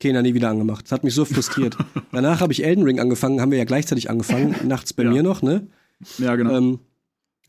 [0.00, 0.86] keiner nie wieder angemacht.
[0.86, 1.76] Das hat mich so frustriert.
[2.12, 5.10] Danach habe ich Elden Ring angefangen, haben wir ja gleichzeitig angefangen, nachts bei Ja.
[5.10, 5.66] mir noch, ne?
[6.18, 6.56] Ja, genau.
[6.56, 6.78] Ähm,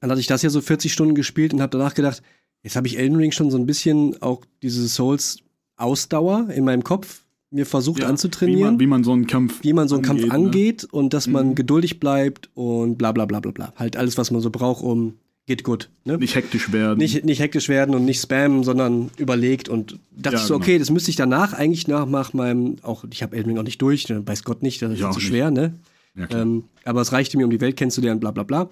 [0.01, 2.21] dann hatte ich das ja so 40 Stunden gespielt und habe danach gedacht,
[2.63, 7.23] jetzt habe ich Elden Ring schon so ein bisschen auch diese Souls-Ausdauer in meinem Kopf
[7.53, 8.59] mir versucht Ja, anzutrainieren.
[8.59, 10.31] Wie man, wie man so einen Kampf wie man so einen Kampf ne?
[10.31, 11.55] angeht und dass man Mhm.
[11.55, 13.73] geduldig bleibt und bla bla bla bla bla.
[13.75, 15.15] Halt alles, was man so braucht, um
[15.47, 15.89] geht gut.
[16.05, 16.17] Ne?
[16.17, 16.97] Nicht hektisch werden.
[16.97, 20.63] Nicht, nicht hektisch werden und nicht spammen, sondern überlegt und dachte Ja, ich so, genau.
[20.63, 23.63] okay, das müsste ich danach eigentlich nach, nach meinem, auch ich habe Elden Ring noch
[23.63, 25.27] nicht durch, ne, weiß Gott nicht, das ist auch zu nicht.
[25.27, 25.73] schwer, ne?
[26.15, 26.27] ja.
[26.31, 28.69] Ähm, aber es reichte mir, um die Welt kennenzulernen, bla bla bla.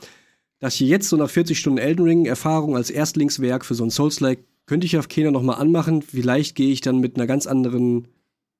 [0.59, 3.89] Dass ich jetzt so nach 40 Stunden Elden Ring Erfahrung als Erstlingswerk für so ein
[3.91, 6.01] Souls-like könnte ich auf Kena noch mal anmachen.
[6.03, 8.07] Vielleicht gehe ich dann mit einer ganz anderen,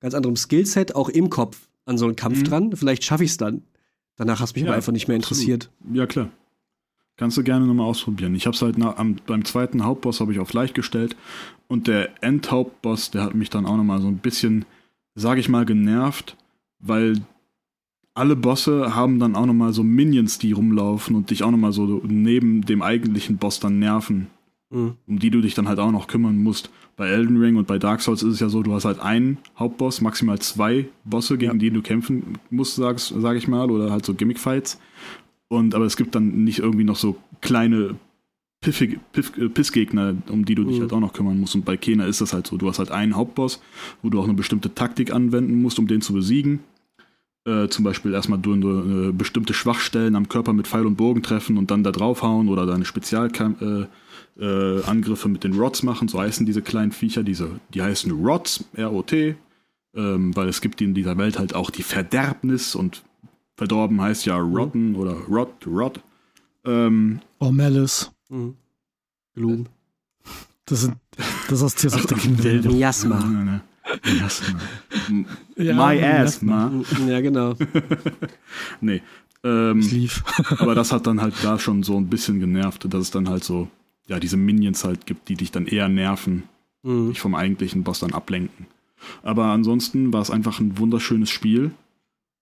[0.00, 2.44] ganz anderem Skillset auch im Kopf an so einen Kampf Mhm.
[2.44, 2.76] dran.
[2.76, 3.62] Vielleicht schaffe ich es dann.
[4.16, 5.70] Danach hat es mich Ja, aber einfach nicht mehr interessiert.
[5.92, 6.30] Ja, klar.
[7.20, 8.34] Kannst du gerne nochmal ausprobieren.
[8.34, 11.16] Ich habe es halt nach, am, beim zweiten Hauptboss habe ich auf leicht gestellt
[11.68, 14.64] und der Endhauptboss, der hat mich dann auch nochmal so ein bisschen,
[15.14, 16.38] sage ich mal, genervt,
[16.78, 17.20] weil
[18.14, 22.00] alle Bosse haben dann auch nochmal so Minions, die rumlaufen und dich auch nochmal so
[22.06, 24.28] neben dem eigentlichen Boss dann nerven,
[24.72, 24.94] Mhm.
[25.06, 26.70] um die du dich dann halt auch noch kümmern musst.
[26.96, 29.36] Bei Elden Ring und bei Dark Souls ist es ja so, du hast halt einen
[29.58, 31.58] Hauptboss, maximal zwei Bosse, gegen Ja.
[31.58, 34.80] die du kämpfen musst, sag, sag ich mal, oder halt so Gimmick-Fights.
[35.50, 37.96] Und aber es gibt dann nicht irgendwie noch so kleine
[38.60, 40.82] Piffig, Piff, äh, Pissgegner, um die du dich Mhm.
[40.82, 41.56] halt auch noch kümmern musst.
[41.56, 42.56] Und bei Kena ist das halt so.
[42.56, 43.60] Du hast halt einen Hauptboss,
[44.00, 46.60] wo du auch eine bestimmte Taktik anwenden musst, um den zu besiegen.
[47.46, 51.56] Äh, zum Beispiel erstmal du äh, bestimmte Schwachstellen am Körper mit Pfeil und Bogen treffen
[51.56, 53.88] und dann da draufhauen oder deine Spezialangriffe
[54.38, 56.06] äh, äh, mit den Rods machen.
[56.06, 57.22] So heißen diese kleinen Viecher.
[57.24, 59.34] Diese, die heißen Rods, R-O-T,
[59.96, 63.02] ähm, weil es gibt in dieser Welt halt auch die Verderbnis und
[63.60, 66.00] verdorben heißt ja rotten oder rot, rot.
[66.64, 68.10] Ähm, Oh, Malice.
[68.30, 68.54] Mhm.
[69.34, 69.66] Gloom.
[70.64, 70.94] Das, sind,
[71.48, 72.74] das ist aus Tears of the Kingdom.
[72.74, 73.18] Miasma.
[74.04, 74.58] Miasma.
[75.56, 76.66] Ja, My Miasma.
[76.68, 77.06] asthma.
[77.06, 77.54] Ja, genau.
[78.80, 79.02] Nee.
[79.44, 80.24] Ähm, Ich lief.
[80.58, 83.44] aber das hat dann halt da schon so ein bisschen genervt, dass es dann halt
[83.44, 83.68] so,
[84.06, 86.44] ja, diese Minions halt gibt, die dich dann eher nerven,
[86.82, 87.10] Mhm.
[87.10, 88.66] dich vom eigentlichen Boss dann ablenken.
[89.22, 91.72] Aber ansonsten war es einfach ein wunderschönes Spiel,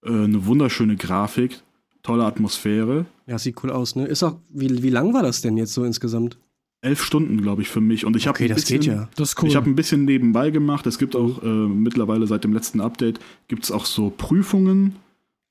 [0.04, 1.60] äh, eine wunderschöne Grafik,
[2.02, 3.06] tolle Atmosphäre.
[3.26, 4.06] Ja, sieht cool aus, ne?
[4.06, 6.38] Ist auch, wie, wie lang war das denn jetzt so insgesamt?
[6.80, 8.04] Elf Stunden, glaube ich, für mich.
[8.04, 9.08] Und ich habe Okay, ein das bisschen, geht ja.
[9.16, 9.48] Das ist cool.
[9.48, 10.86] Ich habe ein bisschen nebenbei gemacht.
[10.86, 13.18] Es gibt auch äh, mittlerweile seit dem letzten Update
[13.48, 14.94] gibt es auch so Prüfungen,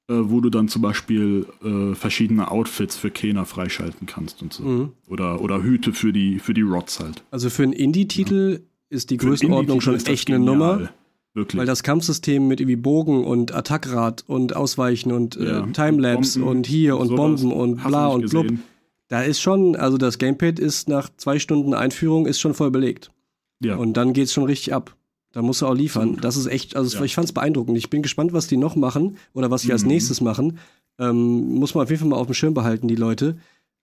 [0.10, 4.64] äh, wo du dann zum Beispiel äh, verschiedene Outfits für Kena freischalten kannst und so.
[4.64, 4.92] Mhm.
[5.08, 7.24] Oder, oder Hüte für die, für die Rods halt.
[7.30, 10.56] Also für einen Indie-Titel ist die Für Größenordnung schon echt eine genial.
[10.56, 10.90] Nummer.
[11.38, 11.60] Wirklich.
[11.60, 16.58] Weil das Kampfsystem mit irgendwie Bogen und Attackrad und Ausweichen und Ja, äh, Timelapse Bomben,
[16.58, 17.16] und hier und.
[17.16, 18.44] Bomben und bla und blub.
[18.48, 18.64] gesehen?
[19.08, 23.12] Da ist schon, also das Gamepad ist nach zwei Stunden Einführung ist schon voll belegt.
[23.64, 23.76] Ja.
[23.76, 24.96] Und dann geht's schon richtig ab.
[25.32, 26.18] Da musst du auch liefern.
[26.20, 27.04] Das ist echt, also Ja.
[27.04, 27.78] ich fand's beeindruckend.
[27.78, 29.90] Ich bin gespannt, was die noch machen oder was sie als Mhm.
[29.90, 30.58] nächstes machen.
[31.00, 33.38] Ähm, muss man auf jeden Fall mal auf dem Schirm behalten, die Leute.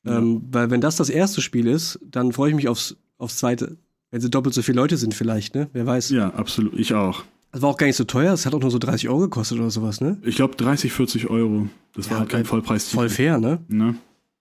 [0.04, 0.18] Ja.
[0.18, 3.76] Ähm, weil wenn das das erste Spiel ist, dann freue ich mich aufs, aufs zweite.
[4.10, 5.68] Wenn sie doppelt so viele Leute sind vielleicht, ne?
[5.72, 6.10] Wer weiß.
[6.10, 6.74] ja, absolut.
[6.78, 7.22] Ich auch.
[7.54, 8.32] Das war auch gar nicht so teuer.
[8.34, 10.18] Es hat auch nur so 30 Euro gekostet oder sowas, ne?
[10.22, 11.68] Ich glaube 30, 40 Euro.
[11.94, 12.44] Das Ja, war halt kein.
[12.44, 12.90] Vollpreis.
[12.90, 13.60] Voll fair, ne?
[13.68, 13.94] Ne?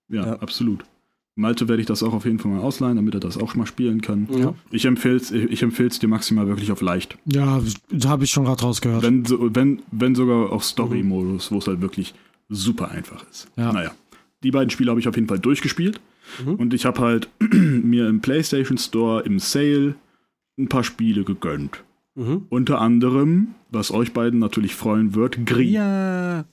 [0.10, 0.34] Ja, Ja.
[0.40, 0.84] absolut.
[1.36, 3.66] Malte werde ich das auch auf jeden Fall mal ausleihen, damit er das auch mal
[3.66, 4.28] spielen kann.
[4.38, 4.54] Ja.
[4.72, 7.18] Ich empfehle es ich empfehl's dir maximal wirklich auf leicht.
[7.26, 7.62] Ja,
[7.92, 9.02] da habe ich schon gerade rausgehört.
[9.04, 12.14] Wenn, so, wenn, wenn sogar auf Story-Modus, wo es halt wirklich
[12.50, 13.48] super einfach ist.
[13.56, 13.72] Ja.
[13.74, 13.92] Naja,
[14.44, 16.02] die beiden Spiele habe ich auf jeden Fall durchgespielt.
[16.46, 16.56] Mhm.
[16.56, 19.96] Und ich habe halt mir im PlayStation Store im Sale
[20.60, 21.84] ein paar Spiele gegönnt.
[22.16, 22.46] Mhm.
[22.50, 25.72] Unter anderem, was euch beiden natürlich freuen wird, Gris.
[25.72, 26.46] Ja.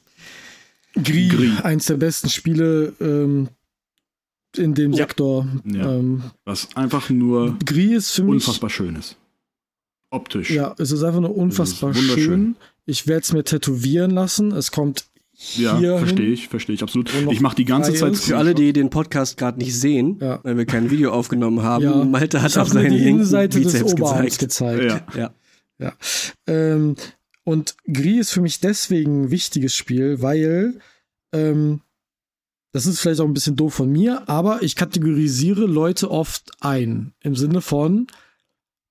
[0.94, 1.60] Gris, Gris.
[1.62, 3.48] eins der besten Spiele ähm,
[4.56, 4.98] in dem Ja.
[4.98, 5.46] Sektor.
[5.64, 5.94] Ja.
[5.94, 8.34] Ähm, Was einfach nur Gris ist für mich.
[8.34, 9.16] unfassbar schön ist.
[10.10, 10.50] Optisch.
[10.50, 12.24] Ja, es ist einfach nur unfassbar wunderschön.
[12.24, 12.56] schön.
[12.86, 14.50] Ich werde es mir tätowieren lassen.
[14.50, 15.04] Es kommt
[15.56, 17.10] Ja, verstehe ich, verstehe ich absolut.
[17.30, 18.16] Ich mache die ganze Zeit.
[18.16, 20.40] Für alle, die den Podcast gerade nicht sehen, Ja.
[20.42, 22.04] weil wir kein Video aufgenommen haben, Ja.
[22.04, 24.80] Malte hat ich auf seinen die linken Innenseite des Bizeps Oberarms gezeigt.
[24.80, 25.14] gezeigt.
[25.14, 25.20] Ja.
[25.20, 25.30] Ja.
[26.46, 26.96] Ähm,
[27.44, 30.78] und Gris ist für mich deswegen ein wichtiges Spiel, weil
[31.32, 31.80] ähm,
[32.72, 37.12] das ist vielleicht auch ein bisschen doof von mir, aber ich kategorisiere Leute oft ein.
[37.20, 38.06] Im Sinne von,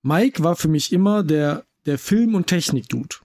[0.02, 3.16] Mike war für mich immer der, der Film- und Technik-Dude.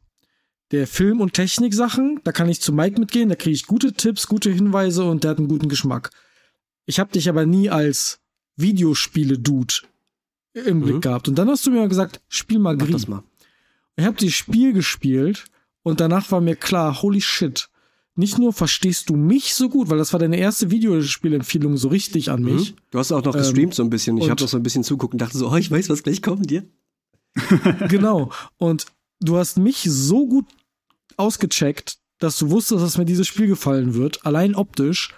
[0.72, 4.28] der Film- und Technik-Sachen, da kann ich zu Mike mitgehen, da kriege ich gute Tipps,
[4.28, 6.10] gute Hinweise und der hat einen guten Geschmack.
[6.86, 8.20] Ich habe dich aber nie als
[8.58, 9.74] Videospiele-Dude
[10.54, 11.02] im Blick Mhm.
[11.02, 11.28] gehabt.
[11.28, 12.94] Und dann hast du mir gesagt, spiel mal Mach Gris.
[12.94, 13.24] das mal.
[13.96, 15.46] Ich habe das Spiel gespielt
[15.84, 17.70] und danach war mir klar, holy shit.
[18.18, 22.32] Nicht nur verstehst du mich so gut, weil das war deine erste Videospielempfehlung so richtig
[22.32, 22.72] an mich.
[22.72, 22.78] Mhm.
[22.92, 24.18] Du hast auch noch Ähm, gestreamt so ein bisschen.
[24.18, 26.22] Ich habe noch so ein bisschen zuguckt und dachte so, oh, ich weiß, was gleich
[26.22, 26.64] kommt dir.
[27.90, 28.32] genau.
[28.58, 28.86] Und
[29.20, 30.46] du hast mich so gut
[31.18, 35.14] ausgecheckt, dass du wusstest, dass mir dieses Spiel gefallen wird, allein optisch,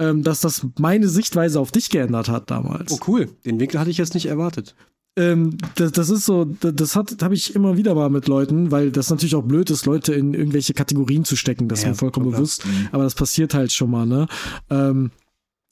[0.00, 2.92] ähm, dass das meine Sichtweise auf dich geändert hat damals.
[2.92, 3.28] Oh, cool.
[3.44, 4.74] Den Winkel hatte ich jetzt nicht erwartet.
[5.16, 8.90] Ähm, das, das ist so, das, hat habe ich immer wieder mal mit Leuten, weil
[8.90, 11.68] das natürlich auch blöd ist, Leute in irgendwelche Kategorien zu stecken.
[11.68, 12.38] Das ist Ja, mir vollkommen klar.
[12.38, 12.64] bewusst.
[12.92, 14.26] Aber das passiert halt schon mal, ne?
[14.70, 15.10] Ähm,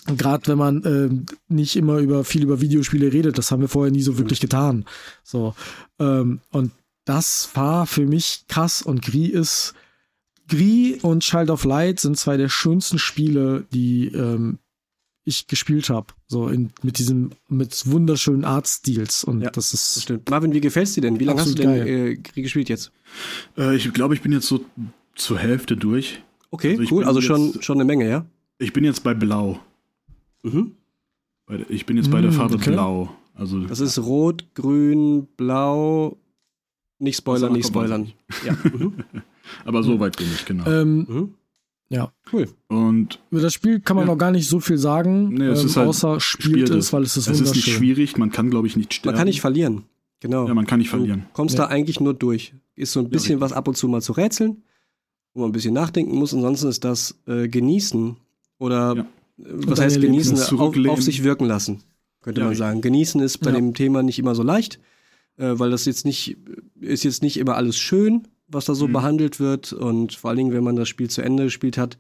[0.07, 3.93] Gerade wenn man ähm, nicht immer über viel über Videospiele redet, das haben wir vorher
[3.93, 4.87] nie so wirklich getan.
[5.23, 5.55] So
[5.99, 6.73] ähm, und
[7.05, 9.75] das war für mich krass und Gris ist
[10.49, 14.59] Gris und Child of Light sind zwei der schönsten Spiele, die ähm,
[15.31, 16.09] ich gespielt habe.
[16.27, 20.29] So in, mit diesem mit wunderschönen Artstils und Ja, das Das ist stimmt.
[20.31, 21.19] Marvin, wie gefällt's dir denn?
[21.19, 22.93] Wie lange hast du denn äh, gespielt jetzt?
[23.57, 24.65] Äh, ich glaube, ich bin jetzt so
[25.15, 26.23] zur Hälfte durch.
[26.51, 26.99] Okay, Also ich cool.
[27.01, 28.27] bin Also schon, jetzt- schon eine Menge, ja?
[28.59, 29.61] Ich bin jetzt bei Blau.
[30.43, 30.73] Mhm.
[31.69, 32.71] Ich bin jetzt bei der Mm, Farbe okay.
[32.71, 33.17] Blau.
[33.35, 36.17] Also Das ist rot, grün, blau.
[36.99, 38.13] Nicht spoilern, Das nicht spoilern.
[38.47, 38.57] Ja.
[38.63, 38.95] Mhm.
[39.65, 40.67] aber so weit bin ich, genau.
[40.71, 41.35] ähm, Mhm.
[41.93, 42.13] Ja.
[42.33, 42.49] Cool.
[42.69, 44.13] Und über das Spiel kann man Ja.
[44.13, 46.93] noch gar nicht so viel sagen, Nee, es ähm, ist halt außer spielt spielt es,
[46.93, 49.15] weil es ist es ist nicht schwierig, man kann, glaube ich, nicht sterben.
[49.15, 49.83] Man kann nicht verlieren.
[50.21, 50.47] Genau.
[50.47, 51.27] Ja, man kann nicht Du verlieren.
[51.33, 51.65] kommst Ja.
[51.67, 52.55] da eigentlich nur durch.
[52.77, 53.41] Ist so ein bisschen richtig.
[53.41, 54.63] was ab und zu mal zu rätseln,
[55.35, 56.33] wo man ein bisschen nachdenken muss.
[56.33, 58.17] Ansonsten ist das äh, Genießen
[58.59, 59.03] oder Ja.
[59.03, 59.07] äh,
[59.67, 60.39] was heißt genießen?
[60.59, 61.83] Auf, auf sich wirken lassen,
[62.23, 62.81] könnte Ja, man sagen.
[62.83, 63.57] Genießen ist bei Ja.
[63.57, 64.79] dem Thema nicht immer so leicht,
[65.39, 66.37] äh, weil das jetzt nicht,
[66.81, 68.93] ist jetzt nicht immer alles schön, was da so Mhm.
[68.93, 69.73] behandelt wird.
[69.73, 71.99] Und vor allen Dingen, wenn man das Spiel zu Ende gespielt hat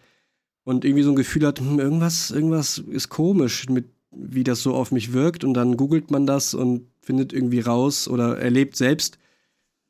[0.65, 4.75] und irgendwie so ein Gefühl hat, hm, irgendwas, irgendwas ist komisch mit wie das so
[4.75, 9.19] auf mich wirkt und dann googelt man das und findet irgendwie raus oder erlebt selbst,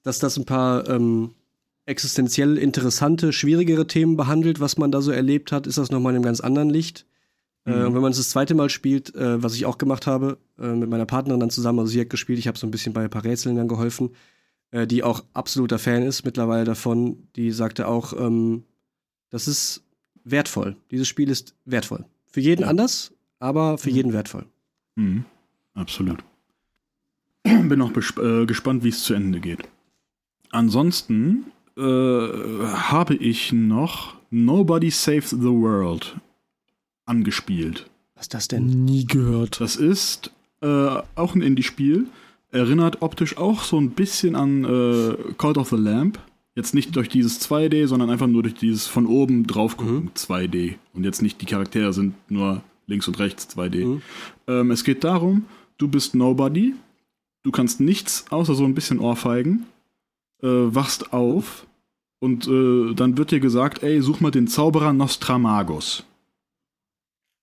[0.02, 1.30] dass das ein paar ähm,
[1.86, 6.16] existenziell interessante, schwierigere Themen behandelt, was man da so erlebt hat, ist das nochmal in
[6.16, 7.06] einem ganz anderen Licht.
[7.66, 7.86] Äh, Mhm.
[7.86, 10.68] und wenn man es das zweite Mal spielt, äh, was ich auch gemacht habe, äh,
[10.74, 13.04] mit meiner Partnerin dann zusammen, also sie hat gespielt, ich habe so ein bisschen bei
[13.04, 14.10] ein paar Rätseln dann geholfen,
[14.70, 18.64] äh, die auch absoluter Fan ist mittlerweile davon, die sagte auch, ähm,
[19.30, 19.82] das ist
[20.24, 20.76] wertvoll.
[20.90, 22.04] Dieses Spiel ist wertvoll.
[22.26, 24.46] Für jeden anders, aber für jeden wertvoll.
[24.96, 25.24] Mhm.
[25.74, 26.18] Absolut.
[27.44, 29.68] Bin noch besp- äh, gespannt, wie es zu Ende geht.
[30.50, 31.46] Ansonsten
[31.76, 36.16] äh, habe ich noch Nobody Saves the World
[37.06, 37.88] angespielt.
[38.14, 38.84] Was ist das denn?
[38.84, 39.60] Nie gehört.
[39.60, 40.66] Das ist äh,
[41.14, 42.06] auch ein Indie-Spiel.
[42.52, 46.18] Erinnert optisch auch so ein bisschen an äh, Cult of the Lamp.
[46.56, 50.10] Jetzt nicht durch dieses 2D, sondern einfach nur durch dieses von oben drauf gucken Mhm.
[50.16, 50.74] 2D.
[50.94, 53.84] Und jetzt nicht die Charaktere sind nur links und rechts 2D.
[53.86, 54.02] Mhm.
[54.48, 55.44] Ähm, es geht darum,
[55.78, 56.74] du bist Nobody.
[57.44, 59.66] Du kannst nichts außer so ein bisschen Ohrfeigen.
[60.42, 61.66] Äh, wachst auf.
[62.18, 66.04] Und äh, dann wird dir gesagt, ey, such mal den Zauberer Nostramagus.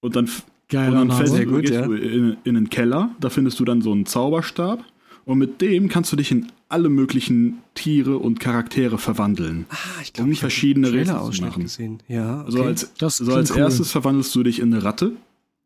[0.01, 1.45] Und dann f- und Geiler dann Name.
[1.45, 1.85] du, gut, ja.
[1.85, 4.83] in, in den Keller, da findest du dann so einen Zauberstab
[5.28, 9.65] und mit dem kannst du dich in alle möglichen Tiere und Charaktere verwandeln.
[9.69, 11.63] Ah, ich Um glaube, ich habe verschiedene Rätsel zu machen.
[11.63, 11.99] gesehen.
[12.07, 12.45] Ja, okay.
[12.45, 13.57] Also als, Das also als cool.
[13.57, 15.11] erstes verwandelst du dich in eine Ratte,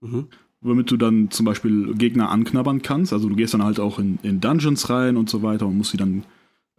[0.01, 0.27] mhm.
[0.61, 3.13] womit du dann zum Beispiel Gegner anknabbern kannst.
[3.13, 5.91] Also du gehst dann halt auch in, in Dungeons rein und so weiter und musst
[5.91, 6.23] sie dann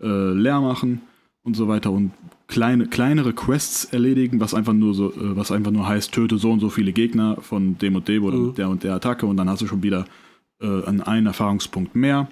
[0.01, 1.01] äh, leer machen
[1.45, 2.13] und so weiter und
[2.49, 6.51] kleine, kleinere Quests erledigen, was einfach nur so, äh, was einfach nur heißt, töte so
[6.53, 8.55] und so viele Gegner von dem und dem oder Mhm.
[8.55, 10.05] der und der Attacke und dann hast du schon wieder
[10.61, 12.29] äh, einen Erfahrungspunkt mehr.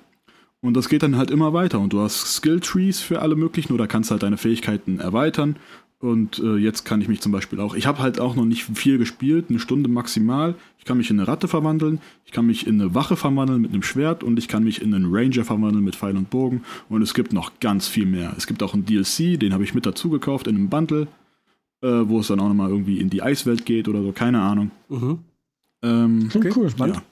[0.62, 3.86] Und das geht dann halt immer weiter und du hast Skill-Trees für alle möglichen oder
[3.86, 5.56] kannst halt deine Fähigkeiten erweitern.
[6.00, 8.64] Und äh, jetzt kann ich mich zum Beispiel auch, ich habe halt auch noch nicht
[8.74, 10.54] viel gespielt, eine Stunde maximal.
[10.78, 13.72] Ich kann mich in eine Ratte verwandeln, ich kann mich in eine Wache verwandeln mit
[13.72, 16.62] einem Schwert und ich kann mich in einen Ranger verwandeln mit Pfeil und Bogen.
[16.88, 18.32] Und es gibt noch ganz viel mehr.
[18.38, 21.06] Es gibt auch einen DLC, den habe ich mit dazu gekauft in einem Bundle,
[21.82, 24.70] äh, wo es dann auch nochmal irgendwie in die Eiswelt geht oder so, keine Ahnung.
[24.88, 25.18] Mhm.
[25.82, 26.70] Ähm, Okay, cool.
[26.70, 26.96] spannend.
[26.96, 27.02] ja.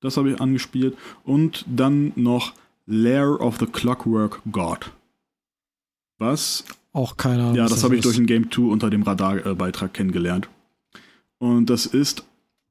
[0.00, 0.96] Das habe ich angespielt.
[1.24, 2.52] Und dann noch
[2.88, 4.90] Lair of the Clockwork God.
[6.16, 6.64] Was?
[6.92, 7.54] Auch keine Ahnung.
[7.54, 10.48] Ja, was das habe ich durch ein Game 2 unter dem Radarbeitrag kennengelernt.
[11.38, 12.24] Und das ist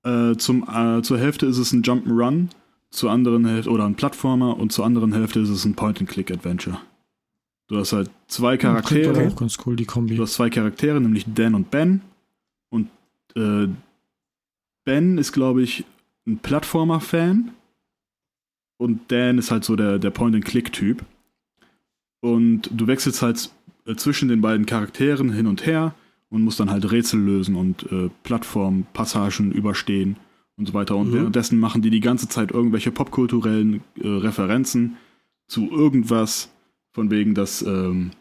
[0.03, 2.47] äh, zum, äh, zur Hälfte ist es ein Jump'n'Run,
[2.89, 6.79] zur anderen Hälfte oder ein Plattformer und zur anderen Hälfte ist es ein Point-and-Click-Adventure.
[7.67, 9.09] Du hast halt zwei Charaktere.
[9.09, 10.15] aber auch ganz cool, die Kombi.
[10.15, 12.01] Du hast zwei Charaktere, nämlich Dan und Ben.
[12.69, 12.89] Und
[13.35, 13.67] äh,
[14.83, 15.83] Ben ist, glaube ich,
[16.25, 17.51] ein Plattformer-Fan.
[18.77, 21.03] Und Dan ist halt so der, der Point-and-Click-Typ.
[22.21, 23.51] Und du wechselst halt
[23.85, 25.95] äh, zwischen den beiden Charakteren hin und her
[26.29, 30.17] und muss dann halt Rätsel lösen und äh, Plattformpassagen überstehen
[30.57, 30.95] und so weiter.
[30.95, 31.13] Und mhm.
[31.13, 34.97] währenddessen machen die die ganze Zeit irgendwelche popkulturellen äh, Referenzen
[35.47, 36.51] zu irgendwas,
[36.93, 38.11] von wegen, dass ähm,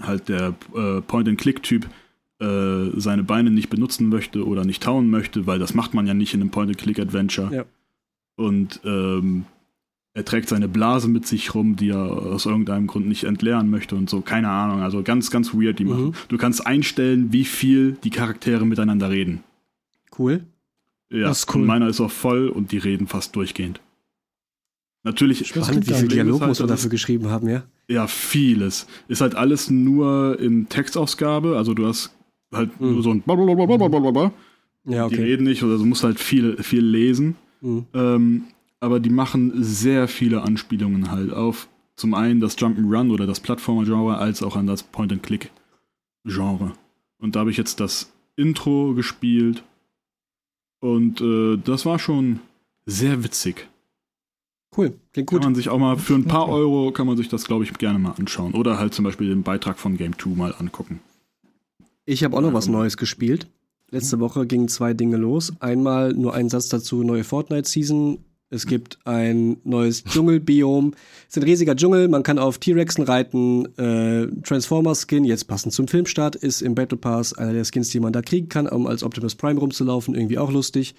[0.00, 1.86] halt der äh, Point-and-Click-Typ
[2.40, 6.14] äh, seine Beine nicht benutzen möchte oder nicht tauen möchte, weil das macht man ja
[6.14, 7.54] nicht in einem Point-and-Click-Adventure.
[7.54, 7.64] Ja.
[8.36, 9.46] Und ähm,
[10.14, 13.96] er trägt seine Blase mit sich rum, die er aus irgendeinem Grund nicht entleeren möchte
[13.96, 14.20] und so.
[14.22, 14.80] Keine Ahnung.
[14.80, 15.90] Also ganz, ganz weird, die mhm.
[15.90, 16.14] machen.
[16.28, 19.42] Du kannst einstellen, wie viel die Charaktere miteinander reden.
[20.18, 20.44] Cool.
[21.10, 21.62] Ja, das ist cool.
[21.62, 23.80] Und meiner ist auch voll und die reden fast durchgehend.
[25.02, 25.46] Natürlich.
[25.46, 27.62] Spannend, wie viel Dialog halt, muss man dafür geschrieben haben, ja?
[27.86, 28.86] Ja, vieles.
[29.06, 31.56] Ist halt alles nur in Textausgabe.
[31.56, 32.12] Also du hast
[32.52, 32.92] halt mhm.
[32.92, 34.32] nur so ein Blablabla.
[34.84, 35.16] Ja, okay.
[35.16, 37.36] Die reden nicht oder du musst halt viel, viel lesen.
[37.66, 37.86] Mhm.
[37.94, 38.44] Ähm,
[38.80, 44.18] aber die machen sehr viele Anspielungen halt auf zum einen das Jump'n'Run oder das Plattformer-Genre,
[44.18, 46.72] als auch an das Point-and-Click-Genre.
[47.18, 49.64] Und da habe ich jetzt das Intro gespielt
[50.80, 52.40] und äh, das war schon
[52.84, 53.66] sehr witzig.
[54.76, 55.40] Cool, klingt gut.
[55.40, 57.72] Kann man sich auch mal für ein paar Euro kann man sich das, glaube ich,
[57.72, 58.52] gerne mal anschauen.
[58.52, 61.00] Oder halt zum Beispiel den Beitrag von Game 2 mal angucken.
[62.04, 63.48] Ich habe auch noch was Neues gespielt.
[63.90, 65.52] Letzte Woche gingen zwei Dinge los.
[65.60, 68.18] Einmal nur ein Satz dazu, neue Fortnite-Season.
[68.48, 70.94] Es gibt ein neues Dschungelbiom.
[71.28, 73.66] Es ist ein riesiger Dschungel, man kann auf T-Rexen reiten.
[73.76, 78.12] Äh, Transformers-Skin, jetzt passend zum Filmstart, ist im Battle Pass einer der Skins, die man
[78.12, 80.14] da kriegen kann, um als Optimus Prime rumzulaufen.
[80.14, 80.94] Irgendwie auch lustig.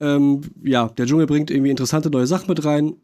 [0.00, 2.96] Ähm, ja, der Dschungel bringt irgendwie interessante neue Sachen mit rein.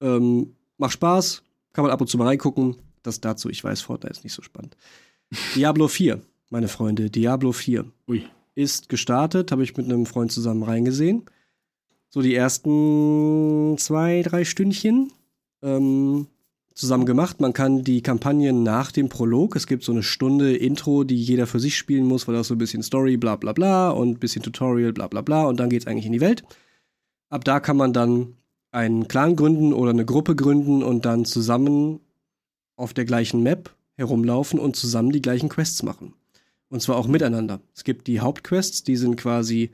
[0.00, 1.42] Ähm, macht Spaß,
[1.72, 2.76] kann man ab und zu mal reingucken.
[3.02, 4.76] Das dazu, ich weiß, Fortnite ist nicht so spannend.
[5.54, 6.20] Diablo 4,
[6.50, 8.24] meine Freunde, Diablo 4 Ui.
[8.54, 11.24] Ist gestartet, habe ich mit einem Freund zusammen reingesehen.
[12.10, 15.12] So die ersten zwei, drei Stündchen.
[15.62, 16.26] Ähm,
[16.74, 17.40] zusammen gemacht.
[17.40, 21.46] Man kann die Kampagnen nach dem Prolog, es gibt so eine Stunde Intro, die jeder
[21.46, 24.18] für sich spielen muss, weil das so ein bisschen Story, bla bla bla und ein
[24.18, 26.44] bisschen Tutorial, bla bla bla und dann geht's eigentlich in die Welt.
[27.28, 28.36] Ab da kann man dann
[28.70, 32.00] einen Clan gründen oder eine Gruppe gründen und dann zusammen
[32.76, 36.14] auf der gleichen Map herumlaufen und zusammen die gleichen Quests machen.
[36.72, 37.60] Und zwar auch miteinander.
[37.74, 39.72] Es gibt die Hauptquests, die sind quasi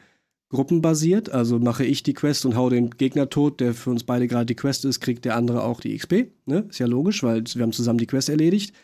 [0.48, 1.30] gruppenbasiert.
[1.30, 4.46] Also mache ich die Quest und hau den Gegner tot, der für uns beide gerade
[4.46, 6.32] die Quest ist, kriegt der andere auch die XP.
[6.44, 6.66] Ne?
[6.68, 8.74] Ist ja logisch, weil wir haben zusammen die Quest erledigt.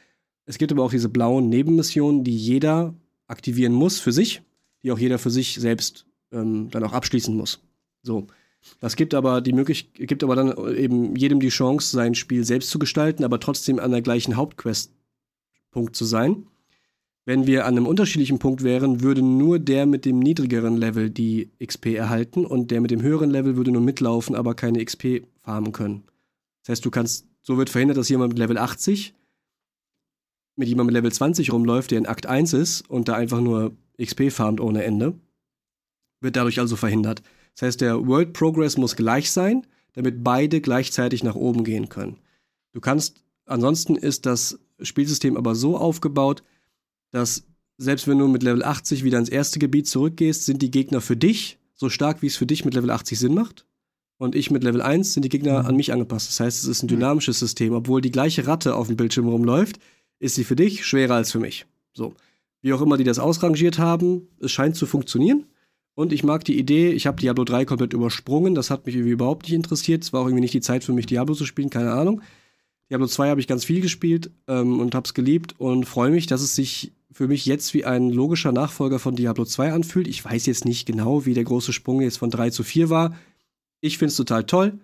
[0.47, 2.95] Es gibt aber auch diese blauen Nebenmissionen, die jeder
[3.27, 4.43] aktivieren muss für sich,
[4.85, 7.65] die auch jeder für sich selbst ähm, dann auch abschließen muss.
[8.05, 8.28] So.
[8.78, 12.70] Das gibt aber die Möglichkeit, gibt aber dann eben jedem die Chance, sein Spiel selbst
[12.70, 16.47] zu gestalten, aber trotzdem an der gleichen Hauptquest-Punkt zu sein.
[17.27, 21.51] Wenn wir an einem unterschiedlichen Punkt wären, würde nur der mit dem niedrigeren Level die
[21.65, 25.73] XP erhalten und der mit dem höheren Level würde nur mitlaufen, aber keine XP farmen
[25.73, 26.05] können.
[26.63, 29.15] Das heißt, du kannst, so wird verhindert, dass jemand mit Level 80
[30.57, 33.73] mit jemandem mit Level 20 rumläuft, der in Akt 1 ist und da einfach nur
[34.01, 35.15] XP farmt ohne Ende.
[36.21, 37.23] Wird dadurch also verhindert.
[37.55, 42.19] Das heißt, der World Progress muss gleich sein, damit beide gleichzeitig nach oben gehen können.
[42.73, 46.43] Du kannst, ansonsten ist das Spielsystem aber so aufgebaut,
[47.15, 47.45] dass
[47.78, 51.16] selbst wenn du mit Level 80 wieder ins erste Gebiet zurückgehst, sind die Gegner für
[51.16, 53.66] dich so stark, wie es für dich mit Level 80 Sinn macht.
[54.16, 55.66] Und ich mit Level 1 sind die Gegner mhm.
[55.66, 56.28] an mich angepasst.
[56.28, 57.73] Das heißt, es ist ein dynamisches System.
[57.73, 59.78] Obwohl die gleiche Ratte auf dem Bildschirm rumläuft,
[60.19, 61.66] ist sie für dich schwerer als für mich.
[61.93, 62.15] So.
[62.62, 65.47] Wie auch immer die das ausrangiert haben, es scheint zu funktionieren.
[65.95, 69.12] Und ich mag die Idee, ich habe Diablo 3 komplett übersprungen, das hat mich irgendwie
[69.12, 70.03] überhaupt nicht interessiert.
[70.03, 72.23] Es war auch irgendwie nicht die Zeit für mich, Diablo zu spielen, keine Ahnung.
[72.91, 76.27] Diablo 2 habe ich ganz viel gespielt ähm, und habe es geliebt und freue mich,
[76.27, 80.09] dass es sich für mich jetzt wie ein logischer Nachfolger von Diablo 2 anfühlt.
[80.09, 83.15] Ich weiß jetzt nicht genau, wie der große Sprung jetzt von 3 zu 4 war.
[83.81, 84.81] Ich finde es total toll.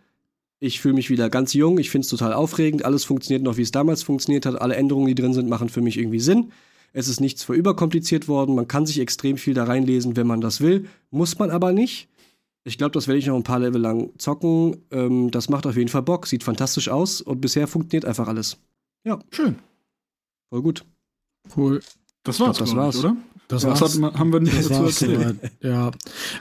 [0.61, 1.79] Ich fühle mich wieder ganz jung.
[1.79, 2.85] Ich finde es total aufregend.
[2.85, 4.61] Alles funktioniert noch, wie es damals funktioniert hat.
[4.61, 6.53] Alle Änderungen, die drin sind, machen für mich irgendwie Sinn.
[6.93, 8.55] Es ist nichts für überkompliziert worden.
[8.55, 10.87] Man kann sich extrem viel da reinlesen, wenn man das will.
[11.11, 12.09] Muss man aber nicht.
[12.63, 14.77] Ich glaube, das werde ich noch ein paar Level lang zocken.
[14.93, 18.57] Ähm, das macht auf jeden Fall Bock, sieht fantastisch aus und bisher funktioniert einfach alles.
[19.03, 19.19] Ja.
[19.31, 19.57] Schön.
[20.49, 20.85] Voll gut.
[21.57, 21.81] Cool.
[22.23, 22.97] Das war's, glaub, das war's.
[22.99, 23.17] oder?
[23.51, 25.39] Das, das hat, haben wir nicht das dazu erzählt.
[25.61, 25.91] Ja.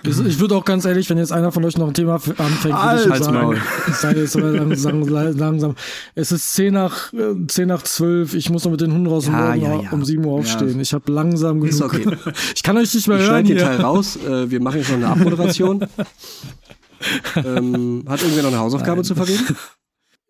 [0.04, 3.18] Ich würde auch ganz ehrlich, wenn jetzt einer von euch noch ein Thema anfängt, würde
[3.18, 3.58] ich sagen,
[3.88, 5.76] ich sage jetzt langsam, langsam,
[6.14, 7.12] es ist 10 nach,
[7.48, 9.92] 10 nach 12, ich muss noch mit den Hunden raus ja, und morgen ja, ja.
[9.92, 10.80] um 7 Uhr aufstehen.
[10.80, 11.74] Ich habe langsam genug.
[11.74, 12.06] Ist okay.
[12.56, 13.46] Ich kann euch nicht mehr ich hören.
[13.46, 15.80] Ich schneide den Teil raus, äh, wir machen jetzt noch eine Abmoderation.
[17.38, 19.04] ähm, hat irgendwer noch eine Hausaufgabe Nein.
[19.06, 19.46] zu vergeben?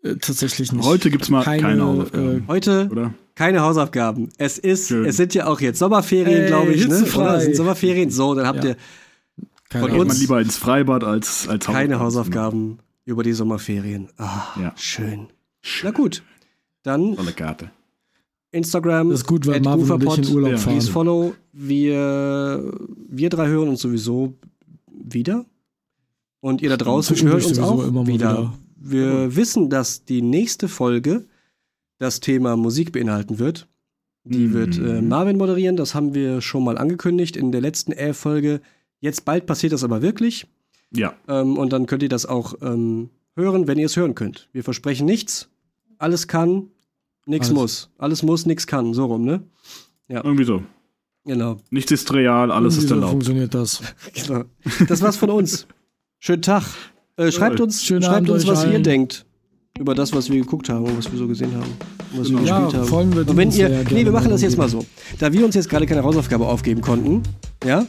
[0.03, 0.85] Äh, tatsächlich nicht.
[0.85, 2.37] Heute gibt's mal keine, keine Hausaufgaben.
[2.37, 3.13] Äh, heute oder?
[3.35, 4.29] keine Hausaufgaben.
[4.37, 5.05] Es ist, Schön.
[5.05, 7.03] es sind ja auch jetzt Sommerferien, glaube ich, ne?
[7.15, 8.09] Oder es sind Sommerferien.
[8.09, 8.71] So, dann habt ja.
[8.71, 8.77] ihr
[9.69, 11.73] keine von uns man lieber ins Freibad als als Hausaufgaben.
[11.73, 14.09] Keine Hausaufgaben über die Sommerferien.
[14.17, 14.73] Ah, ja.
[14.75, 15.27] schön.
[15.61, 15.91] schön.
[15.91, 16.23] Na gut,
[16.83, 17.71] dann Tolle Karte.
[18.51, 19.09] Instagram.
[19.09, 20.73] Das ist gut, weil Marvin und ich in Urlaub fahren.
[20.73, 21.35] Please follow.
[21.53, 22.73] Wir,
[23.09, 24.33] wir drei hören uns sowieso
[24.87, 25.45] wieder.
[26.41, 28.07] Und ihr da draußen hört uns auch wieder.
[28.07, 28.53] wieder.
[28.81, 31.25] Wir wissen, dass die nächste Folge
[31.97, 33.67] das Thema Musik beinhalten wird.
[34.23, 34.53] Die mm.
[34.53, 38.61] wird äh, Marvin moderieren, das haben wir schon mal angekündigt in der letzten Air-Folge.
[38.99, 40.47] Jetzt bald passiert das aber wirklich.
[40.91, 41.13] Ja.
[41.27, 44.49] Ähm, und dann könnt ihr das auch ähm, hören, wenn ihr es hören könnt.
[44.51, 45.49] Wir versprechen nichts.
[45.97, 46.67] Alles kann,
[47.25, 47.89] nichts muss.
[47.97, 48.93] Alles muss, nichts kann.
[48.93, 49.43] So rum, ne?
[50.07, 50.23] Ja.
[50.23, 50.63] Irgendwie so.
[51.25, 51.57] Genau.
[51.69, 53.07] Nichts ist real, alles Irgendwie ist erlaubt.
[53.07, 53.81] So funktioniert das.
[54.13, 54.43] genau.
[54.87, 55.67] Das war's von uns.
[56.19, 56.63] Schönen Tag.
[57.19, 58.71] Äh, schreibt uns, Schönen schreibt uns was allen.
[58.71, 59.25] ihr denkt
[59.77, 61.71] über das, was wir geguckt haben und was wir so gesehen haben.
[62.15, 62.39] Was genau.
[62.39, 62.89] wir ja, gespielt haben.
[62.89, 64.85] Folgen wir und wenn ihr, nee, wir machen das jetzt mal so.
[65.19, 67.23] Da wir uns jetzt gerade keine Hausaufgabe aufgeben konnten,
[67.65, 67.85] ja,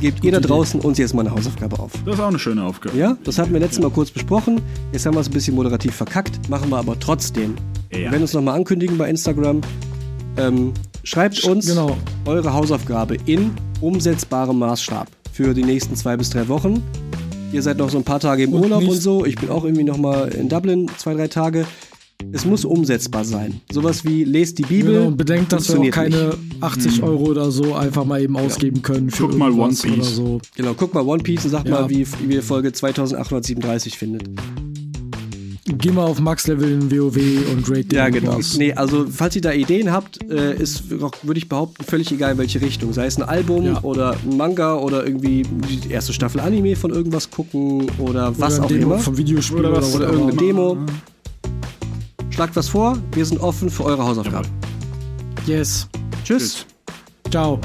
[0.00, 1.92] gebt ihr da draußen uns jetzt mal eine Hausaufgabe auf.
[2.04, 2.96] Das ist auch eine schöne Aufgabe.
[2.96, 4.60] Ja, das hatten wir letztes Mal kurz besprochen.
[4.92, 7.56] Jetzt haben wir es ein bisschen moderativ verkackt, machen wir aber trotzdem.
[7.90, 7.98] Ja.
[7.98, 9.62] Wir werden uns nochmal ankündigen bei Instagram.
[10.36, 10.72] Ähm,
[11.02, 11.96] schreibt uns genau.
[12.24, 16.82] eure Hausaufgabe in umsetzbarem Maßstab für die nächsten zwei bis drei Wochen.
[17.52, 19.24] Ihr seid noch so ein paar Tage im und Urlaub und so.
[19.24, 21.66] Ich bin auch irgendwie noch mal in Dublin zwei, drei Tage.
[22.32, 23.60] Es muss umsetzbar sein.
[23.72, 24.94] Sowas wie lest die Bibel.
[24.94, 26.62] Genau, und bedenkt, dass wir auch keine nicht.
[26.62, 27.04] 80 hm.
[27.04, 29.86] Euro oder so einfach mal eben ausgeben können für guck mal One Piece.
[29.86, 30.40] oder so.
[30.54, 31.72] Genau, guck mal One Piece und sag ja.
[31.72, 34.28] mal, wie, wie ihr Folge 2837 findet.
[35.78, 37.16] Geh mal auf Max-Level in WoW
[37.52, 38.36] und rate den Ja, genau.
[38.36, 38.56] Boss.
[38.56, 42.38] Nee, also falls ihr da Ideen habt, äh, ist, würde ich behaupten, völlig egal in
[42.38, 42.92] welche Richtung.
[42.92, 43.82] Sei es ein Album ja.
[43.82, 48.60] oder ein Manga oder irgendwie die erste Staffel Anime von irgendwas gucken oder, oder was
[48.60, 48.98] auch Demo immer.
[48.98, 50.76] Vom Videospiel oder, was, oder, oder irgendeine Demo.
[52.30, 54.48] Schlagt was vor, wir sind offen für eure Hausaufgaben.
[55.46, 55.88] Yes.
[56.24, 56.66] Tschüss.
[57.30, 57.60] Ciao.